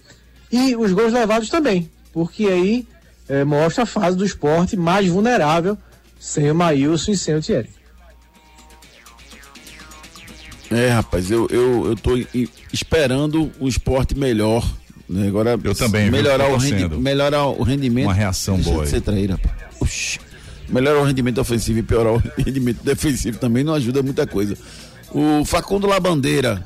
E 0.52 0.76
os 0.76 0.92
gols 0.94 1.12
levados 1.12 1.50
também, 1.50 1.90
porque 2.14 2.46
aí 2.46 2.88
é, 3.28 3.44
mostra 3.44 3.84
a 3.84 3.88
fase 3.88 4.16
do 4.16 4.26
esporte 4.26 4.78
mais 4.78 5.08
vulnerável 5.08 5.78
sem 6.20 6.52
o 6.52 6.56
Maílson 6.56 7.12
e 7.12 7.18
sem 7.18 7.36
o 7.36 7.42
Thierry. 7.42 7.70
É, 10.74 10.90
rapaz, 10.90 11.30
eu, 11.30 11.48
eu, 11.50 11.88
eu 11.88 11.96
tô 11.96 12.12
esperando 12.72 13.52
um 13.60 13.68
esporte 13.68 14.18
melhor. 14.18 14.68
Né? 15.08 15.28
Agora, 15.28 15.60
eu 15.64 15.76
também, 15.76 16.10
melhorar, 16.10 16.48
o 16.50 16.58
rendi, 16.58 16.88
melhorar 16.96 17.46
o 17.46 17.64
rendimento. 17.64 18.06
Uma 18.06 18.14
reação 18.14 18.56
Deixa 18.56 18.72
boa. 18.72 18.84
De 18.84 18.90
ser 18.90 19.02
traíra, 19.02 19.40
Oxi. 19.80 20.20
Melhorar 20.70 21.00
o 21.00 21.04
rendimento 21.04 21.40
ofensivo 21.40 21.80
e 21.80 21.84
piorar 21.84 22.14
o 22.14 22.24
rendimento 22.42 22.84
defensivo 22.84 23.38
também 23.38 23.64
não 23.64 23.74
ajuda 23.74 24.02
muita 24.02 24.26
coisa. 24.26 24.58
O 25.12 25.46
Facundo 25.46 25.86
Labandeira, 25.86 26.64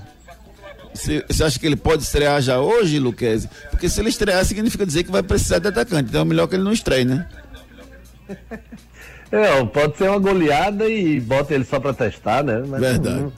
você 0.93 1.43
acha 1.43 1.59
que 1.59 1.65
ele 1.65 1.75
pode 1.75 2.03
estrear 2.03 2.41
já 2.41 2.59
hoje, 2.59 2.99
Luquezzi? 2.99 3.49
Porque 3.69 3.89
se 3.89 3.99
ele 3.99 4.09
estrear, 4.09 4.45
significa 4.45 4.85
dizer 4.85 5.03
que 5.03 5.11
vai 5.11 5.23
precisar 5.23 5.59
de 5.59 5.67
atacante. 5.67 6.09
Então 6.09 6.21
é 6.21 6.25
melhor 6.25 6.47
que 6.47 6.55
ele 6.55 6.63
não 6.63 6.71
estreie, 6.71 7.05
né? 7.05 7.27
É, 9.29 9.61
pode 9.65 9.97
ser 9.97 10.09
uma 10.09 10.19
goleada 10.19 10.87
e 10.87 11.19
bota 11.19 11.53
ele 11.53 11.65
só 11.65 11.81
para 11.81 11.93
testar, 11.93 12.45
né? 12.45 12.63
Mas 12.65 12.79
Verdade. 12.79 13.23
Um, 13.23 13.31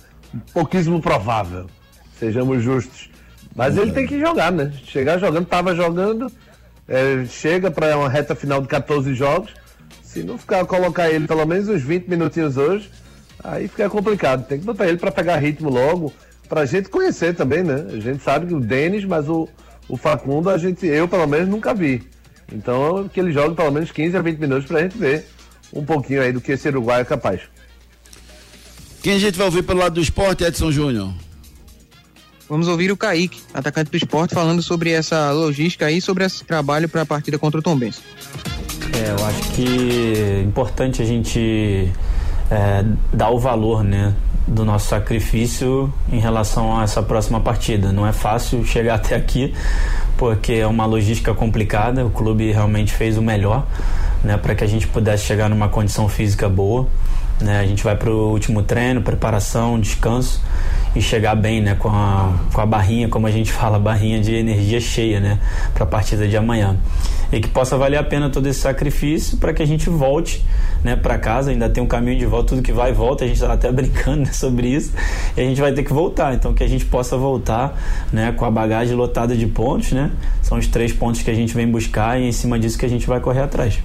pouquíssimo 0.54 1.02
provável. 1.02 1.68
Sejamos 2.18 2.64
justos. 2.64 3.10
Mas 3.56 3.78
ele 3.78 3.92
tem 3.92 4.06
que 4.06 4.20
jogar, 4.20 4.52
né? 4.52 4.72
Chegar 4.86 5.18
jogando, 5.18 5.46
tava 5.46 5.76
jogando, 5.76 6.32
é, 6.88 7.26
chega 7.26 7.72
para 7.72 7.98
uma 7.98 8.10
reta 8.10 8.36
final 8.36 8.62
de 8.62 8.68
14 8.68 9.14
jogos. 9.14 9.54
Se 10.04 10.24
não 10.24 10.38
ficar 10.38 10.66
colocar 10.66 11.10
ele 11.10 11.28
pelo 11.28 11.46
menos 11.46 11.68
uns 11.68 11.82
20 11.82 12.08
minutinhos 12.08 12.58
hoje, 12.58 12.90
aí 13.44 13.68
fica 13.68 13.90
complicado. 13.90 14.46
Tem 14.48 14.60
que 14.60 14.66
botar 14.66 14.88
ele 14.88 14.98
para 14.98 15.12
pegar 15.12 15.38
ritmo 15.38 15.70
logo, 15.70 16.14
pra 16.48 16.66
gente 16.66 16.90
conhecer 16.90 17.36
também, 17.36 17.64
né? 17.64 17.86
A 17.90 18.00
gente 18.00 18.24
sabe 18.24 18.48
que 18.48 18.54
o 18.54 18.60
Denis, 18.60 19.06
mas 19.06 19.30
o, 19.30 19.48
o 19.88 19.98
Facundo, 19.98 20.50
a 20.50 20.58
gente, 20.58 20.86
eu 20.86 21.08
pelo 21.08 21.28
menos 21.28 21.48
nunca 21.48 21.74
vi. 21.74 22.02
Então, 22.52 23.08
que 23.08 23.20
ele 23.20 23.32
jogue 23.32 23.56
pelo 23.56 23.72
menos 23.72 23.92
15 23.92 24.18
a 24.18 24.22
20 24.22 24.40
minutos 24.40 24.66
pra 24.66 24.82
gente 24.82 24.98
ver 24.98 25.26
um 25.74 25.86
pouquinho 25.86 26.22
aí 26.22 26.32
do 26.32 26.42
que 26.42 26.54
esse 26.54 26.68
Uruguai 26.68 27.02
é 27.02 27.06
capaz. 27.06 27.42
Quem 29.02 29.14
a 29.14 29.20
gente 29.20 29.38
vai 29.38 29.46
ouvir 29.46 29.64
pelo 29.64 29.80
lado 29.80 29.94
do 29.94 30.02
esporte, 30.02 30.44
Edson 30.44 30.72
Júnior? 30.72 31.14
Vamos 32.50 32.68
ouvir 32.68 32.92
o 32.92 32.98
Kaique, 32.98 33.42
atacante 33.54 33.92
do 33.92 33.98
esporte, 33.98 34.34
falando 34.34 34.62
sobre 34.62 34.92
essa 34.92 35.32
logística 35.32 35.86
aí, 35.86 36.02
sobre 36.02 36.26
esse 36.26 36.44
trabalho 36.44 36.90
para 36.90 37.04
a 37.04 37.06
partida 37.06 37.38
contra 37.38 37.60
o 37.60 37.64
Tom 37.64 37.78
Benz. 37.78 38.02
É, 38.94 39.12
eu 39.12 39.26
acho 39.26 39.42
que 39.52 40.14
é 40.18 40.42
importante 40.42 41.02
a 41.02 41.06
gente 41.06 41.90
é, 42.52 42.84
dar 43.14 43.30
o 43.30 43.40
valor, 43.40 43.84
né, 43.84 44.14
do 44.48 44.66
nosso 44.66 44.90
sacrifício 44.90 45.94
em 46.12 46.20
relação 46.20 46.78
a 46.78 46.84
essa 46.84 47.02
próxima 47.04 47.40
partida. 47.40 47.94
Não 47.94 48.06
é 48.06 48.12
fácil 48.12 48.66
chegar 48.66 48.96
até 48.96 49.16
aqui, 49.16 49.54
porque 50.18 50.54
é 50.54 50.68
uma 50.68 50.86
logística 50.86 51.34
complicada. 51.34 52.06
O 52.06 52.10
clube 52.10 52.52
realmente 52.52 52.92
fez 52.92 53.18
o 53.18 53.22
melhor, 53.22 53.66
né, 54.24 54.38
para 54.38 54.56
que 54.56 54.64
a 54.64 54.68
gente 54.68 54.88
pudesse 54.88 55.24
chegar 55.26 55.50
numa 55.50 55.70
condição 55.70 56.10
física 56.10 56.50
boa. 56.50 56.88
Né? 57.42 57.60
A 57.60 57.66
gente 57.66 57.84
vai 57.84 57.96
para 57.96 58.10
o 58.10 58.32
último 58.32 58.64
treino, 58.64 59.02
preparação, 59.02 59.80
descanso 59.80 60.42
e 60.96 61.02
chegar 61.02 61.36
bem, 61.36 61.62
né, 61.62 61.76
com 61.76 61.90
a, 61.90 62.34
com 62.54 62.62
a 62.62 62.66
barrinha, 62.66 63.08
como 63.08 63.28
a 63.28 63.32
gente 63.32 63.52
fala, 63.54 63.80
barrinha 63.80 64.20
de 64.20 64.34
energia 64.34 64.80
cheia, 64.80 65.20
né, 65.20 65.40
para 65.74 65.84
a 65.84 65.88
partida 65.88 66.28
de 66.28 66.36
amanhã. 66.36 66.78
E 67.32 67.40
que 67.40 67.48
possa 67.48 67.78
valer 67.78 67.98
a 67.98 68.04
pena 68.04 68.28
todo 68.30 68.48
esse 68.48 68.60
sacrifício 68.60 69.38
para 69.38 69.54
que 69.54 69.62
a 69.62 69.66
gente 69.66 69.88
volte, 69.88 70.44
né, 70.84 70.96
para 70.96 71.16
casa. 71.20 71.52
Ainda 71.52 71.70
tem 71.70 71.84
um 71.84 71.86
caminho 71.86 72.18
de 72.18 72.26
volta, 72.26 72.50
tudo 72.50 72.64
que 72.64 72.72
vai 72.72 72.90
e 72.90 72.94
volta. 72.94 73.24
A 73.24 73.28
gente 73.28 73.36
estava 73.36 73.54
até 73.54 73.70
brincando 73.72 74.22
né, 74.22 74.34
sobre 74.34 74.68
isso. 74.68 74.92
E 75.38 75.42
a 75.42 75.44
gente 75.44 75.62
vai 75.62 75.72
ter 75.72 75.84
que 75.84 75.94
voltar. 75.94 76.34
Então 76.34 76.56
que 76.56 76.64
a 76.64 76.68
gente 76.68 76.86
possa 76.86 77.16
voltar, 77.16 77.80
né, 78.12 78.32
com 78.32 78.46
a 78.46 78.52
bagagem 78.52 78.96
lotada 78.96 79.38
de 79.38 79.46
pontos, 79.46 79.92
né. 79.92 80.12
São 80.42 80.58
os 80.58 80.66
três 80.66 80.92
pontos 80.92 81.22
que 81.22 81.30
a 81.30 81.36
gente 81.36 81.54
vem 81.54 81.70
buscar 81.70 82.20
e 82.20 82.28
em 82.28 82.32
cima 82.32 82.58
disso 82.58 82.80
que 82.80 82.86
a 82.86 82.90
gente 82.90 83.06
vai 83.06 83.20
correr 83.20 83.42
atrás. 83.42 83.80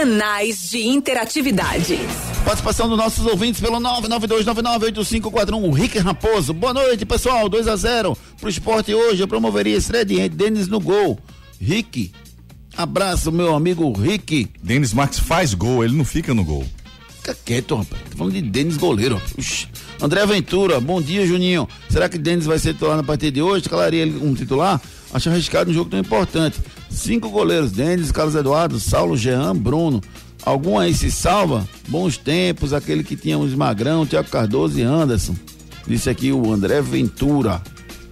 Canais 0.00 0.70
de 0.70 0.78
interatividade. 0.78 1.98
Participação 2.42 2.88
dos 2.88 2.96
nossos 2.96 3.26
ouvintes 3.26 3.60
pelo 3.60 3.76
992998541. 3.80 5.62
O 5.62 5.70
Rick 5.70 5.98
Raposo. 5.98 6.54
Boa 6.54 6.72
noite, 6.72 7.04
pessoal. 7.04 7.50
2 7.50 7.68
a 7.68 7.76
0 7.76 8.16
pro 8.40 8.48
esporte 8.48 8.94
hoje. 8.94 9.22
Eu 9.22 9.28
promoveria 9.28 9.76
estreia 9.76 10.26
Denis 10.26 10.68
no 10.68 10.80
gol. 10.80 11.18
Rick. 11.60 12.12
Abraço, 12.74 13.30
meu 13.30 13.54
amigo 13.54 13.92
Rick. 13.92 14.48
Denis 14.62 14.94
Marques 14.94 15.18
faz 15.18 15.52
gol, 15.52 15.84
ele 15.84 15.94
não 15.94 16.04
fica 16.06 16.32
no 16.32 16.44
gol. 16.44 16.64
Fica 17.16 17.36
quieto, 17.44 17.74
rapaz. 17.74 18.00
Tô 18.10 18.16
falando 18.16 18.32
de 18.32 18.40
Denis 18.40 18.78
goleiro. 18.78 19.20
Ux. 19.36 19.68
André 20.00 20.24
Ventura, 20.24 20.80
bom 20.80 21.02
dia, 21.02 21.26
Juninho. 21.26 21.68
Será 21.90 22.08
que 22.08 22.16
Denis 22.16 22.46
vai 22.46 22.58
ser 22.58 22.72
titular 22.72 22.96
na 22.96 23.02
partida 23.02 23.32
de 23.32 23.42
hoje? 23.42 23.68
Calaria 23.68 24.00
ele 24.00 24.18
um 24.24 24.32
titular? 24.32 24.80
Acho 25.12 25.28
arriscado 25.28 25.70
um 25.70 25.74
jogo 25.74 25.90
tão 25.90 25.98
importante. 25.98 26.58
Cinco 26.90 27.30
goleiros: 27.30 27.72
Denis, 27.72 28.12
Carlos 28.12 28.34
Eduardo, 28.34 28.78
Saulo, 28.80 29.16
Jean, 29.16 29.56
Bruno. 29.56 30.00
Algum 30.42 30.78
aí 30.78 30.94
se 30.94 31.10
salva? 31.10 31.68
Bons 31.88 32.16
tempos, 32.16 32.72
aquele 32.72 33.04
que 33.04 33.16
tínhamos 33.16 33.54
Magrão, 33.54 34.06
Tiago 34.06 34.28
Cardoso 34.28 34.78
e 34.78 34.82
Anderson. 34.82 35.36
Disse 35.86 36.08
aqui 36.08 36.32
o 36.32 36.52
André 36.52 36.80
Ventura. 36.80 37.62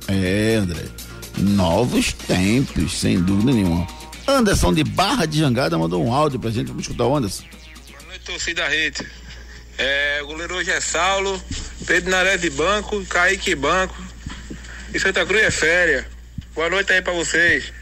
É, 0.06 0.56
André. 0.56 0.84
Novos 1.38 2.12
tempos, 2.12 2.98
sem 2.98 3.20
dúvida 3.20 3.52
nenhuma. 3.52 3.86
Anderson 4.26 4.74
de 4.74 4.84
Barra 4.84 5.24
de 5.24 5.38
Jangada 5.38 5.78
mandou 5.78 6.04
um 6.04 6.12
áudio 6.12 6.38
pra 6.38 6.50
gente. 6.50 6.68
Vamos 6.68 6.82
escutar 6.82 7.06
o 7.06 7.16
Anderson. 7.16 7.44
Boa 7.90 8.02
noite, 8.08 8.24
torcida 8.24 8.68
rede. 8.68 9.06
É, 9.78 10.20
o 10.22 10.26
goleiro 10.26 10.56
hoje 10.56 10.70
é 10.70 10.80
Saulo, 10.80 11.40
Pedro 11.86 12.10
Naré 12.10 12.36
de 12.36 12.50
banco, 12.50 13.04
Kaique 13.06 13.54
banco. 13.54 13.96
E 14.92 14.98
Santa 14.98 15.24
Cruz 15.24 15.42
é 15.42 15.50
férias. 15.50 16.04
Boa 16.54 16.68
noite 16.68 16.92
aí 16.92 17.00
pra 17.00 17.12
vocês. 17.12 17.72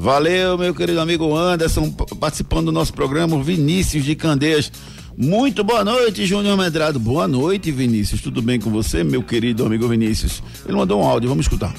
Valeu, 0.00 0.56
meu 0.56 0.72
querido 0.72 1.00
amigo 1.00 1.36
Anderson, 1.36 1.90
participando 2.20 2.66
do 2.66 2.72
nosso 2.72 2.94
programa, 2.94 3.42
Vinícius 3.42 4.04
de 4.04 4.14
Candeias. 4.14 4.70
Muito 5.16 5.64
boa 5.64 5.84
noite, 5.84 6.24
Júnior 6.24 6.56
Medrado. 6.56 7.00
Boa 7.00 7.26
noite, 7.26 7.72
Vinícius. 7.72 8.20
Tudo 8.20 8.40
bem 8.40 8.60
com 8.60 8.70
você, 8.70 9.02
meu 9.02 9.24
querido 9.24 9.66
amigo 9.66 9.88
Vinícius? 9.88 10.40
Ele 10.64 10.76
mandou 10.76 11.02
um 11.02 11.04
áudio, 11.04 11.28
vamos 11.28 11.46
escutar. 11.46 11.74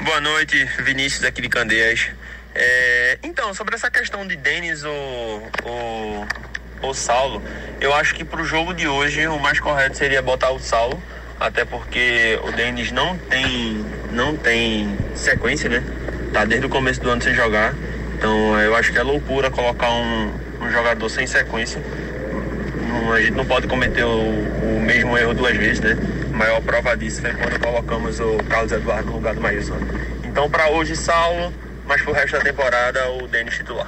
Boa 0.00 0.20
noite, 0.20 0.56
Vinícius 0.82 1.22
aqui 1.22 1.40
de 1.40 1.48
Candeias. 1.48 2.08
É, 2.52 3.16
então, 3.22 3.54
sobre 3.54 3.76
essa 3.76 3.88
questão 3.88 4.26
de 4.26 4.34
Denis 4.34 4.82
ou, 4.82 5.48
ou, 5.62 6.26
ou 6.82 6.94
Saulo, 6.94 7.40
eu 7.80 7.94
acho 7.94 8.12
que 8.12 8.24
para 8.24 8.42
o 8.42 8.44
jogo 8.44 8.74
de 8.74 8.88
hoje 8.88 9.24
o 9.28 9.38
mais 9.38 9.60
correto 9.60 9.96
seria 9.96 10.20
botar 10.20 10.50
o 10.50 10.58
Saulo, 10.58 11.00
até 11.38 11.64
porque 11.64 12.40
o 12.42 12.50
Denis 12.50 12.90
não 12.90 13.16
tem, 13.16 13.86
não 14.10 14.36
tem 14.36 14.98
sequência, 15.14 15.68
né? 15.68 15.84
Tá 16.34 16.44
desde 16.44 16.66
o 16.66 16.68
começo 16.68 17.00
do 17.00 17.08
ano 17.08 17.22
sem 17.22 17.32
jogar. 17.32 17.74
Então 18.18 18.60
eu 18.60 18.74
acho 18.74 18.92
que 18.92 18.98
é 18.98 19.02
loucura 19.02 19.50
colocar 19.50 19.90
um, 19.90 20.32
um 20.60 20.70
jogador 20.70 21.08
sem 21.08 21.26
sequência. 21.26 21.80
Não, 22.88 23.12
a 23.12 23.20
gente 23.20 23.34
não 23.34 23.46
pode 23.46 23.68
cometer 23.68 24.04
o, 24.04 24.18
o, 24.18 24.82
mesmo 24.82 25.16
erro 25.16 25.32
duas 25.32 25.56
vezes, 25.56 25.80
né? 25.80 25.96
A 26.32 26.36
maior 26.36 26.60
prova 26.60 26.96
disso 26.96 27.20
foi 27.20 27.32
quando 27.32 27.58
colocamos 27.60 28.18
o 28.18 28.36
Carlos 28.48 28.72
Eduardo 28.72 29.06
no 29.06 29.14
lugar 29.14 29.34
do 29.34 29.40
Maílson. 29.40 29.76
Então 30.24 30.50
para 30.50 30.68
hoje, 30.70 30.96
Saulo, 30.96 31.52
mas 31.86 32.02
pro 32.02 32.12
resto 32.12 32.32
da 32.32 32.40
temporada, 32.40 33.08
o 33.12 33.28
Denis 33.28 33.54
titular. 33.54 33.86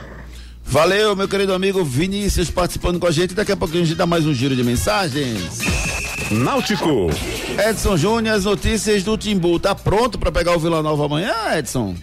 Valeu, 0.64 1.14
meu 1.14 1.28
querido 1.28 1.52
amigo 1.52 1.84
Vinícius 1.84 2.50
participando 2.50 3.00
com 3.00 3.06
a 3.06 3.10
gente. 3.10 3.34
Daqui 3.34 3.52
a 3.52 3.56
pouquinho 3.56 3.82
a 3.82 3.86
gente 3.86 3.96
dá 3.96 4.06
mais 4.06 4.24
um 4.24 4.34
giro 4.34 4.54
de 4.54 4.62
mensagens. 4.62 5.60
Náutico. 6.30 7.08
Edson 7.68 7.96
Júnior, 7.96 8.36
as 8.36 8.44
notícias 8.44 9.02
do 9.02 9.16
Timbu. 9.16 9.58
Tá 9.58 9.74
pronto 9.74 10.18
para 10.18 10.30
pegar 10.30 10.56
o 10.56 10.58
Vila 10.58 10.82
Nova 10.82 11.06
amanhã, 11.06 11.34
Edson? 11.56 11.94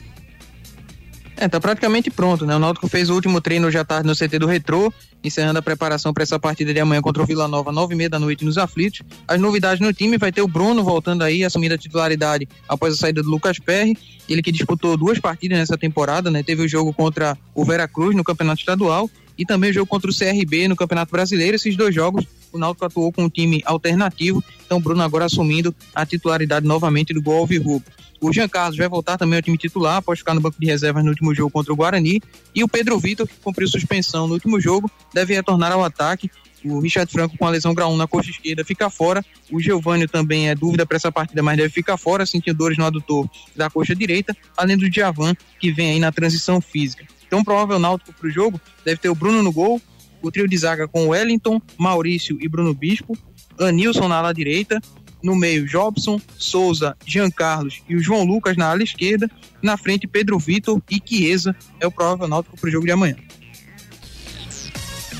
É, 1.35 1.47
tá 1.47 1.59
praticamente 1.59 2.11
pronto, 2.11 2.45
né? 2.45 2.55
O 2.55 2.59
Náutico 2.59 2.87
fez 2.87 3.09
o 3.09 3.15
último 3.15 3.41
treino 3.41 3.67
à 3.67 3.83
tarde 3.83 4.07
no 4.07 4.15
CT 4.15 4.39
do 4.39 4.45
Retrô, 4.45 4.93
encerrando 5.23 5.59
a 5.59 5.61
preparação 5.61 6.13
para 6.13 6.23
essa 6.23 6.39
partida 6.39 6.73
de 6.73 6.79
amanhã 6.79 7.01
contra 7.01 7.23
o 7.23 7.25
Vila 7.25 7.47
Nova, 7.47 7.71
nove 7.71 7.93
e 7.93 7.97
meia 7.97 8.09
da 8.09 8.19
noite 8.19 8.45
nos 8.45 8.57
aflitos. 8.57 9.01
As 9.27 9.39
novidades 9.39 9.79
no 9.79 9.91
time 9.91 10.17
vai 10.17 10.31
ter 10.31 10.41
o 10.41 10.47
Bruno 10.47 10.83
voltando 10.83 11.23
aí, 11.23 11.43
assumindo 11.43 11.73
a 11.73 11.77
titularidade 11.77 12.47
após 12.67 12.93
a 12.93 12.97
saída 12.97 13.23
do 13.23 13.29
Lucas 13.29 13.57
Perry. 13.57 13.97
Ele 14.29 14.41
que 14.41 14.51
disputou 14.51 14.95
duas 14.95 15.19
partidas 15.19 15.57
nessa 15.57 15.77
temporada, 15.77 16.29
né? 16.29 16.43
Teve 16.43 16.63
o 16.63 16.67
jogo 16.67 16.93
contra 16.93 17.37
o 17.53 17.65
Veracruz 17.65 18.15
no 18.15 18.23
Campeonato 18.23 18.59
Estadual 18.59 19.09
e 19.37 19.45
também 19.45 19.71
o 19.71 19.73
jogo 19.73 19.87
contra 19.87 20.09
o 20.09 20.13
CRB 20.15 20.67
no 20.67 20.75
Campeonato 20.75 21.11
Brasileiro. 21.11 21.55
Esses 21.55 21.75
dois 21.75 21.93
jogos 21.93 22.25
o 22.53 22.59
Náutico 22.59 22.85
atuou 22.85 23.11
com 23.11 23.23
um 23.23 23.29
time 23.29 23.63
alternativo, 23.65 24.43
então 24.63 24.77
o 24.77 24.81
Bruno 24.81 25.01
agora 25.01 25.25
assumindo 25.25 25.75
a 25.93 26.05
titularidade 26.05 26.65
novamente 26.65 27.13
do 27.13 27.21
gol 27.21 27.39
Alvirrubro. 27.39 27.91
O 28.23 28.31
Jean 28.31 28.47
Carlos 28.47 28.77
vai 28.77 28.87
voltar 28.87 29.17
também 29.17 29.35
ao 29.35 29.41
time 29.41 29.57
titular, 29.57 29.97
após 29.97 30.19
ficar 30.19 30.33
no 30.33 30.39
banco 30.39 30.55
de 30.57 30.65
reservas 30.65 31.03
no 31.03 31.09
último 31.09 31.35
jogo 31.35 31.51
contra 31.51 31.73
o 31.73 31.75
Guarani. 31.75 32.21
E 32.55 32.63
o 32.63 32.69
Pedro 32.69 32.97
Vitor, 32.97 33.27
que 33.27 33.35
cumpriu 33.43 33.67
suspensão 33.67 34.27
no 34.29 34.33
último 34.33 34.61
jogo, 34.61 34.89
deve 35.13 35.33
retornar 35.33 35.73
ao 35.73 35.83
ataque. 35.83 36.31
O 36.63 36.79
Richard 36.79 37.11
Franco 37.11 37.37
com 37.37 37.45
a 37.45 37.49
lesão 37.49 37.73
grau 37.73 37.91
1 37.91 37.97
na 37.97 38.07
coxa 38.07 38.29
esquerda 38.29 38.63
fica 38.63 38.89
fora. 38.89 39.21
O 39.51 39.59
Giovanni 39.59 40.07
também 40.07 40.47
é 40.47 40.55
dúvida 40.55 40.85
para 40.85 40.95
essa 40.95 41.11
partida, 41.11 41.43
mas 41.43 41.57
deve 41.57 41.67
ficar 41.67 41.97
fora, 41.97 42.25
sentindo 42.25 42.57
dores 42.57 42.77
no 42.77 42.85
adutor 42.85 43.29
da 43.57 43.69
coxa 43.69 43.93
direita, 43.93 44.33
além 44.55 44.77
do 44.77 44.89
Djavan, 44.89 45.35
que 45.59 45.69
vem 45.73 45.91
aí 45.91 45.99
na 45.99 46.09
transição 46.09 46.61
física. 46.61 47.05
Então, 47.27 47.43
provável 47.43 47.77
náutico 47.77 48.13
para 48.13 48.27
o 48.29 48.31
jogo 48.31 48.61
deve 48.85 49.01
ter 49.01 49.09
o 49.09 49.15
Bruno 49.15 49.43
no 49.43 49.51
gol, 49.51 49.81
o 50.21 50.31
trio 50.31 50.47
de 50.47 50.57
zaga 50.57 50.87
com 50.87 51.09
Wellington, 51.09 51.61
Maurício 51.77 52.37
e 52.39 52.47
Bruno 52.47 52.73
Bispo, 52.73 53.17
Anilson 53.59 54.07
na 54.07 54.15
ala 54.15 54.33
direita, 54.33 54.79
no 55.23 55.35
meio 55.35 55.65
Jobson, 55.65 56.19
Souza, 56.37 56.95
Jean 57.05 57.31
Carlos 57.31 57.81
e 57.87 57.95
o 57.95 57.99
João 57.99 58.25
Lucas 58.25 58.57
na 58.57 58.69
ala 58.69 58.83
esquerda, 58.83 59.31
na 59.61 59.77
frente 59.77 60.05
Pedro 60.05 60.37
Vitor 60.37 60.81
e 60.91 61.01
Chiesa 61.03 61.55
é 61.79 61.87
o 61.87 61.91
provável 61.91 62.27
náutico 62.27 62.57
para 62.59 62.67
o 62.67 62.71
jogo 62.71 62.85
de 62.85 62.91
amanhã. 62.91 63.15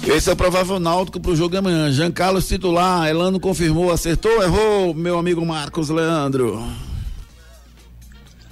Esse 0.05 0.29
é 0.29 0.33
o 0.33 0.35
provável 0.35 0.81
náutico 0.81 1.17
para 1.21 1.31
o 1.31 1.35
jogo 1.35 1.51
de 1.51 1.57
amanhã. 1.57 1.89
Jean 1.89 2.11
Carlos 2.11 2.45
titular, 2.45 3.07
Elano 3.07 3.39
confirmou, 3.39 3.89
acertou, 3.89 4.43
errou, 4.43 4.93
meu 4.93 5.17
amigo 5.17 5.45
Marcos 5.45 5.89
Leandro. 5.89 6.61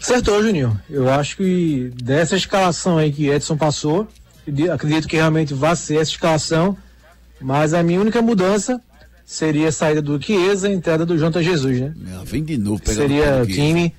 Acertou, 0.02 0.42
Juninho. 0.42 0.80
Eu 0.90 1.10
acho 1.10 1.36
que 1.36 1.92
dessa 2.02 2.38
escalação 2.38 2.98
aí 2.98 3.12
que 3.12 3.28
Edson 3.28 3.58
passou, 3.58 4.08
acredito 4.74 5.08
que 5.08 5.18
realmente 5.18 5.54
vai 5.54 5.76
ser 5.76 5.96
essa 5.96 6.12
escalação, 6.12 6.78
mas 7.40 7.74
a 7.74 7.84
minha 7.84 8.00
única 8.00 8.22
mudança 8.22 8.82
seria 9.32 9.70
a 9.70 9.72
saída 9.72 10.02
do 10.02 10.22
Chiesa 10.22 10.68
e 10.68 10.74
a 10.74 10.76
entrada 10.76 11.06
do 11.06 11.18
Jonathan 11.18 11.42
Jesus, 11.42 11.80
né? 11.80 11.94
Ah, 12.14 12.22
vem 12.26 12.44
de 12.44 12.58
novo, 12.58 12.82
Seria 12.84 13.42
o 13.42 13.48
time. 13.48 13.94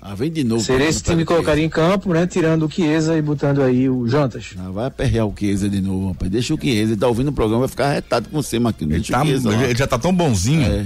Ah, 0.00 0.14
vem 0.14 0.30
de 0.30 0.44
novo. 0.44 0.62
Seria 0.62 0.88
esse 0.88 1.02
time 1.02 1.22
que 1.22 1.24
colocaria 1.24 1.64
em 1.64 1.68
campo, 1.68 2.12
né? 2.12 2.24
Tirando 2.24 2.66
o 2.66 2.70
Chiesa 2.70 3.18
e 3.18 3.22
botando 3.22 3.60
aí 3.62 3.90
o 3.90 4.06
Jantas. 4.06 4.54
Ah, 4.56 4.70
vai 4.70 4.86
aperrear 4.86 5.26
o 5.26 5.34
Chiesa 5.36 5.68
de 5.68 5.80
novo, 5.80 6.10
rapaz. 6.12 6.30
Deixa 6.30 6.54
o 6.54 6.60
Chiesa, 6.60 6.92
ele 6.92 7.00
tá 7.00 7.08
ouvindo 7.08 7.30
o 7.30 7.32
programa, 7.32 7.62
vai 7.62 7.68
ficar 7.68 7.92
retado 7.92 8.28
com 8.28 8.40
você, 8.40 8.60
Marquinhos. 8.60 8.94
Ele, 8.94 9.04
tá, 9.04 9.26
ele 9.26 9.76
já 9.76 9.88
tá 9.88 9.98
tão 9.98 10.14
bonzinho. 10.14 10.62
É. 10.62 10.84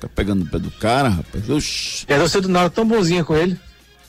tá 0.00 0.08
pegando 0.14 0.44
o 0.44 0.46
pé 0.46 0.58
do 0.58 0.70
cara, 0.70 1.10
rapaz. 1.10 1.50
Oxi. 1.50 2.06
É 2.08 2.18
você 2.18 2.40
do 2.40 2.48
nada 2.48 2.70
tão 2.70 2.88
bonzinha 2.88 3.22
com 3.22 3.36
ele. 3.36 3.54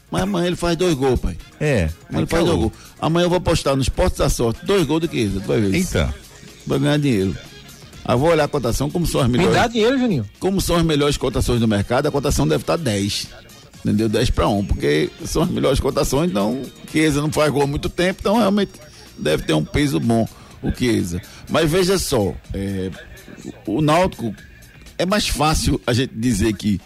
Mas 0.10 0.24
amanhã 0.24 0.48
ele 0.48 0.56
faz 0.56 0.78
dois 0.78 0.94
gols, 0.94 1.20
pai. 1.20 1.36
É. 1.60 1.90
Amanhã 2.08 2.22
ele 2.22 2.28
faz 2.28 2.46
dois 2.46 2.58
gols. 2.58 2.72
Amanhã 3.02 3.26
eu 3.26 3.30
vou 3.30 3.42
postar 3.42 3.76
no 3.76 3.82
Esporte 3.82 4.20
da 4.20 4.30
Sorte, 4.30 4.66
dois 4.66 4.86
gols 4.86 5.02
do 5.02 5.10
Chiesa, 5.10 5.42
duas 5.42 5.60
vezes. 5.60 5.94
Eita. 5.94 6.16
Vai 6.66 6.80
ganhar 6.80 6.98
dinheiro. 6.98 7.36
Aí 8.06 8.18
vou 8.18 8.30
olhar 8.30 8.44
a 8.44 8.48
cotação, 8.48 8.90
como 8.90 9.08
são 9.08 9.22
as 9.22 9.28
melhores. 9.30 9.54
Me 9.54 9.60
dá 9.60 9.68
dinheiro, 9.68 9.98
Juninho. 9.98 10.26
Como 10.40 10.60
são 10.60 10.76
as 10.76 10.84
melhores 10.84 11.16
cotações 11.18 11.60
do 11.60 11.68
mercado, 11.68 12.08
a 12.08 12.12
cotação 12.12 12.48
deve 12.48 12.64
estar 12.64 12.78
10. 12.78 13.28
Entendeu? 13.80 14.08
10 14.08 14.30
para 14.30 14.48
1, 14.48 14.66
porque 14.66 15.10
são 15.26 15.44
as 15.44 15.50
melhores 15.50 15.80
cotações, 15.80 16.30
então 16.30 16.62
Chiesa 16.90 17.22
não 17.22 17.32
faz 17.32 17.52
gol 17.52 17.64
há 17.64 17.68
muito 17.68 17.90
tempo, 17.90 18.20
então 18.22 18.38
realmente 18.38 18.72
deve 19.18 19.44
ter 19.44 19.54
um 19.54 19.64
peso 19.64 20.00
bom 20.00 20.28
o 20.62 20.72
Chiesa. 20.72 21.22
Mas 21.50 21.70
veja 21.70 21.98
só, 21.98 22.34
é, 22.54 22.90
o 23.68 23.82
Náutico 23.82 24.34
é 24.98 25.06
mais 25.06 25.28
fácil 25.28 25.82
a 25.86 25.92
gente 25.92 26.14
dizer 26.16 26.54
que, 26.54 26.80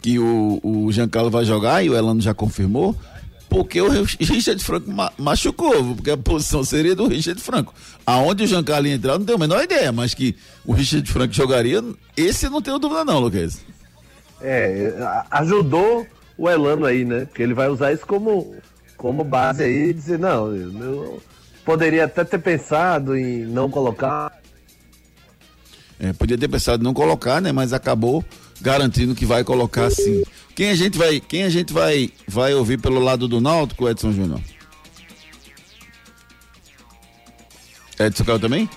que 0.00 0.18
o, 0.18 0.58
o 0.62 0.90
Giancarlo 0.90 1.30
vai 1.30 1.44
jogar, 1.44 1.84
e 1.84 1.90
o 1.90 1.94
Elano 1.94 2.20
já 2.22 2.32
confirmou, 2.32 2.96
porque 3.52 3.82
o 3.82 3.88
Richard 4.18 4.64
Franco 4.64 4.90
machucou, 5.18 5.94
porque 5.94 6.10
a 6.10 6.16
posição 6.16 6.64
seria 6.64 6.96
do 6.96 7.06
Richard 7.06 7.38
Franco. 7.38 7.74
Aonde 8.06 8.44
o 8.44 8.46
Giancarlo 8.46 8.86
ia 8.86 8.94
entrar, 8.94 9.18
não 9.18 9.26
tenho 9.26 9.36
a 9.36 9.40
menor 9.40 9.62
ideia, 9.62 9.92
mas 9.92 10.14
que 10.14 10.34
o 10.64 10.72
Richard 10.72 11.06
Franco 11.12 11.34
jogaria, 11.34 11.84
esse 12.16 12.48
não 12.48 12.62
tenho 12.62 12.78
dúvida 12.78 13.04
não, 13.04 13.18
Lucas. 13.18 13.62
É, 14.40 14.94
ajudou 15.30 16.06
o 16.38 16.48
Elano 16.48 16.86
aí, 16.86 17.04
né? 17.04 17.26
Porque 17.26 17.42
ele 17.42 17.52
vai 17.52 17.68
usar 17.68 17.92
isso 17.92 18.06
como, 18.06 18.56
como 18.96 19.22
base 19.22 19.62
aí 19.62 19.90
e 19.90 19.92
dizer, 19.92 20.18
não, 20.18 20.54
eu 20.54 21.22
poderia 21.62 22.06
até 22.06 22.24
ter 22.24 22.38
pensado 22.38 23.14
em 23.14 23.44
não 23.44 23.70
colocar. 23.70 24.32
É, 26.00 26.12
podia 26.14 26.38
ter 26.38 26.48
pensado 26.48 26.82
em 26.82 26.84
não 26.84 26.94
colocar, 26.94 27.38
né? 27.42 27.52
Mas 27.52 27.74
acabou 27.74 28.24
garantindo 28.62 29.14
que 29.14 29.26
vai 29.26 29.42
colocar 29.44 29.90
sim. 29.90 30.22
Quem 30.54 30.70
a 30.70 30.74
gente 30.74 30.96
vai, 30.96 31.20
quem 31.20 31.42
a 31.42 31.50
gente 31.50 31.72
vai, 31.72 32.10
vai 32.26 32.54
ouvir 32.54 32.78
pelo 32.80 33.00
lado 33.00 33.26
do 33.26 33.40
Náutico, 33.40 33.88
Edson 33.88 34.12
Júnior? 34.12 34.40
Edson 37.98 38.24
Carlos 38.24 38.42
também? 38.42 38.68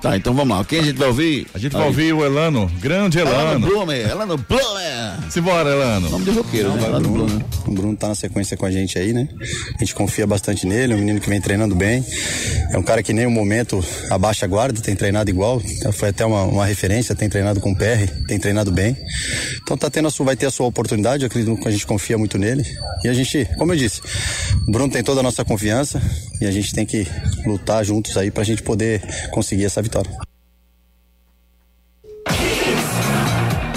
Tá, 0.00 0.16
então 0.16 0.32
vamos 0.32 0.56
lá. 0.56 0.64
Quem 0.64 0.80
a 0.80 0.82
gente 0.82 0.96
vai 0.96 1.08
ouvir? 1.08 1.46
A 1.52 1.58
gente 1.58 1.72
vai 1.72 1.86
ouvir 1.86 2.14
o 2.14 2.24
Elano, 2.24 2.70
grande 2.80 3.18
Elano. 3.18 3.40
Elano 3.40 3.66
Blumer, 3.66 4.10
Elano 4.10 4.38
Blumer. 4.38 5.30
Simbora, 5.30 5.68
Elano. 5.68 6.08
Nome 6.08 6.24
de 6.24 6.30
roqueiro, 6.30 6.72
né? 6.72 6.86
Elano 6.86 7.08
Blumer. 7.10 7.44
O 7.66 7.70
Bruno 7.70 7.96
tá 7.96 8.08
na 8.08 8.14
sequência 8.14 8.56
com 8.56 8.64
a 8.64 8.70
gente 8.70 8.98
aí, 8.98 9.12
né? 9.12 9.28
A 9.76 9.78
gente 9.78 9.94
confia 9.94 10.26
bastante 10.26 10.66
nele, 10.66 10.94
é 10.94 10.96
um 10.96 10.98
menino 10.98 11.20
que 11.20 11.28
vem 11.28 11.40
treinando 11.40 11.74
bem. 11.74 12.02
É 12.72 12.78
um 12.78 12.82
cara 12.82 13.02
que 13.02 13.12
nem 13.12 13.26
um 13.26 13.30
momento 13.30 13.84
abaixa 14.10 14.46
a 14.46 14.48
guarda, 14.48 14.80
tem 14.80 14.96
treinado 14.96 15.28
igual. 15.28 15.60
Foi 15.92 16.08
até 16.08 16.24
uma, 16.24 16.44
uma 16.44 16.64
referência, 16.64 17.14
tem 17.14 17.28
treinado 17.28 17.60
com 17.60 17.72
o 17.72 17.76
PR, 17.76 18.10
tem 18.26 18.38
treinado 18.38 18.72
bem. 18.72 18.96
Então 19.62 19.76
tá 19.76 19.90
tendo 19.90 20.08
a 20.08 20.10
sua, 20.10 20.24
vai 20.24 20.36
ter 20.36 20.46
a 20.46 20.50
sua 20.50 20.66
oportunidade, 20.66 21.24
eu 21.24 21.26
acredito 21.26 21.54
que 21.56 21.68
a 21.68 21.70
gente 21.70 21.86
confia 21.86 22.16
muito 22.16 22.38
nele. 22.38 22.64
E 23.04 23.08
a 23.08 23.12
gente, 23.12 23.46
como 23.58 23.72
eu 23.72 23.76
disse, 23.76 24.00
o 24.66 24.72
Bruno 24.72 24.90
tem 24.90 25.02
toda 25.02 25.20
a 25.20 25.22
nossa 25.22 25.44
confiança 25.44 26.00
e 26.40 26.46
a 26.46 26.50
gente 26.50 26.74
tem 26.74 26.86
que 26.86 27.06
lutar 27.44 27.84
juntos 27.84 28.16
aí 28.16 28.30
pra 28.30 28.42
gente 28.42 28.62
poder 28.62 29.02
conseguir 29.30 29.66
essa 29.66 29.82
vitória. 29.82 30.10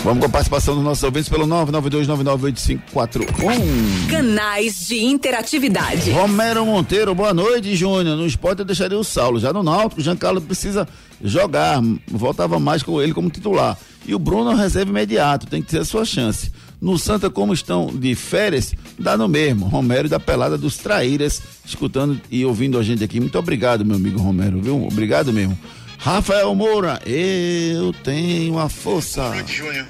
Vamos 0.03 0.19
com 0.19 0.25
a 0.25 0.29
participação 0.29 0.75
dos 0.75 0.83
nossos 0.83 1.01
ouvintes 1.01 1.29
pelo 1.29 1.47
992998541. 1.47 4.09
Canais 4.09 4.87
de 4.87 5.01
interatividade. 5.01 6.11
Romero 6.11 6.65
Monteiro, 6.65 7.15
boa 7.15 7.33
noite, 7.33 7.73
Júnior. 7.73 8.17
No 8.17 8.27
esporte 8.27 8.59
eu 8.59 8.65
deixaria 8.65 8.99
o 8.99 9.03
Saulo. 9.03 9.39
Já 9.39 9.53
no 9.53 9.63
Náutico, 9.63 10.01
o 10.01 10.03
Giancarlo 10.03 10.41
precisa 10.41 10.85
jogar. 11.23 11.81
Voltava 12.05 12.59
mais 12.59 12.83
com 12.83 13.01
ele 13.01 13.13
como 13.13 13.29
titular. 13.29 13.77
E 14.05 14.13
o 14.13 14.19
Bruno 14.19 14.51
é 14.51 14.55
reserva 14.55 14.91
imediato, 14.91 15.47
tem 15.47 15.61
que 15.61 15.69
ter 15.69 15.79
a 15.79 15.85
sua 15.85 16.03
chance. 16.03 16.51
No 16.83 16.99
Santa, 16.99 17.29
como 17.29 17.53
estão 17.53 17.87
de 17.87 18.13
férias, 18.13 18.73
dá 18.99 19.15
no 19.15 19.25
mesmo. 19.29 19.67
Romero 19.67 20.09
da 20.09 20.19
Pelada 20.19 20.57
dos 20.57 20.75
Traíras, 20.75 21.41
escutando 21.65 22.19
e 22.29 22.43
ouvindo 22.43 22.77
a 22.77 22.83
gente 22.83 23.01
aqui. 23.01 23.21
Muito 23.21 23.39
obrigado, 23.39 23.85
meu 23.85 23.95
amigo 23.95 24.19
Romero, 24.19 24.61
viu? 24.61 24.85
Obrigado 24.85 25.31
mesmo. 25.31 25.57
Rafael 25.97 26.53
Moura, 26.53 26.99
eu 27.05 27.93
tenho 28.03 28.59
a 28.59 28.67
força. 28.67 29.33
Júnior. 29.47 29.85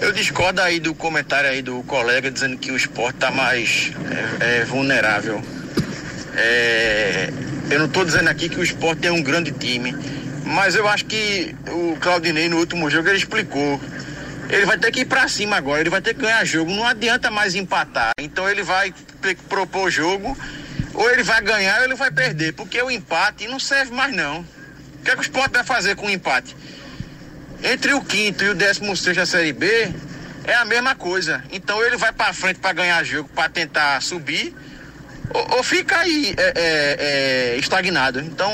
Eu 0.00 0.10
discordo 0.10 0.60
aí 0.60 0.80
do 0.80 0.92
comentário 0.92 1.48
aí 1.48 1.62
do 1.62 1.84
colega 1.84 2.28
dizendo 2.32 2.58
que 2.58 2.72
o 2.72 2.76
esporte 2.76 3.14
tá 3.18 3.30
mais 3.30 3.92
é, 4.40 4.62
é, 4.62 4.64
vulnerável. 4.64 5.40
É, 6.34 7.32
eu 7.70 7.78
não 7.78 7.86
estou 7.86 8.04
dizendo 8.04 8.26
aqui 8.26 8.48
que 8.48 8.58
o 8.58 8.62
esporte 8.64 9.06
é 9.06 9.12
um 9.12 9.22
grande 9.22 9.52
time, 9.52 9.94
mas 10.44 10.74
eu 10.74 10.88
acho 10.88 11.04
que 11.04 11.54
o 11.68 11.96
Claudinei 12.00 12.48
no 12.48 12.56
último 12.58 12.90
jogo 12.90 13.08
ele 13.08 13.18
explicou. 13.18 13.80
Ele 14.48 14.66
vai 14.66 14.78
ter 14.78 14.90
que 14.90 15.00
ir 15.00 15.04
para 15.06 15.26
cima 15.28 15.56
agora, 15.56 15.80
ele 15.80 15.90
vai 15.90 16.00
ter 16.00 16.14
que 16.14 16.20
ganhar 16.20 16.44
jogo, 16.44 16.70
não 16.70 16.86
adianta 16.86 17.30
mais 17.30 17.54
empatar. 17.54 18.12
Então 18.18 18.48
ele 18.48 18.62
vai 18.62 18.92
ter 19.20 19.34
que 19.34 19.42
propor 19.44 19.90
jogo, 19.90 20.36
ou 20.92 21.10
ele 21.10 21.22
vai 21.22 21.40
ganhar 21.40 21.78
ou 21.78 21.84
ele 21.84 21.94
vai 21.94 22.10
perder, 22.10 22.52
porque 22.52 22.80
o 22.80 22.90
empate 22.90 23.48
não 23.48 23.58
serve 23.58 23.92
mais 23.92 24.14
não. 24.14 24.40
O 24.40 25.04
que, 25.04 25.10
é 25.10 25.14
que 25.14 25.20
o 25.20 25.22
esporte 25.22 25.52
vai 25.52 25.64
fazer 25.64 25.96
com 25.96 26.06
o 26.06 26.10
empate? 26.10 26.56
Entre 27.62 27.94
o 27.94 28.02
quinto 28.02 28.44
e 28.44 28.50
o 28.50 28.54
décimo 28.54 28.96
sexto 28.96 29.20
da 29.20 29.26
Série 29.26 29.52
B, 29.52 29.92
é 30.44 30.54
a 30.54 30.64
mesma 30.64 30.94
coisa. 30.94 31.42
Então 31.50 31.82
ele 31.82 31.96
vai 31.96 32.12
para 32.12 32.32
frente 32.32 32.60
para 32.60 32.72
ganhar 32.72 33.02
jogo, 33.02 33.28
para 33.34 33.48
tentar 33.48 34.00
subir, 34.02 34.54
ou, 35.30 35.56
ou 35.56 35.62
fica 35.62 35.98
aí 35.98 36.34
é, 36.36 36.42
é, 36.42 37.54
é, 37.54 37.56
estagnado. 37.56 38.20
Então 38.20 38.52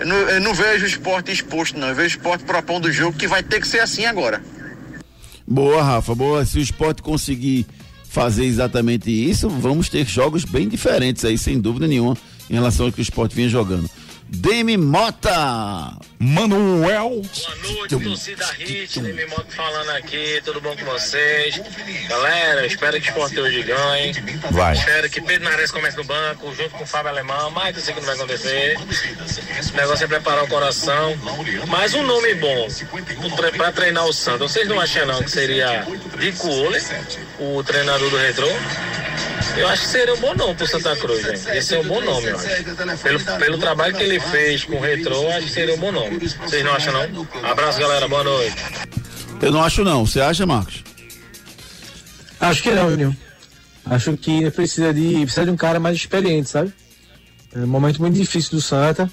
eu 0.00 0.06
não, 0.06 0.16
eu 0.16 0.40
não, 0.40 0.54
vejo 0.54 0.84
o 0.84 0.88
esporte 0.88 1.30
exposto, 1.30 1.78
não. 1.78 1.88
Eu 1.88 1.94
vejo 1.94 2.16
o 2.16 2.18
esporte 2.18 2.44
propondo 2.44 2.86
o 2.86 2.92
jogo 2.92 3.16
que 3.16 3.28
vai 3.28 3.42
ter 3.42 3.60
que 3.60 3.68
ser 3.68 3.80
assim 3.80 4.06
agora. 4.06 4.42
Boa, 5.50 5.82
Rafa, 5.82 6.14
boa. 6.14 6.44
Se 6.44 6.58
o 6.58 6.62
esporte 6.62 7.02
conseguir 7.02 7.66
fazer 8.04 8.44
exatamente 8.44 9.10
isso, 9.10 9.48
vamos 9.48 9.88
ter 9.88 10.06
jogos 10.06 10.44
bem 10.44 10.68
diferentes 10.68 11.24
aí, 11.24 11.36
sem 11.36 11.60
dúvida 11.60 11.88
nenhuma, 11.88 12.16
em 12.48 12.54
relação 12.54 12.86
ao 12.86 12.92
que 12.92 13.00
o 13.00 13.02
esporte 13.02 13.34
vinha 13.34 13.48
jogando. 13.48 13.90
Demi 14.28 14.76
Mota. 14.76 15.98
Manuel. 16.22 17.22
Boa 17.22 17.56
noite, 17.56 17.98
torcida 17.98 18.44
Hit. 18.58 19.00
Mota 19.30 19.56
falando 19.56 19.88
aqui. 19.92 20.38
Tudo 20.44 20.60
bom 20.60 20.76
com 20.76 20.84
vocês? 20.84 21.58
Galera, 22.10 22.66
espero 22.66 23.00
que 23.00 23.06
o 23.06 23.08
esporte 23.08 23.40
hoje 23.40 23.62
ganhe. 23.62 24.12
Vai. 24.50 24.74
Espero 24.74 25.08
que 25.08 25.18
Pedro 25.22 25.48
Nares 25.48 25.70
comece 25.70 25.96
no 25.96 26.04
banco, 26.04 26.54
junto 26.54 26.70
com 26.72 26.84
o 26.84 26.86
Fábio 26.86 27.08
Alemão. 27.08 27.50
Mas 27.52 27.74
eu 27.74 27.82
sei 27.82 27.94
que 27.94 28.00
não 28.00 28.06
vai 28.06 28.16
acontecer. 28.16 28.76
O 29.72 29.76
negócio 29.78 30.04
é 30.04 30.08
preparar 30.08 30.44
o 30.44 30.48
coração. 30.48 31.18
Mas 31.68 31.94
um 31.94 32.02
nome 32.02 32.34
bom 32.34 32.68
para 33.56 33.72
treinar 33.72 34.04
o 34.04 34.12
Santos. 34.12 34.52
Vocês 34.52 34.68
não 34.68 34.78
acham 34.78 35.06
não 35.06 35.22
que 35.22 35.30
seria 35.30 35.86
Dico 36.18 36.48
Ole, 36.48 36.78
o 37.38 37.64
treinador 37.64 38.10
do 38.10 38.18
Retrô? 38.18 38.48
Eu 39.56 39.68
acho 39.68 39.82
que 39.82 39.88
seria 39.88 40.14
um 40.14 40.20
bom 40.20 40.34
nome 40.34 40.54
pro 40.54 40.66
Santa 40.66 40.94
Cruz, 40.96 41.22
gente. 41.22 41.56
Esse 41.56 41.74
é 41.74 41.78
um 41.78 41.84
bom 41.84 42.00
nome, 42.00 42.28
eu 42.28 42.36
acho. 42.36 43.02
Pelo, 43.02 43.20
pelo 43.38 43.58
trabalho 43.58 43.94
que 43.94 44.02
ele 44.02 44.20
fez 44.20 44.64
com 44.64 44.76
o 44.76 44.80
Retrô, 44.80 45.28
acho 45.28 45.46
que 45.46 45.52
seria 45.52 45.74
um 45.74 45.78
bom 45.78 45.92
nome. 45.92 46.09
Vocês 46.18 46.64
não 46.64 46.72
acham, 46.72 46.92
não? 46.92 47.26
Abraço, 47.48 47.78
galera. 47.78 48.08
Boa 48.08 48.24
noite. 48.24 48.56
Eu 49.40 49.52
não 49.52 49.62
acho, 49.62 49.84
não. 49.84 50.04
Você 50.04 50.20
acha, 50.20 50.44
Marcos? 50.44 50.82
Acho 52.40 52.62
que 52.62 52.70
não, 52.70 52.90
Juninho. 52.90 53.16
Acho 53.86 54.16
que 54.16 54.50
precisa 54.50 54.92
de, 54.92 55.12
precisa 55.22 55.44
de 55.44 55.50
um 55.50 55.56
cara 55.56 55.78
mais 55.78 55.96
experiente, 55.96 56.48
sabe? 56.48 56.72
É 57.54 57.58
um 57.60 57.66
momento 57.66 58.00
muito 58.00 58.14
difícil 58.14 58.52
do 58.52 58.60
Santa. 58.60 59.10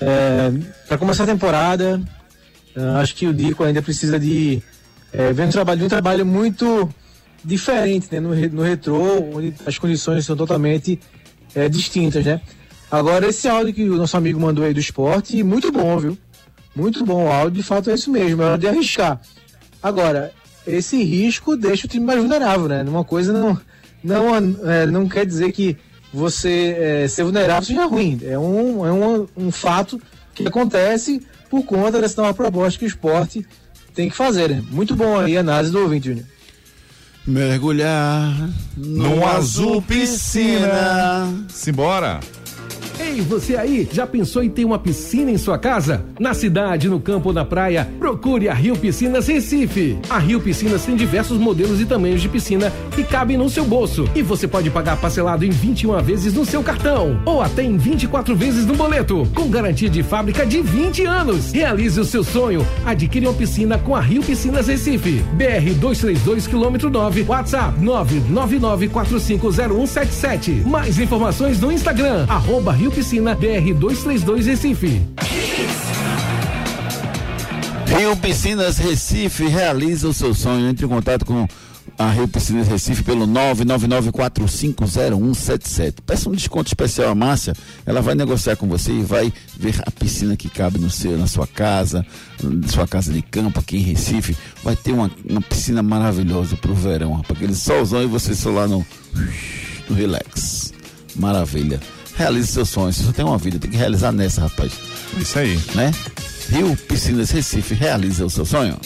É, 0.00 0.50
para 0.86 0.98
começar 0.98 1.24
a 1.24 1.26
temporada, 1.26 2.00
é, 2.74 2.80
acho 3.00 3.14
que 3.14 3.26
o 3.26 3.34
Dico 3.34 3.64
ainda 3.64 3.82
precisa 3.82 4.18
de 4.18 4.62
é, 5.12 5.32
ver 5.32 5.46
um 5.46 5.50
trabalho, 5.50 5.84
um 5.84 5.88
trabalho 5.88 6.24
muito 6.24 6.88
diferente 7.44 8.08
né? 8.12 8.20
no, 8.20 8.34
no 8.34 8.62
retrô, 8.62 9.24
onde 9.34 9.54
as 9.66 9.78
condições 9.78 10.24
são 10.24 10.36
totalmente 10.36 11.00
é, 11.54 11.68
distintas, 11.68 12.24
né? 12.24 12.40
Agora, 12.90 13.28
esse 13.28 13.46
áudio 13.46 13.74
que 13.74 13.88
o 13.88 13.96
nosso 13.96 14.16
amigo 14.16 14.40
mandou 14.40 14.64
aí 14.64 14.72
do 14.72 14.80
esporte, 14.80 15.42
muito 15.42 15.70
bom, 15.70 15.98
viu? 15.98 16.18
Muito 16.74 17.04
bom 17.04 17.26
o 17.26 17.32
áudio, 17.32 17.60
de 17.60 17.62
fato 17.62 17.90
é 17.90 17.94
isso 17.94 18.10
mesmo, 18.10 18.42
é 18.42 18.46
hora 18.46 18.58
de 18.58 18.66
arriscar. 18.66 19.20
Agora, 19.82 20.32
esse 20.66 21.02
risco 21.02 21.56
deixa 21.56 21.86
o 21.86 21.88
time 21.88 22.04
mais 22.06 22.18
vulnerável, 22.18 22.68
né? 22.68 22.82
Uma 22.82 23.04
coisa 23.04 23.32
não, 23.32 23.60
não, 24.02 24.36
é, 24.70 24.86
não 24.86 25.08
quer 25.08 25.26
dizer 25.26 25.52
que 25.52 25.76
você 26.12 26.76
é, 26.78 27.08
ser 27.08 27.24
vulnerável 27.24 27.64
seja 27.64 27.84
ruim. 27.84 28.18
É 28.22 28.38
um, 28.38 28.86
é 28.86 28.92
um, 28.92 29.26
um 29.36 29.50
fato 29.50 30.00
que 30.34 30.46
acontece 30.46 31.20
por 31.50 31.64
conta 31.64 32.00
dessa 32.00 32.22
nova 32.22 32.34
proposta 32.34 32.78
que 32.78 32.84
o 32.84 32.88
esporte 32.88 33.46
tem 33.94 34.08
que 34.08 34.16
fazer. 34.16 34.50
Né? 34.50 34.62
Muito 34.70 34.94
bom 34.94 35.18
aí 35.18 35.36
a 35.36 35.40
análise 35.40 35.72
do 35.72 35.80
ouvinte, 35.80 36.08
Júnior. 36.08 36.26
Mergulhar 37.26 38.48
no 38.76 39.26
azul 39.26 39.82
piscina. 39.82 41.44
Simbora! 41.50 42.20
Hey, 42.98 43.07
Ei, 43.18 43.24
você 43.24 43.56
aí, 43.56 43.88
já 43.90 44.06
pensou 44.06 44.44
em 44.44 44.48
ter 44.48 44.64
uma 44.64 44.78
piscina 44.78 45.28
em 45.28 45.36
sua 45.36 45.58
casa? 45.58 46.04
Na 46.20 46.32
cidade, 46.34 46.88
no 46.88 47.00
campo 47.00 47.30
ou 47.30 47.34
na 47.34 47.44
praia, 47.44 47.90
procure 47.98 48.48
a 48.48 48.54
Rio 48.54 48.76
Piscinas 48.76 49.26
Recife. 49.26 49.98
A 50.08 50.20
Rio 50.20 50.40
Piscinas 50.40 50.84
tem 50.84 50.94
diversos 50.94 51.36
modelos 51.36 51.80
e 51.80 51.84
tamanhos 51.84 52.22
de 52.22 52.28
piscina 52.28 52.72
que 52.94 53.02
cabem 53.02 53.36
no 53.36 53.50
seu 53.50 53.64
bolso. 53.64 54.08
E 54.14 54.22
você 54.22 54.46
pode 54.46 54.70
pagar 54.70 54.98
parcelado 54.98 55.44
em 55.44 55.50
21 55.50 56.00
vezes 56.00 56.32
no 56.32 56.46
seu 56.46 56.62
cartão 56.62 57.20
ou 57.24 57.42
até 57.42 57.64
em 57.64 57.76
24 57.76 58.36
vezes 58.36 58.64
no 58.66 58.76
boleto, 58.76 59.26
com 59.34 59.50
garantia 59.50 59.90
de 59.90 60.04
fábrica 60.04 60.46
de 60.46 60.62
20 60.62 61.04
anos. 61.04 61.50
Realize 61.50 61.98
o 61.98 62.04
seu 62.04 62.22
sonho. 62.22 62.64
Adquire 62.86 63.26
uma 63.26 63.34
piscina 63.34 63.78
com 63.78 63.96
a 63.96 64.00
Rio 64.00 64.22
Piscinas 64.22 64.68
Recife. 64.68 65.24
BR 65.32 65.74
232 65.80 66.46
quilômetro 66.46 66.88
9, 66.88 67.24
WhatsApp 67.26 67.80
999450177. 67.80 70.64
Mais 70.64 71.00
informações 71.00 71.60
no 71.60 71.72
Instagram, 71.72 72.24
arroba 72.28 72.70
Rio 72.70 72.92
Piscina 73.08 73.34
BR 73.34 73.72
232 73.72 74.44
Recife. 74.44 75.00
Rio 77.86 78.14
Piscinas 78.18 78.76
Recife 78.76 79.48
realiza 79.48 80.08
o 80.08 80.12
seu 80.12 80.34
sonho. 80.34 80.68
Entre 80.68 80.84
em 80.84 80.88
contato 80.90 81.24
com 81.24 81.48
a 81.96 82.10
Rio 82.10 82.28
Piscinas 82.28 82.68
Recife 82.68 83.02
pelo 83.02 83.26
999450177. 83.26 86.02
Peça 86.04 86.28
um 86.28 86.32
desconto 86.32 86.66
especial 86.66 87.08
à 87.08 87.14
Márcia. 87.14 87.54
Ela 87.86 88.02
vai 88.02 88.14
negociar 88.14 88.56
com 88.56 88.68
você 88.68 88.92
e 88.92 89.00
vai 89.00 89.32
ver 89.56 89.80
a 89.86 89.90
piscina 89.90 90.36
que 90.36 90.50
cabe 90.50 90.78
no 90.78 90.90
seu, 90.90 91.16
na 91.16 91.26
sua 91.26 91.46
casa, 91.46 92.04
na 92.42 92.68
sua 92.68 92.86
casa 92.86 93.10
de 93.10 93.22
campo 93.22 93.58
aqui 93.58 93.78
em 93.78 93.84
Recife. 93.84 94.36
Vai 94.62 94.76
ter 94.76 94.92
uma, 94.92 95.10
uma 95.26 95.40
piscina 95.40 95.82
maravilhosa 95.82 96.58
pro 96.58 96.74
verão, 96.74 97.22
para 97.22 97.34
aquele 97.34 97.54
solzão 97.54 98.02
e 98.02 98.06
você 98.06 98.34
só 98.34 98.50
lá 98.50 98.68
no, 98.68 98.84
no 99.88 99.96
relax. 99.96 100.74
Maravilha 101.16 101.80
realize 102.18 102.48
seus 102.48 102.68
sonhos. 102.68 102.96
Você 102.96 103.04
só 103.04 103.12
tem 103.12 103.24
uma 103.24 103.38
vida, 103.38 103.58
tem 103.58 103.70
que 103.70 103.76
realizar 103.76 104.12
nessa, 104.12 104.42
rapaz. 104.42 104.72
Isso 105.16 105.38
aí. 105.38 105.56
Né? 105.74 105.92
Rio 106.50 106.76
Piscinas 106.76 107.30
Recife 107.30 107.74
realiza 107.74 108.26
o 108.26 108.30
seu 108.30 108.44
sonho. 108.44 108.76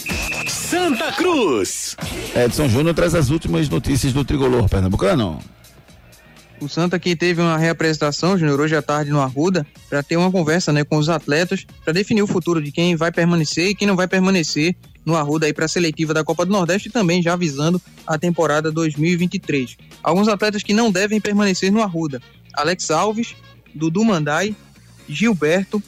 Santa 0.47 1.11
Cruz. 1.13 1.97
Edson 2.35 2.69
Júnior 2.69 2.93
traz 2.93 3.15
as 3.15 3.29
últimas 3.29 3.67
notícias 3.67 4.13
do 4.13 4.23
tricolor 4.23 4.69
pernambucano. 4.69 5.39
O 6.61 6.69
Santa 6.69 6.99
que 6.99 7.15
teve 7.15 7.41
uma 7.41 7.57
reapresentação, 7.57 8.37
Júnior, 8.37 8.59
hoje 8.61 8.75
à 8.75 8.81
tarde 8.81 9.11
no 9.11 9.19
Arruda, 9.19 9.65
para 9.89 10.03
ter 10.03 10.15
uma 10.15 10.31
conversa 10.31 10.71
né, 10.71 10.83
com 10.83 10.97
os 10.97 11.09
atletas, 11.09 11.65
para 11.83 11.91
definir 11.91 12.21
o 12.21 12.27
futuro 12.27 12.61
de 12.61 12.71
quem 12.71 12.95
vai 12.95 13.11
permanecer 13.11 13.69
e 13.69 13.75
quem 13.75 13.87
não 13.87 13.95
vai 13.95 14.07
permanecer 14.07 14.75
no 15.05 15.15
Arruda 15.15 15.45
aí 15.45 15.53
para 15.53 15.65
a 15.65 15.67
seletiva 15.67 16.13
da 16.13 16.23
Copa 16.23 16.45
do 16.45 16.51
Nordeste 16.51 16.87
e 16.87 16.91
também 16.91 17.21
já 17.21 17.33
avisando 17.33 17.81
a 18.07 18.17
temporada 18.17 18.71
2023. 18.71 19.75
Alguns 20.01 20.27
atletas 20.27 20.63
que 20.63 20.73
não 20.73 20.91
devem 20.91 21.19
permanecer 21.19 21.71
no 21.71 21.81
Arruda. 21.81 22.21
Alex 22.53 22.91
Alves, 22.91 23.35
Dudu 23.73 24.03
Mandai, 24.03 24.55
Gilberto, 25.07 25.81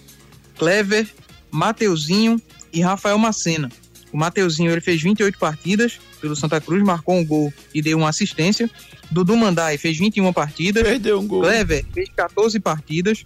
Clever, 0.57 1.07
Mateuzinho 1.51 2.41
e 2.73 2.81
Rafael 2.81 3.17
Macena. 3.17 3.71
O 4.11 4.17
Mateuzinho 4.17 4.71
ele 4.71 4.81
fez 4.81 5.01
28 5.01 5.37
partidas 5.37 5.99
pelo 6.21 6.35
Santa 6.35 6.59
Cruz, 6.59 6.81
marcou 6.83 7.15
um 7.15 7.25
gol 7.25 7.53
e 7.73 7.81
deu 7.81 7.97
uma 7.97 8.09
assistência. 8.09 8.69
Dudu 9.11 9.35
Mandai 9.37 9.77
fez 9.77 9.97
21 9.97 10.33
partidas. 10.33 10.83
Perdeu 10.83 11.19
um 11.19 11.27
gol. 11.27 11.41
Clever 11.41 11.85
fez 11.93 12.09
14 12.15 12.59
partidas. 12.59 13.23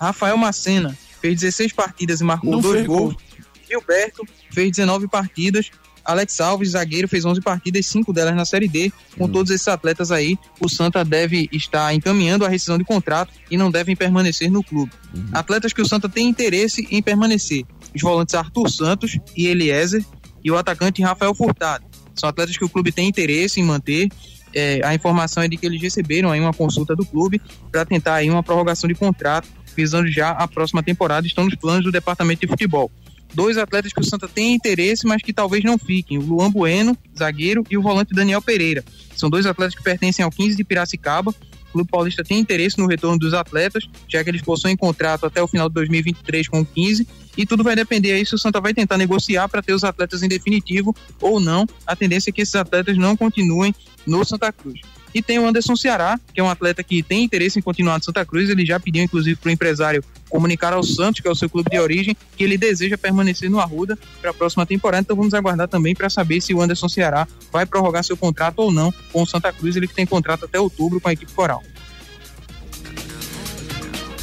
Rafael 0.00 0.36
Macena 0.36 0.96
fez 1.20 1.40
16 1.40 1.72
partidas 1.72 2.20
e 2.20 2.24
marcou 2.24 2.52
Não 2.52 2.60
dois 2.60 2.86
gols. 2.86 3.14
Gol. 3.14 3.22
Gilberto 3.68 4.26
fez 4.50 4.70
19 4.72 5.08
partidas 5.08 5.70
Alex 6.04 6.40
Alves, 6.40 6.70
zagueiro, 6.70 7.08
fez 7.08 7.24
11 7.24 7.40
partidas, 7.40 7.86
cinco 7.86 8.12
delas 8.12 8.34
na 8.34 8.44
Série 8.44 8.68
D. 8.68 8.92
Com 9.16 9.24
uhum. 9.24 9.30
todos 9.30 9.50
esses 9.50 9.66
atletas 9.68 10.10
aí, 10.10 10.38
o 10.60 10.68
Santa 10.68 11.04
deve 11.04 11.48
estar 11.52 11.94
encaminhando 11.94 12.44
a 12.44 12.48
rescisão 12.48 12.78
de 12.78 12.84
contrato 12.84 13.32
e 13.50 13.56
não 13.56 13.70
devem 13.70 13.94
permanecer 13.94 14.50
no 14.50 14.62
clube. 14.62 14.92
Uhum. 15.14 15.28
Atletas 15.32 15.72
que 15.72 15.82
o 15.82 15.86
Santa 15.86 16.08
tem 16.08 16.28
interesse 16.28 16.86
em 16.90 17.02
permanecer: 17.02 17.64
os 17.94 18.00
volantes 18.00 18.34
Arthur 18.34 18.70
Santos 18.70 19.18
e 19.36 19.46
Eliezer 19.46 20.04
e 20.42 20.50
o 20.50 20.56
atacante 20.56 21.02
Rafael 21.02 21.34
Furtado. 21.34 21.84
São 22.14 22.28
atletas 22.28 22.56
que 22.56 22.64
o 22.64 22.68
clube 22.68 22.92
tem 22.92 23.08
interesse 23.08 23.60
em 23.60 23.64
manter. 23.64 24.08
É, 24.52 24.80
a 24.84 24.94
informação 24.94 25.42
é 25.42 25.48
de 25.48 25.56
que 25.56 25.64
eles 25.64 25.80
receberam 25.80 26.30
aí 26.30 26.40
uma 26.40 26.52
consulta 26.52 26.96
do 26.96 27.06
clube 27.06 27.40
para 27.70 27.84
tentar 27.84 28.16
aí 28.16 28.28
uma 28.28 28.42
prorrogação 28.42 28.88
de 28.88 28.94
contrato, 28.94 29.46
visando 29.76 30.10
já 30.10 30.30
a 30.30 30.48
próxima 30.48 30.82
temporada. 30.82 31.26
Estão 31.26 31.44
nos 31.44 31.54
planos 31.54 31.84
do 31.84 31.92
departamento 31.92 32.40
de 32.40 32.48
futebol 32.48 32.90
dois 33.34 33.56
atletas 33.56 33.92
que 33.92 34.00
o 34.00 34.04
Santa 34.04 34.28
tem 34.28 34.54
interesse, 34.54 35.06
mas 35.06 35.22
que 35.22 35.32
talvez 35.32 35.64
não 35.64 35.78
fiquem: 35.78 36.18
o 36.18 36.22
Luan 36.22 36.50
Bueno, 36.50 36.96
zagueiro, 37.18 37.64
e 37.70 37.76
o 37.76 37.82
volante 37.82 38.14
Daniel 38.14 38.42
Pereira. 38.42 38.84
São 39.16 39.30
dois 39.30 39.46
atletas 39.46 39.74
que 39.74 39.82
pertencem 39.82 40.24
ao 40.24 40.30
15 40.30 40.56
de 40.56 40.64
Piracicaba. 40.64 41.30
O 41.30 41.72
Clube 41.72 41.90
Paulista 41.90 42.24
tem 42.24 42.40
interesse 42.40 42.78
no 42.78 42.86
retorno 42.86 43.16
dos 43.16 43.32
atletas, 43.32 43.88
já 44.08 44.24
que 44.24 44.30
eles 44.30 44.42
possuem 44.42 44.76
contrato 44.76 45.24
até 45.24 45.40
o 45.40 45.46
final 45.46 45.68
de 45.68 45.74
2023 45.76 46.48
com 46.48 46.62
o 46.62 46.66
15, 46.66 47.06
e 47.36 47.46
tudo 47.46 47.62
vai 47.62 47.76
depender 47.76 48.12
aí 48.12 48.26
se 48.26 48.34
o 48.34 48.38
Santa 48.38 48.60
vai 48.60 48.74
tentar 48.74 48.98
negociar 48.98 49.48
para 49.48 49.62
ter 49.62 49.72
os 49.72 49.84
atletas 49.84 50.22
em 50.24 50.28
definitivo 50.28 50.94
ou 51.20 51.38
não. 51.38 51.66
A 51.86 51.94
tendência 51.94 52.30
é 52.30 52.32
que 52.32 52.42
esses 52.42 52.56
atletas 52.56 52.98
não 52.98 53.16
continuem 53.16 53.72
no 54.04 54.24
Santa 54.24 54.52
Cruz. 54.52 54.80
E 55.14 55.20
tem 55.20 55.38
o 55.38 55.46
Anderson 55.46 55.76
Ceará, 55.76 56.18
que 56.32 56.40
é 56.40 56.42
um 56.42 56.50
atleta 56.50 56.82
que 56.82 57.02
tem 57.02 57.24
interesse 57.24 57.58
em 57.58 57.62
continuar 57.62 57.98
no 57.98 58.04
Santa 58.04 58.24
Cruz. 58.24 58.48
Ele 58.48 58.64
já 58.64 58.78
pediu, 58.78 59.02
inclusive, 59.02 59.36
para 59.36 59.48
o 59.48 59.52
empresário 59.52 60.04
comunicar 60.30 60.72
ao 60.72 60.82
Santos, 60.82 61.20
que 61.20 61.28
é 61.28 61.30
o 61.30 61.34
seu 61.34 61.50
clube 61.50 61.68
de 61.68 61.78
origem, 61.78 62.16
que 62.36 62.44
ele 62.44 62.56
deseja 62.56 62.96
permanecer 62.96 63.50
no 63.50 63.60
Arruda 63.60 63.98
para 64.20 64.30
a 64.30 64.34
próxima 64.34 64.64
temporada. 64.64 65.02
Então 65.02 65.16
vamos 65.16 65.34
aguardar 65.34 65.68
também 65.68 65.94
para 65.94 66.08
saber 66.08 66.40
se 66.40 66.54
o 66.54 66.62
Anderson 66.62 66.88
Ceará 66.88 67.26
vai 67.52 67.66
prorrogar 67.66 68.04
seu 68.04 68.16
contrato 68.16 68.60
ou 68.60 68.72
não 68.72 68.92
com 69.12 69.22
o 69.22 69.26
Santa 69.26 69.52
Cruz. 69.52 69.76
Ele 69.76 69.88
que 69.88 69.94
tem 69.94 70.06
contrato 70.06 70.44
até 70.44 70.58
outubro 70.58 71.00
com 71.00 71.08
a 71.08 71.12
equipe 71.12 71.32
coral. 71.32 71.62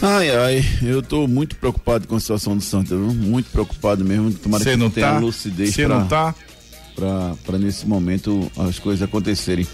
Ai, 0.02 0.30
ai, 0.30 0.66
eu 0.84 1.02
tô 1.02 1.28
muito 1.28 1.56
preocupado 1.56 2.08
com 2.08 2.16
a 2.16 2.20
situação 2.20 2.56
do 2.56 2.62
Santa, 2.64 2.96
viu? 2.96 3.14
muito 3.14 3.50
preocupado 3.50 4.06
mesmo. 4.06 4.32
Tomara 4.32 4.64
Cê 4.64 4.72
que 4.72 4.78
não 4.78 4.92
tenha 4.92 5.14
tá? 5.14 5.18
lucidez 5.18 5.76
para 5.76 5.88
não 5.88 6.08
tá? 6.08 6.36
para 7.44 7.58
nesse 7.58 7.88
momento 7.88 8.52
as 8.58 8.78
coisas 8.78 9.02
acontecerem. 9.02 9.68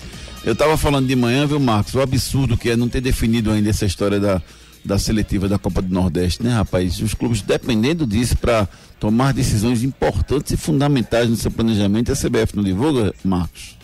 Eu 0.45 0.55
tava 0.55 0.77
falando 0.77 1.07
de 1.07 1.15
manhã, 1.15 1.45
viu, 1.45 1.59
Marcos? 1.59 1.93
O 1.93 2.01
absurdo 2.01 2.57
que 2.57 2.69
é 2.69 2.75
não 2.75 2.89
ter 2.89 3.01
definido 3.01 3.51
ainda 3.51 3.69
essa 3.69 3.85
história 3.85 4.19
da, 4.19 4.41
da 4.83 4.99
seletiva 4.99 5.47
da 5.47 5.57
Copa 5.57 5.81
do 5.81 5.93
Nordeste, 5.93 6.43
né, 6.43 6.53
rapaz? 6.53 6.99
Os 6.99 7.13
clubes 7.13 7.41
dependendo 7.41 8.05
disso 8.05 8.37
para 8.37 8.67
tomar 8.99 9.33
decisões 9.33 9.83
importantes 9.83 10.53
e 10.53 10.57
fundamentais 10.57 11.29
no 11.29 11.35
seu 11.35 11.51
planejamento. 11.51 12.11
A 12.11 12.15
CBF 12.15 12.55
não 12.55 12.63
divulga, 12.63 13.13
Marcos? 13.23 13.77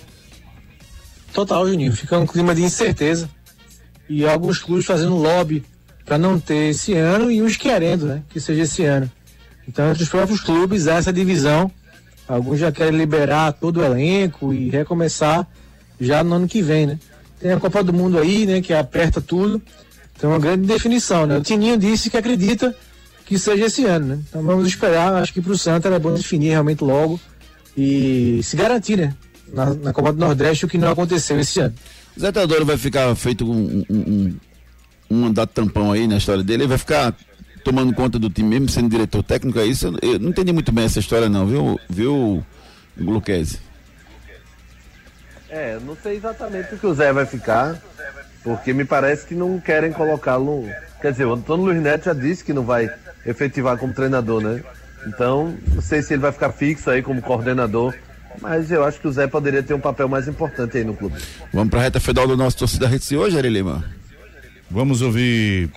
Total, 1.34 1.68
Juninho. 1.68 1.96
Fica 1.96 2.18
um 2.18 2.28
clima 2.28 2.54
de 2.54 2.64
incerteza. 2.64 3.30
E 4.08 4.26
alguns 4.26 4.60
clubes 4.60 4.86
fazendo 4.86 5.16
lobby 5.16 5.64
para 6.04 6.18
não 6.18 6.40
ter 6.40 6.70
esse 6.70 6.94
ano 6.94 7.30
e 7.30 7.42
uns 7.42 7.56
querendo, 7.56 8.08
né, 8.08 8.24
que 8.30 8.40
seja 8.40 8.64
esse 8.64 8.84
ano. 8.84 9.10
Então, 9.68 9.92
entre 9.92 10.02
os 10.02 10.10
próprios 10.10 10.42
clubes, 10.42 10.88
essa 10.88 11.14
divisão. 11.14 11.72
Alguns 12.28 12.60
já 12.60 12.72
querem 12.72 12.98
liberar 12.98 13.54
todo 13.54 13.80
o 13.80 13.84
elenco 13.84 14.54
e 14.54 14.70
recomeçar 14.70 15.48
já 16.00 16.24
no 16.24 16.36
ano 16.36 16.48
que 16.48 16.62
vem, 16.62 16.88
né? 16.88 17.00
Tem 17.40 17.52
a 17.52 17.60
Copa 17.60 17.84
do 17.84 17.94
Mundo 17.94 18.18
aí, 18.18 18.46
né, 18.46 18.62
que 18.62 18.74
aperta 18.74 19.22
tudo. 19.22 19.62
Tem 20.20 20.30
uma 20.30 20.40
grande 20.40 20.68
definição, 20.68 21.26
né? 21.26 21.38
O 21.38 21.42
Tininho 21.42 21.78
disse 21.78 22.10
que 22.10 22.18
acredita 22.18 22.76
que 23.26 23.40
seja 23.40 23.66
esse 23.66 23.86
ano, 23.86 24.08
né? 24.08 24.20
Então 24.28 24.44
vamos 24.44 24.68
esperar, 24.68 25.14
acho 25.14 25.34
que 25.34 25.42
para 25.42 25.54
o 25.54 25.58
Santa 25.58 25.88
é 25.88 26.00
bom 26.00 26.14
definir 26.14 26.50
realmente 26.50 26.84
logo 26.84 27.20
e 27.78 28.42
se 28.44 28.58
garantir, 28.58 28.98
né? 28.98 29.16
Na, 29.54 29.74
na, 29.74 29.94
Copa 29.94 30.12
do 30.12 30.20
Nordeste, 30.20 30.66
o 30.66 30.68
que 30.68 30.78
não 30.78 30.92
aconteceu 30.92 31.40
esse 31.40 31.60
ano. 31.60 31.74
O 32.18 32.20
Zé 32.20 32.32
Teodoro 32.32 32.66
vai 32.66 32.78
ficar 32.78 33.16
feito 33.16 33.50
um, 33.50 33.84
um, 33.90 33.96
um, 33.96 34.38
um 35.10 35.22
mandato 35.22 35.52
tampão 35.54 35.92
aí 35.92 36.08
na 36.08 36.18
história 36.18 36.44
dele, 36.44 36.64
ele 36.64 36.70
vai 36.70 36.78
ficar 36.78 37.16
tomando 37.64 37.94
conta 37.94 38.20
do 38.20 38.30
time 38.30 38.50
mesmo, 38.50 38.70
sendo 38.70 38.90
diretor 38.90 39.24
técnico, 39.24 39.60
é 39.60 39.66
isso? 39.66 39.96
Eu 40.02 40.20
não 40.20 40.30
entendi 40.30 40.52
muito 40.52 40.72
bem 40.72 40.86
essa 40.86 41.00
história 41.00 41.30
não, 41.30 41.46
viu, 41.46 41.80
viu, 41.90 42.46
Luquezzi? 42.98 43.60
É, 45.50 45.80
não 45.80 45.96
sei 46.02 46.18
exatamente 46.18 46.76
o 46.76 46.78
que 46.78 46.86
o 46.86 46.94
Zé 46.94 47.12
vai 47.12 47.26
ficar, 47.26 47.82
porque 48.44 48.74
me 48.74 48.86
parece 48.86 49.26
que 49.26 49.36
não 49.36 49.60
querem 49.60 49.92
colocá-lo. 49.92 50.66
Quer 51.02 51.12
dizer, 51.12 51.26
o 51.26 51.34
Antônio 51.34 51.66
Luiz 51.66 51.82
Neto 51.82 52.06
já 52.06 52.14
disse 52.14 52.44
que 52.44 52.54
não 52.54 52.64
vai 52.64 52.90
efetivar 53.26 53.78
como 53.78 53.94
treinador, 53.94 54.42
né? 54.42 54.62
Então, 55.08 55.56
não 55.74 55.82
sei 55.82 56.02
se 56.02 56.14
ele 56.14 56.22
vai 56.22 56.32
ficar 56.32 56.52
fixo 56.52 56.90
aí 56.90 57.02
como 57.02 57.22
coordenador, 57.22 57.94
mas 58.42 58.70
eu 58.70 58.84
acho 58.84 59.00
que 59.00 59.08
o 59.08 59.12
Zé 59.12 59.28
poderia 59.28 59.64
ter 59.64 59.74
um 59.74 59.80
papel 59.80 60.10
mais 60.10 60.28
importante 60.28 60.78
aí 60.78 60.84
no 60.84 60.94
clube. 60.94 61.16
Vamos 61.54 61.70
para 61.70 61.80
a 61.80 61.84
reta 61.84 62.00
final 62.00 62.28
do 62.28 62.36
nosso 62.36 62.58
torcida 62.58 62.88
rede 62.88 63.16
hoje, 63.16 63.38
Ari 63.38 63.50
Lima? 63.50 63.84
Vamos 64.70 65.02
ouvir. 65.02 65.70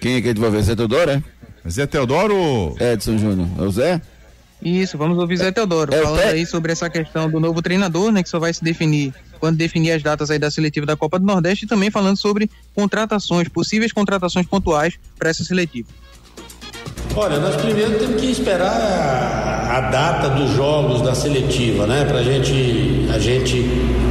Quem 0.00 0.14
é 0.16 0.20
que 0.20 0.28
a 0.28 0.30
gente 0.30 0.40
vai 0.40 0.50
ver? 0.50 0.62
Zé 0.62 0.74
Teodoro, 0.74 1.10
é? 1.10 1.22
Zé 1.68 1.86
Teodoro? 1.86 2.74
Edson 2.80 3.18
Júnior. 3.18 3.48
É 3.58 3.62
o 3.62 3.70
Zé? 3.70 4.00
Isso, 4.62 4.96
vamos 4.98 5.18
ouvir 5.18 5.36
Zé 5.36 5.52
Teodoro, 5.52 5.94
É, 5.94 6.02
falando 6.02 6.20
é- 6.20 6.28
aí 6.30 6.46
sobre 6.46 6.72
essa 6.72 6.88
questão 6.90 7.30
do 7.30 7.38
novo 7.38 7.60
treinador, 7.62 8.10
né, 8.12 8.22
que 8.22 8.28
só 8.28 8.38
vai 8.38 8.52
se 8.52 8.62
definir 8.64 9.12
quando 9.40 9.56
definir 9.56 9.92
as 9.92 10.02
datas 10.02 10.30
aí 10.30 10.38
da 10.38 10.50
seletiva 10.50 10.86
da 10.86 10.96
Copa 10.96 11.18
do 11.18 11.24
Nordeste 11.24 11.64
e 11.64 11.68
também 11.68 11.90
falando 11.90 12.18
sobre 12.18 12.50
contratações, 12.74 13.48
possíveis 13.48 13.92
contratações 13.92 14.46
pontuais 14.46 14.94
para 15.18 15.30
essa 15.30 15.42
seletiva. 15.42 15.88
Olha, 17.16 17.40
nós 17.40 17.56
primeiro 17.56 17.98
temos 17.98 18.20
que 18.20 18.30
esperar 18.30 18.70
a, 19.68 19.80
data 19.90 20.28
dos 20.28 20.54
jogos 20.54 21.02
da 21.02 21.14
seletiva, 21.14 21.86
né? 21.86 22.04
Pra 22.04 22.22
gente, 22.22 23.08
a 23.12 23.18
gente 23.18 23.64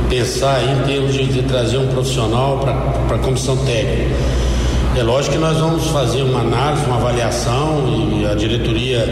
pensar 0.10 0.62
em 0.64 0.84
termos 0.86 1.14
de, 1.14 1.26
de 1.26 1.44
trazer 1.44 1.78
um 1.78 1.88
profissional 1.88 2.60
para 2.60 3.16
a 3.16 3.20
comissão 3.20 3.56
técnica. 3.66 4.16
É 4.98 5.04
lógico 5.04 5.36
que 5.36 5.40
nós 5.40 5.58
vamos 5.58 5.88
fazer 5.88 6.24
uma 6.24 6.42
análise, 6.42 6.86
uma 6.86 6.98
avaliação 6.98 8.20
e 8.20 8.26
a 8.26 8.34
diretoria, 8.34 9.06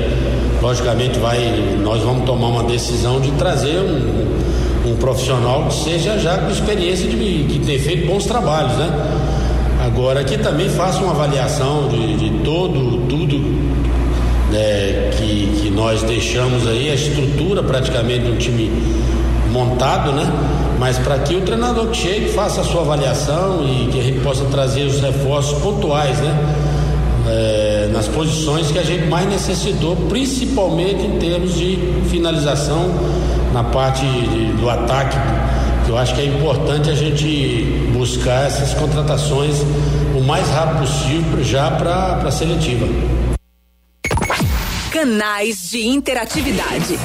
logicamente, 0.62 1.18
vai, 1.20 1.38
nós 1.82 2.02
vamos 2.02 2.26
tomar 2.26 2.48
uma 2.48 2.64
decisão 2.64 3.22
de 3.22 3.32
trazer 3.34 3.78
um, 3.80 4.47
um 4.88 4.96
profissional 4.96 5.66
que 5.66 5.74
seja 5.74 6.18
já 6.18 6.38
com 6.38 6.50
experiência 6.50 7.08
de 7.08 7.16
que 7.18 7.60
tenha 7.66 7.80
feito 7.80 8.08
bons 8.08 8.26
trabalhos, 8.26 8.74
né? 8.78 8.90
Agora 9.86 10.24
que 10.24 10.38
também 10.38 10.70
faça 10.70 11.00
uma 11.00 11.12
avaliação 11.12 11.88
de, 11.88 12.18
de 12.18 12.44
todo, 12.44 13.08
tudo 13.08 13.38
né, 14.52 15.12
que, 15.18 15.62
que 15.62 15.70
nós 15.70 16.04
deixamos 16.04 16.68
aí, 16.68 16.90
a 16.90 16.96
estrutura 16.96 17.62
praticamente 17.64 18.26
de 18.26 18.32
um 18.32 18.38
time 18.38 18.72
montado, 19.52 20.12
né? 20.12 20.26
Mas 20.80 20.98
para 21.00 21.18
que 21.20 21.36
o 21.36 21.42
treinador 21.42 21.94
chegue 21.94 22.30
faça 22.30 22.62
a 22.62 22.64
sua 22.64 22.82
avaliação 22.82 23.64
e 23.64 23.90
que 23.92 24.00
a 24.00 24.04
gente 24.04 24.20
possa 24.20 24.46
trazer 24.46 24.84
os 24.84 25.00
reforços 25.00 25.58
pontuais, 25.60 26.18
né? 26.20 26.67
É, 27.30 27.90
nas 27.92 28.08
posições 28.08 28.72
que 28.72 28.80
a 28.80 28.84
gente 28.84 29.06
mais 29.08 29.28
necessitou, 29.28 29.96
principalmente 30.08 31.06
em 31.06 31.20
termos 31.20 31.56
de 31.56 31.78
finalização 32.10 32.90
na 33.54 33.64
parte 33.64 34.06
de- 34.06 34.54
do 34.54 34.70
ataque, 34.70 35.18
que 35.86 35.92
eu 35.92 35.98
acho 35.98 36.16
que 36.16 36.22
é 36.22 36.26
importante 36.26 36.90
a 36.90 36.96
gente 36.96 37.90
buscar 37.94 38.46
essas 38.48 38.74
contratações 38.74 39.56
o 40.18 40.22
mais 40.22 40.48
rápido 40.50 40.80
possível 40.82 41.44
já 41.44 41.70
para 41.72 42.16
a 42.28 42.32
seletiva. 42.32 42.88
Canais 44.92 45.70
de 45.72 45.86
interatividade. 45.86 46.98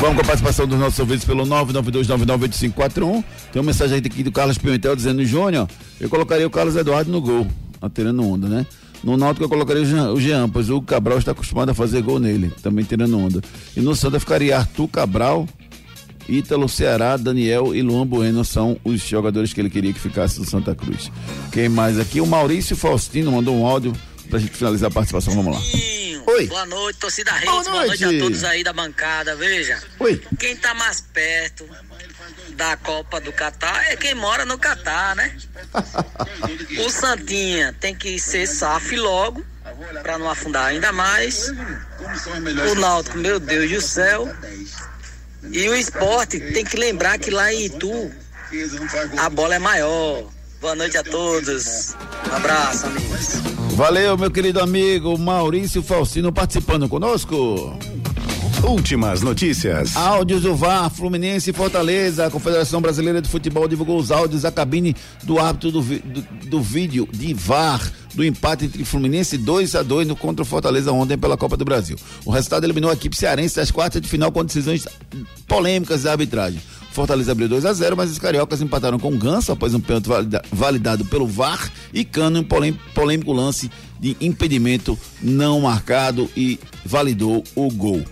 Vamos 0.00 0.16
com 0.16 0.20
a 0.22 0.24
participação 0.24 0.66
dos 0.66 0.78
nossos 0.78 0.98
ouvintes 0.98 1.24
pelo 1.24 1.44
992998541. 1.46 3.24
Tem 3.52 3.60
uma 3.60 3.66
mensagem 3.66 3.98
aqui 3.98 4.22
do 4.22 4.30
Carlos 4.32 4.58
Pimentel 4.58 4.94
dizendo: 4.94 5.24
Júnior, 5.24 5.66
eu 6.00 6.08
colocaria 6.08 6.46
o 6.46 6.50
Carlos 6.50 6.76
Eduardo 6.76 7.10
no 7.10 7.20
gol, 7.20 7.46
tirando 7.94 8.22
onda, 8.26 8.48
né? 8.48 8.66
No 9.02 9.16
Náutico 9.16 9.44
eu 9.44 9.48
colocaria 9.48 9.82
o 9.82 9.86
Jean, 9.86 10.12
o 10.12 10.20
Jean, 10.20 10.48
pois 10.48 10.70
o 10.70 10.80
Cabral 10.80 11.18
está 11.18 11.32
acostumado 11.32 11.70
a 11.70 11.74
fazer 11.74 12.02
gol 12.02 12.18
nele, 12.20 12.52
também 12.62 12.84
tirando 12.84 13.18
onda. 13.18 13.40
E 13.76 13.80
no 13.80 13.96
Santa 13.96 14.20
ficaria 14.20 14.56
Arthur 14.56 14.88
Cabral, 14.88 15.48
Ítalo 16.28 16.68
Ceará, 16.68 17.16
Daniel 17.16 17.74
e 17.74 17.82
Luan 17.82 18.06
Bueno 18.06 18.44
são 18.44 18.78
os 18.84 19.00
jogadores 19.00 19.52
que 19.52 19.60
ele 19.60 19.70
queria 19.70 19.92
que 19.92 19.98
ficasse 19.98 20.38
no 20.38 20.46
Santa 20.46 20.74
Cruz. 20.74 21.10
Quem 21.50 21.68
mais 21.68 21.98
aqui? 21.98 22.20
O 22.20 22.26
Maurício 22.26 22.76
Faustino 22.76 23.32
mandou 23.32 23.56
um 23.56 23.66
áudio 23.66 23.92
pra 24.30 24.38
gente 24.38 24.52
finalizar 24.52 24.88
a 24.90 24.94
participação. 24.94 25.34
Vamos 25.34 25.54
lá. 25.56 25.60
Oi. 26.34 26.46
Boa 26.46 26.64
noite, 26.66 26.98
torcida 27.00 27.32
Reis. 27.32 27.50
Boa 27.50 27.62
Boa, 27.64 27.86
noite. 27.86 28.02
noite. 28.04 28.16
a 28.16 28.24
todos 28.24 28.44
aí 28.44 28.62
da 28.62 28.72
bancada. 28.72 29.34
Veja, 29.34 29.82
Oi. 29.98 30.22
quem 30.38 30.56
tá 30.56 30.72
mais 30.74 31.00
perto 31.00 31.66
da 32.52 32.76
Copa 32.76 33.20
do 33.20 33.32
Catar 33.32 33.90
é 33.90 33.96
quem 33.96 34.14
mora 34.14 34.44
no 34.44 34.58
Catar, 34.58 35.16
né? 35.16 35.36
o 36.84 36.90
Santinha 36.90 37.74
tem 37.80 37.94
que 37.94 38.18
ser 38.18 38.46
SAF 38.46 38.96
logo, 38.96 39.44
pra 40.02 40.18
não 40.18 40.28
afundar 40.28 40.66
ainda 40.66 40.92
mais. 40.92 41.50
O 42.70 42.74
Náutico, 42.74 43.18
meu 43.18 43.38
Deus 43.40 43.70
do 43.70 43.80
céu. 43.80 44.28
E 45.50 45.68
o 45.68 45.74
esporte 45.74 46.38
tem 46.38 46.64
que 46.64 46.76
lembrar 46.76 47.18
que 47.18 47.30
lá 47.30 47.52
em 47.52 47.66
Itu 47.66 48.12
a 49.18 49.28
bola 49.30 49.54
é 49.56 49.58
maior. 49.58 50.24
Boa 50.60 50.76
noite 50.76 50.96
a 50.96 51.02
todos. 51.02 51.96
Um 52.30 52.36
abraço, 52.36 52.86
amigos. 52.86 53.52
Valeu, 53.74 54.16
meu 54.16 54.30
querido 54.30 54.60
amigo 54.60 55.18
Maurício 55.18 55.82
Faustino 55.82 56.32
participando 56.32 56.88
conosco. 56.88 57.76
Últimas 58.64 59.22
notícias. 59.22 59.96
Áudios 59.96 60.42
do 60.42 60.54
VAR, 60.54 60.88
Fluminense 60.88 61.50
e 61.50 61.52
Fortaleza. 61.52 62.26
A 62.26 62.30
Confederação 62.30 62.80
Brasileira 62.80 63.20
de 63.20 63.28
Futebol 63.28 63.66
divulgou 63.66 63.98
os 63.98 64.10
áudios 64.12 64.42
da 64.42 64.52
cabine 64.52 64.94
do 65.24 65.38
árbitro 65.38 65.72
do, 65.72 65.80
do, 65.82 66.22
do 66.48 66.60
vídeo 66.60 67.08
de 67.12 67.34
VAR 67.34 67.90
do 68.14 68.24
empate 68.24 68.66
entre 68.66 68.84
Fluminense 68.84 69.36
2 69.36 69.74
a 69.74 69.82
2 69.82 70.06
no 70.08 70.14
contra 70.16 70.42
o 70.42 70.46
Fortaleza 70.46 70.92
ontem 70.92 71.18
pela 71.18 71.36
Copa 71.36 71.56
do 71.56 71.64
Brasil. 71.64 71.96
O 72.24 72.30
resultado 72.30 72.64
eliminou 72.64 72.90
a 72.90 72.94
equipe 72.94 73.16
cearense 73.16 73.56
das 73.56 73.70
quartas 73.70 74.00
de 74.00 74.08
final 74.08 74.30
com 74.30 74.44
decisões 74.44 74.86
polêmicas 75.48 76.04
da 76.04 76.12
arbitragem. 76.12 76.60
Fortaleza 76.92 77.32
abriu 77.32 77.48
2 77.48 77.64
a 77.64 77.72
0 77.72 77.96
mas 77.96 78.10
os 78.10 78.18
cariocas 78.18 78.60
empataram 78.62 78.98
com 78.98 79.16
Ganso 79.16 79.50
após 79.50 79.74
um 79.74 79.80
pênalti 79.80 80.06
valida- 80.08 80.42
validado 80.52 81.04
pelo 81.06 81.26
VAR 81.26 81.70
e 81.92 82.04
Cano 82.04 82.38
em 82.38 82.72
polêmico 82.94 83.32
lance 83.32 83.70
de 83.98 84.16
impedimento 84.20 84.96
não 85.20 85.62
marcado 85.62 86.30
e 86.36 86.60
validou 86.84 87.42
o 87.56 87.68
gol. 87.70 88.02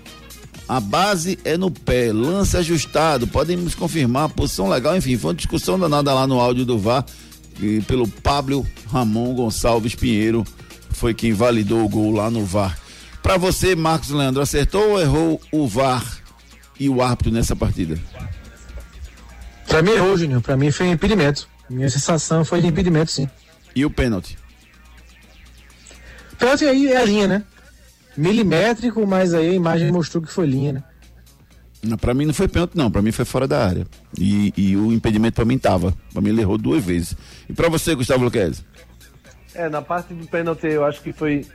A 0.70 0.78
base 0.78 1.36
é 1.44 1.56
no 1.56 1.68
pé, 1.68 2.12
lance 2.12 2.56
ajustado, 2.56 3.26
podemos 3.26 3.74
confirmar, 3.74 4.28
posição 4.28 4.68
legal, 4.68 4.96
enfim, 4.96 5.18
foi 5.18 5.30
uma 5.30 5.36
discussão 5.36 5.76
danada 5.76 6.14
lá 6.14 6.28
no 6.28 6.38
áudio 6.38 6.64
do 6.64 6.78
VAR, 6.78 7.04
e 7.60 7.80
pelo 7.80 8.06
Pablo 8.06 8.64
Ramon 8.86 9.34
Gonçalves 9.34 9.96
Pinheiro, 9.96 10.46
foi 10.90 11.12
quem 11.12 11.32
validou 11.32 11.84
o 11.84 11.88
gol 11.88 12.12
lá 12.12 12.30
no 12.30 12.44
VAR. 12.44 12.78
Pra 13.20 13.36
você, 13.36 13.74
Marcos 13.74 14.10
Leandro, 14.10 14.40
acertou 14.40 14.90
ou 14.90 15.00
errou 15.00 15.40
o 15.50 15.66
VAR 15.66 16.04
e 16.78 16.88
o 16.88 17.02
árbitro 17.02 17.32
nessa 17.32 17.56
partida? 17.56 17.98
Pra 19.66 19.82
mim 19.82 19.90
errou, 19.90 20.16
Júnior. 20.16 20.40
Pra 20.40 20.56
mim 20.56 20.70
foi 20.70 20.86
um 20.86 20.92
impedimento. 20.92 21.48
Minha 21.68 21.90
sensação 21.90 22.44
foi 22.44 22.60
de 22.60 22.68
impedimento, 22.68 23.10
sim. 23.10 23.28
E 23.74 23.84
o 23.84 23.90
pênalti? 23.90 24.38
Pênalti 26.38 26.64
aí 26.64 26.92
é 26.92 26.96
a 26.96 27.04
linha, 27.04 27.26
né? 27.26 27.42
Milimétrico, 28.16 29.06
mas 29.06 29.32
aí 29.34 29.50
a 29.50 29.54
imagem 29.54 29.90
mostrou 29.92 30.22
que 30.22 30.32
foi 30.32 30.46
linha, 30.46 30.72
né? 30.74 30.82
Pra 31.98 32.12
mim 32.12 32.26
não 32.26 32.34
foi 32.34 32.46
pênalti, 32.46 32.76
não. 32.76 32.90
Pra 32.90 33.00
mim 33.00 33.10
foi 33.12 33.24
fora 33.24 33.48
da 33.48 33.64
área. 33.66 33.86
E, 34.18 34.52
e 34.56 34.76
o 34.76 34.92
impedimento 34.92 35.34
pra 35.36 35.44
mim 35.46 35.58
tava. 35.58 35.94
Pra 36.12 36.20
mim 36.20 36.28
ele 36.30 36.42
errou 36.42 36.58
duas 36.58 36.84
vezes. 36.84 37.16
E 37.48 37.52
pra 37.54 37.68
você, 37.70 37.94
Gustavo 37.94 38.24
Luquez? 38.24 38.62
É, 39.54 39.68
na 39.68 39.80
parte 39.80 40.12
do 40.12 40.26
pênalti, 40.26 40.66
eu 40.66 40.84
acho 40.84 41.00
que 41.00 41.12
foi 41.12 41.46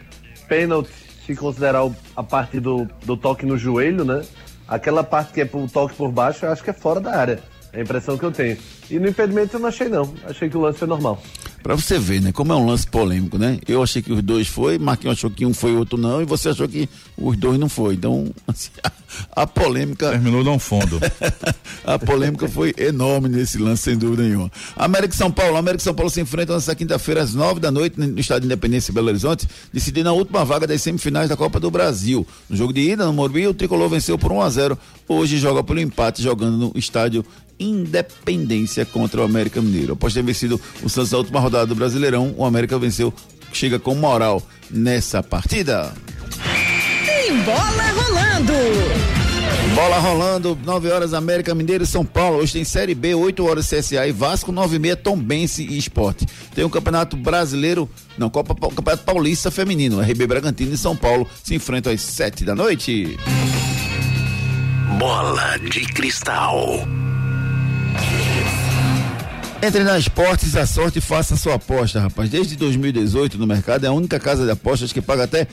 pênalti 0.48 0.90
se 1.26 1.36
considerar 1.36 1.86
o- 1.86 1.96
a 2.16 2.24
parte 2.24 2.60
do, 2.60 2.88
do 3.06 3.16
toque 3.16 3.46
no 3.46 3.58
joelho, 3.58 4.04
né? 4.04 4.24
Aquela 4.68 5.04
parte 5.04 5.32
que 5.34 5.42
é 5.42 5.50
o 5.54 5.68
toque 5.70 5.94
por 5.96 6.12
baixo, 6.12 6.46
eu 6.46 6.52
acho 6.52 6.64
que 6.64 6.72
é 6.72 6.74
fora 6.74 7.00
da 7.00 7.16
área. 7.16 7.40
É 7.76 7.80
a 7.80 7.82
impressão 7.84 8.18
que 8.18 8.24
eu 8.24 8.32
tenho. 8.32 8.58
E 8.90 8.98
no 8.98 9.10
impedimento 9.10 9.58
eu 9.58 9.60
não 9.60 9.68
achei, 9.68 9.90
não. 9.90 10.14
Achei 10.24 10.50
que 10.50 10.56
o 10.56 10.62
lance 10.62 10.80
foi 10.80 10.88
normal. 10.88 11.22
Pra 11.62 11.76
você 11.76 12.00
ver, 12.00 12.22
né? 12.22 12.32
Como 12.32 12.54
é 12.54 12.56
um 12.56 12.66
lance 12.66 12.88
polêmico, 12.88 13.38
né? 13.38 13.60
Eu 13.68 13.84
achei 13.84 14.02
que 14.02 14.14
os 14.14 14.22
dois 14.22 14.48
foi, 14.48 14.78
Marquinhos 14.78 15.18
achou 15.18 15.30
que 15.30 15.46
um 15.46 15.54
foi 15.54 15.72
e 15.72 15.76
outro 15.76 15.98
não, 15.98 16.22
e 16.22 16.26
você 16.26 16.50
achou 16.50 16.70
que 16.70 16.88
os 17.18 17.36
dois 17.36 17.60
não 17.60 17.68
foi. 17.68 17.96
Então, 17.96 18.32
assim, 18.48 18.70
a, 18.82 19.42
a 19.42 19.48
polêmica. 19.48 20.12
Terminou 20.12 20.42
não 20.42 20.58
fundo. 20.58 21.02
a 21.84 22.00
polêmica 22.00 22.48
foi 22.48 22.74
enorme 22.78 23.28
nesse 23.28 23.58
lance, 23.58 23.84
sem 23.84 23.98
dúvida 23.98 24.24
nenhuma. 24.24 24.50
América 24.78 25.14
e 25.14 25.18
São 25.18 25.30
Paulo. 25.30 25.58
América 25.58 25.82
e 25.82 25.84
São 25.84 25.94
Paulo 25.94 26.10
se 26.10 26.22
enfrentam 26.22 26.56
nesta 26.56 26.74
quinta-feira 26.76 27.24
às 27.24 27.34
nove 27.34 27.60
da 27.60 27.72
noite 27.72 28.00
no 28.00 28.18
Estádio 28.18 28.46
Independência 28.46 28.94
Belo 28.94 29.10
Horizonte, 29.10 29.50
decidindo 29.74 30.08
a 30.08 30.14
última 30.14 30.46
vaga 30.46 30.66
das 30.66 30.82
semifinais 30.82 31.28
da 31.28 31.36
Copa 31.36 31.60
do 31.60 31.70
Brasil. 31.70 32.26
No 32.50 32.56
jogo 32.56 32.72
de 32.72 32.92
ida, 32.92 33.06
no 33.06 33.12
Morumbi, 33.12 33.48
o 33.48 33.54
tricolor 33.54 33.90
venceu 33.90 34.18
por 34.18 34.32
1 34.32 34.42
a 34.42 34.50
0 34.50 34.80
Hoje 35.08 35.38
joga 35.38 35.64
pelo 35.64 35.80
empate, 35.80 36.24
jogando 36.24 36.58
no 36.58 36.72
estádio 36.76 37.24
Independência 37.60 38.86
contra 38.86 39.22
o 39.22 39.24
América 39.24 39.62
Mineiro. 39.62 39.94
Após 39.94 40.14
ter 40.14 40.24
vencido 40.24 40.60
o 40.84 40.90
Santos 40.90 41.12
na 41.12 41.18
última 41.18 41.40
rodada 41.40 41.66
do 41.66 41.76
Brasileirão, 41.76 42.34
o 42.38 42.46
América 42.46 42.78
venceu, 42.78 43.14
chega 43.54 43.80
com 43.80 43.96
moral 43.96 44.42
nessa 44.70 45.24
partida. 45.24 45.94
Tem 47.06 47.36
bola 47.44 47.92
rolando. 47.92 48.54
Bola 49.74 50.00
rolando, 50.00 50.58
9 50.64 50.90
horas 50.90 51.14
América 51.14 51.54
Mineiro 51.54 51.84
e 51.84 51.88
São 51.88 52.06
Paulo. 52.06 52.38
Hoje 52.38 52.54
tem 52.54 52.64
Série 52.64 52.96
B, 52.96 53.14
8 53.14 53.46
horas 53.46 53.70
CSA 53.70 54.08
e 54.08 54.12
Vasco, 54.12 54.52
9 54.52 54.78
e 54.78 54.80
meia 54.80 54.96
Tombense 54.96 55.64
e 55.64 55.78
Esporte. 55.78 56.26
Tem 56.54 56.64
o 56.64 56.70
Campeonato 56.70 57.18
Brasileiro, 57.18 57.90
não, 58.18 58.30
Copa, 58.30 58.56
Campeonato 58.56 59.04
Paulista 59.04 59.52
Feminino. 59.52 60.00
RB 60.00 60.28
Bragantino 60.28 60.74
e 60.74 60.78
São 60.78 60.96
Paulo 60.96 61.28
se 61.44 61.56
enfrentam 61.56 61.92
às 61.92 62.02
7 62.02 62.46
da 62.46 62.56
noite. 62.56 63.18
Bola 64.98 65.58
de 65.58 65.82
cristal. 65.82 66.88
Entre 69.66 69.84
na 69.84 69.98
Esportes 69.98 70.56
a 70.56 70.68
sorte 70.68 71.00
e 71.00 71.02
faça 71.02 71.36
sua 71.36 71.56
aposta, 71.56 72.00
rapaz. 72.00 72.30
Desde 72.30 72.56
2018 72.56 73.36
no 73.40 73.48
mercado 73.48 73.84
é 73.84 73.88
a 73.88 73.92
única 73.92 74.20
casa 74.20 74.46
de 74.46 74.52
apostas 74.52 74.94
que 74.94 75.02
paga 75.02 75.24
até 75.24 75.48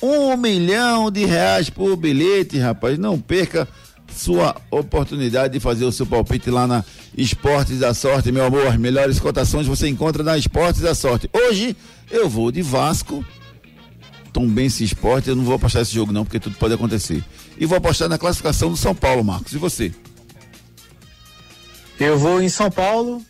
um 0.00 0.36
milhão 0.36 1.10
de 1.10 1.24
reais 1.24 1.68
por 1.68 1.96
bilhete, 1.96 2.60
rapaz. 2.60 2.96
Não 2.96 3.18
perca 3.18 3.66
sua 4.14 4.54
oportunidade 4.70 5.54
de 5.54 5.58
fazer 5.58 5.84
o 5.84 5.90
seu 5.90 6.06
palpite 6.06 6.48
lá 6.48 6.64
na 6.64 6.84
Esportes 7.18 7.80
da 7.80 7.92
Sorte, 7.92 8.30
meu 8.30 8.44
amor. 8.44 8.68
As 8.68 8.76
melhores 8.76 9.18
cotações 9.18 9.66
você 9.66 9.88
encontra 9.88 10.22
na 10.22 10.38
Esportes 10.38 10.82
da 10.82 10.94
Sorte. 10.94 11.28
Hoje 11.32 11.76
eu 12.08 12.28
vou 12.28 12.52
de 12.52 12.62
Vasco, 12.62 13.24
Tom 14.32 14.46
Bense 14.46 14.84
Esporte, 14.84 15.28
eu 15.28 15.34
não 15.34 15.42
vou 15.42 15.56
apostar 15.56 15.82
esse 15.82 15.92
jogo 15.92 16.12
não, 16.12 16.24
porque 16.24 16.38
tudo 16.38 16.56
pode 16.56 16.74
acontecer. 16.74 17.20
E 17.58 17.66
vou 17.66 17.78
apostar 17.78 18.08
na 18.08 18.16
classificação 18.16 18.70
do 18.70 18.76
São 18.76 18.94
Paulo, 18.94 19.24
Marcos. 19.24 19.52
E 19.54 19.58
você? 19.58 19.92
Eu 21.98 22.16
vou 22.16 22.40
em 22.40 22.48
São 22.48 22.70
Paulo 22.70 23.20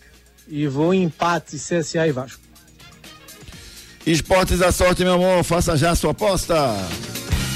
e 0.48 0.66
vou 0.66 0.92
em 0.94 1.04
empate 1.04 1.56
CSA 1.56 2.06
e 2.06 2.12
Vasco. 2.12 2.40
Esportes 4.06 4.60
da 4.60 4.70
sorte, 4.70 5.02
meu 5.02 5.14
amor, 5.14 5.42
faça 5.42 5.76
já 5.76 5.90
a 5.90 5.96
sua 5.96 6.12
aposta. 6.12 6.54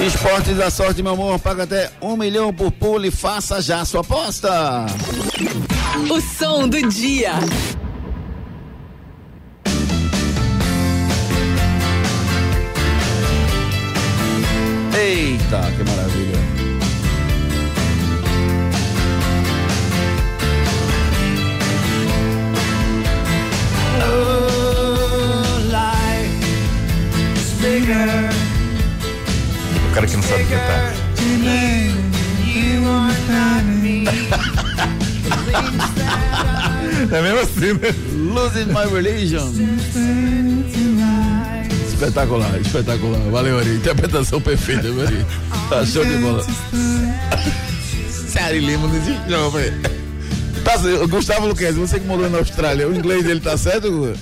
Esportes 0.00 0.56
da 0.56 0.70
sorte, 0.70 1.02
meu 1.02 1.12
amor, 1.12 1.38
paga 1.38 1.64
até 1.64 1.90
um 2.00 2.16
milhão 2.16 2.52
por 2.52 2.70
pulo 2.72 3.04
e 3.04 3.10
faça 3.10 3.60
já 3.60 3.80
a 3.80 3.84
sua 3.84 4.00
aposta. 4.00 4.86
O 6.10 6.20
som 6.20 6.68
do 6.68 6.88
dia. 6.88 7.34
Eita, 14.94 15.60
que 15.76 15.84
maravilha. 15.84 16.62
O 29.92 29.94
cara 29.94 30.06
que 30.06 30.16
não 30.16 30.22
sabe 30.22 30.44
cantar. 30.44 30.94
É 37.12 37.20
mesmo 37.20 37.40
assim, 37.40 37.74
né? 37.74 37.94
Losing 38.32 38.64
my 38.68 38.90
religion. 38.90 39.52
Espetacular, 41.92 42.58
espetacular. 42.58 43.20
Valeu, 43.30 43.58
Ari. 43.58 43.74
Interpretação 43.74 44.40
perfeita, 44.40 44.88
Ari. 44.88 45.26
Tá 45.68 45.84
show 45.84 46.02
de 46.06 46.16
bola. 46.16 46.42
Sério, 48.08 48.62
Lima 48.62 48.88
não 48.88 48.96
existe 48.96 49.28
não, 49.28 49.50
velho. 49.50 49.74
Tá, 50.64 50.78
Gustavo 51.06 51.48
Luquez, 51.48 51.76
você 51.76 52.00
que 52.00 52.06
morou 52.06 52.30
na 52.30 52.38
Austrália, 52.38 52.88
o 52.88 52.96
inglês 52.96 53.24
dele 53.24 53.40
tá 53.40 53.58
certo, 53.58 53.92
Guga? 53.92 54.14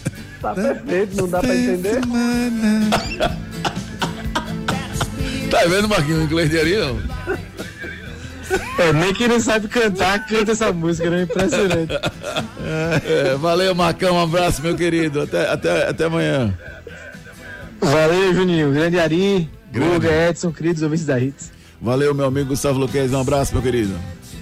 Tá 0.42 0.52
perfeito, 0.52 1.16
não 1.16 1.28
dá 1.28 1.38
pra 1.38 1.54
entender. 1.54 2.00
Tá 5.50 5.64
vendo, 5.66 5.88
Marquinhos, 5.88 6.20
o 6.20 6.24
inglês 6.24 6.50
de 6.50 6.58
Ari, 6.58 6.76
não? 6.76 6.98
É, 8.78 8.92
nem 8.92 9.12
que 9.12 9.28
não 9.28 9.38
sabe 9.38 9.68
cantar, 9.68 10.26
canta 10.26 10.52
essa 10.52 10.72
música, 10.72 11.08
né? 11.10 11.22
Impressionante. 11.22 11.92
É, 13.04 13.36
valeu, 13.36 13.74
Marcão, 13.74 14.16
um 14.16 14.20
abraço, 14.20 14.62
meu 14.62 14.76
querido. 14.76 15.22
Até, 15.22 15.48
até, 15.48 15.88
até 15.88 16.04
amanhã. 16.04 16.56
Valeu, 17.80 18.34
Juninho. 18.34 18.72
Grande 18.72 18.98
Ari, 18.98 19.48
Grande. 19.72 19.94
Guga, 19.94 20.28
Edson, 20.28 20.52
queridos 20.52 20.82
ouvintes 20.82 21.06
da 21.06 21.18
Hits. 21.18 21.52
Valeu, 21.80 22.14
meu 22.14 22.26
amigo 22.26 22.48
Gustavo 22.48 22.78
Luquez, 22.78 23.12
um 23.12 23.20
abraço, 23.20 23.52
meu 23.54 23.62
querido. 23.62 23.94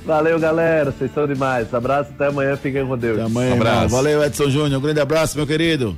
Valeu, 0.04 0.40
galera. 0.40 0.90
Vocês 0.90 1.12
são 1.12 1.26
demais. 1.26 1.72
Abraço, 1.72 2.10
até 2.14 2.26
amanhã. 2.28 2.56
Fiquem 2.56 2.86
com 2.86 2.96
Deus. 2.96 3.18
Até 3.18 3.26
amanhã, 3.26 3.54
irmão. 3.54 3.88
Valeu, 3.88 4.24
Edson 4.24 4.48
Júnior. 4.48 4.78
Um 4.78 4.82
grande 4.82 5.00
abraço, 5.00 5.36
meu 5.36 5.46
querido. 5.46 5.96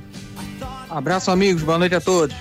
Abraço, 0.89 1.31
amigos. 1.31 1.63
Boa 1.63 1.79
noite 1.79 1.95
a 1.95 2.01
todos. 2.01 2.35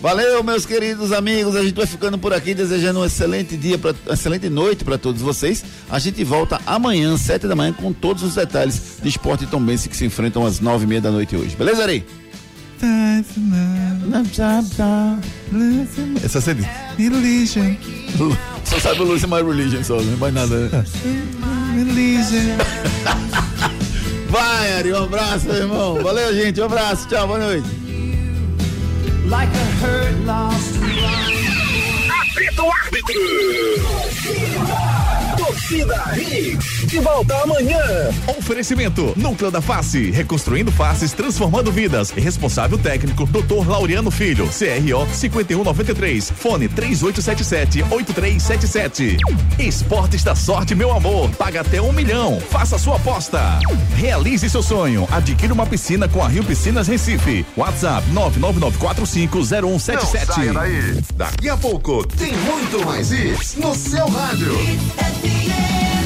Valeu, 0.00 0.44
meus 0.44 0.64
queridos 0.64 1.12
amigos. 1.12 1.56
A 1.56 1.62
gente 1.62 1.74
vai 1.74 1.86
ficando 1.86 2.16
por 2.18 2.32
aqui, 2.32 2.54
desejando 2.54 3.00
um 3.00 3.04
excelente 3.04 3.56
dia, 3.56 3.76
pra, 3.76 3.92
excelente 4.10 4.48
noite 4.48 4.84
para 4.84 4.96
todos 4.96 5.20
vocês. 5.20 5.64
A 5.90 5.98
gente 5.98 6.22
volta 6.22 6.60
amanhã, 6.66 7.16
sete 7.16 7.48
da 7.48 7.56
manhã, 7.56 7.72
com 7.72 7.92
todos 7.92 8.22
os 8.22 8.36
detalhes 8.36 8.98
de 9.02 9.08
esporte 9.08 9.44
e 9.44 9.46
tombense 9.48 9.88
que 9.88 9.96
se 9.96 10.04
enfrentam 10.04 10.46
às 10.46 10.60
nove 10.60 10.84
e 10.84 10.86
meia 10.86 11.00
da 11.00 11.10
noite 11.10 11.34
hoje. 11.36 11.56
Beleza, 11.56 11.82
Ari? 11.82 12.04
Essa 16.24 16.40
CD. 16.40 16.62
Religion. 16.96 17.74
Só 18.64 18.78
sabe 18.78 19.00
o 19.00 19.04
Losing 19.04 19.26
My 19.26 19.42
Religion, 19.42 19.82
só, 19.82 20.00
não 20.00 20.16
mais 20.16 20.32
nada. 20.32 20.68
né? 20.68 20.84
Vai, 24.30 24.72
Ari, 24.74 24.92
um 24.92 25.04
abraço, 25.04 25.46
meu 25.46 25.56
irmão. 25.56 26.02
Valeu, 26.02 26.32
gente. 26.34 26.60
Um 26.60 26.66
abraço. 26.66 27.08
Tchau, 27.08 27.26
boa 27.26 27.38
noite. 27.40 27.87
Like 29.28 29.50
a 29.50 29.64
hurt, 29.82 30.24
lost 30.24 30.80
Apita 32.08 32.62
o 32.62 32.72
árbitro. 32.72 33.20
Torcida 35.68 36.16
Hits. 36.16 36.86
De 36.86 36.98
volta 36.98 37.34
amanhã. 37.42 37.78
Oferecimento: 38.38 39.12
Núcleo 39.16 39.50
da 39.50 39.60
Face. 39.60 40.10
Reconstruindo 40.10 40.72
faces, 40.72 41.12
transformando 41.12 41.70
vidas. 41.70 42.10
Responsável 42.10 42.78
técnico: 42.78 43.26
Dr. 43.26 43.68
Laureano 43.68 44.10
Filho. 44.10 44.48
CRO 44.48 45.06
5193. 45.12 46.30
Fone 46.30 46.70
3877-8377. 46.70 49.18
Esportes 49.58 50.24
da 50.24 50.34
Sorte, 50.34 50.74
meu 50.74 50.90
amor. 50.90 51.28
Paga 51.32 51.60
até 51.60 51.82
um 51.82 51.92
milhão. 51.92 52.40
Faça 52.40 52.78
sua 52.78 52.96
aposta. 52.96 53.58
Realize 53.94 54.48
seu 54.48 54.62
sonho. 54.62 55.06
Adquira 55.10 55.52
uma 55.52 55.66
piscina 55.66 56.08
com 56.08 56.24
a 56.24 56.28
Rio 56.28 56.44
Piscinas 56.44 56.88
Recife. 56.88 57.44
WhatsApp 57.54 58.08
999450177. 58.14 59.92
Não 59.92 60.06
saia 60.08 60.54
daí. 60.54 61.02
Daqui 61.14 61.50
a 61.50 61.58
pouco 61.58 62.06
tem 62.06 62.32
muito 62.32 62.86
mais 62.86 63.10
isso 63.10 63.60
no 63.60 63.74
seu 63.74 64.08
rádio. 64.08 64.56
Hey! 65.58 65.97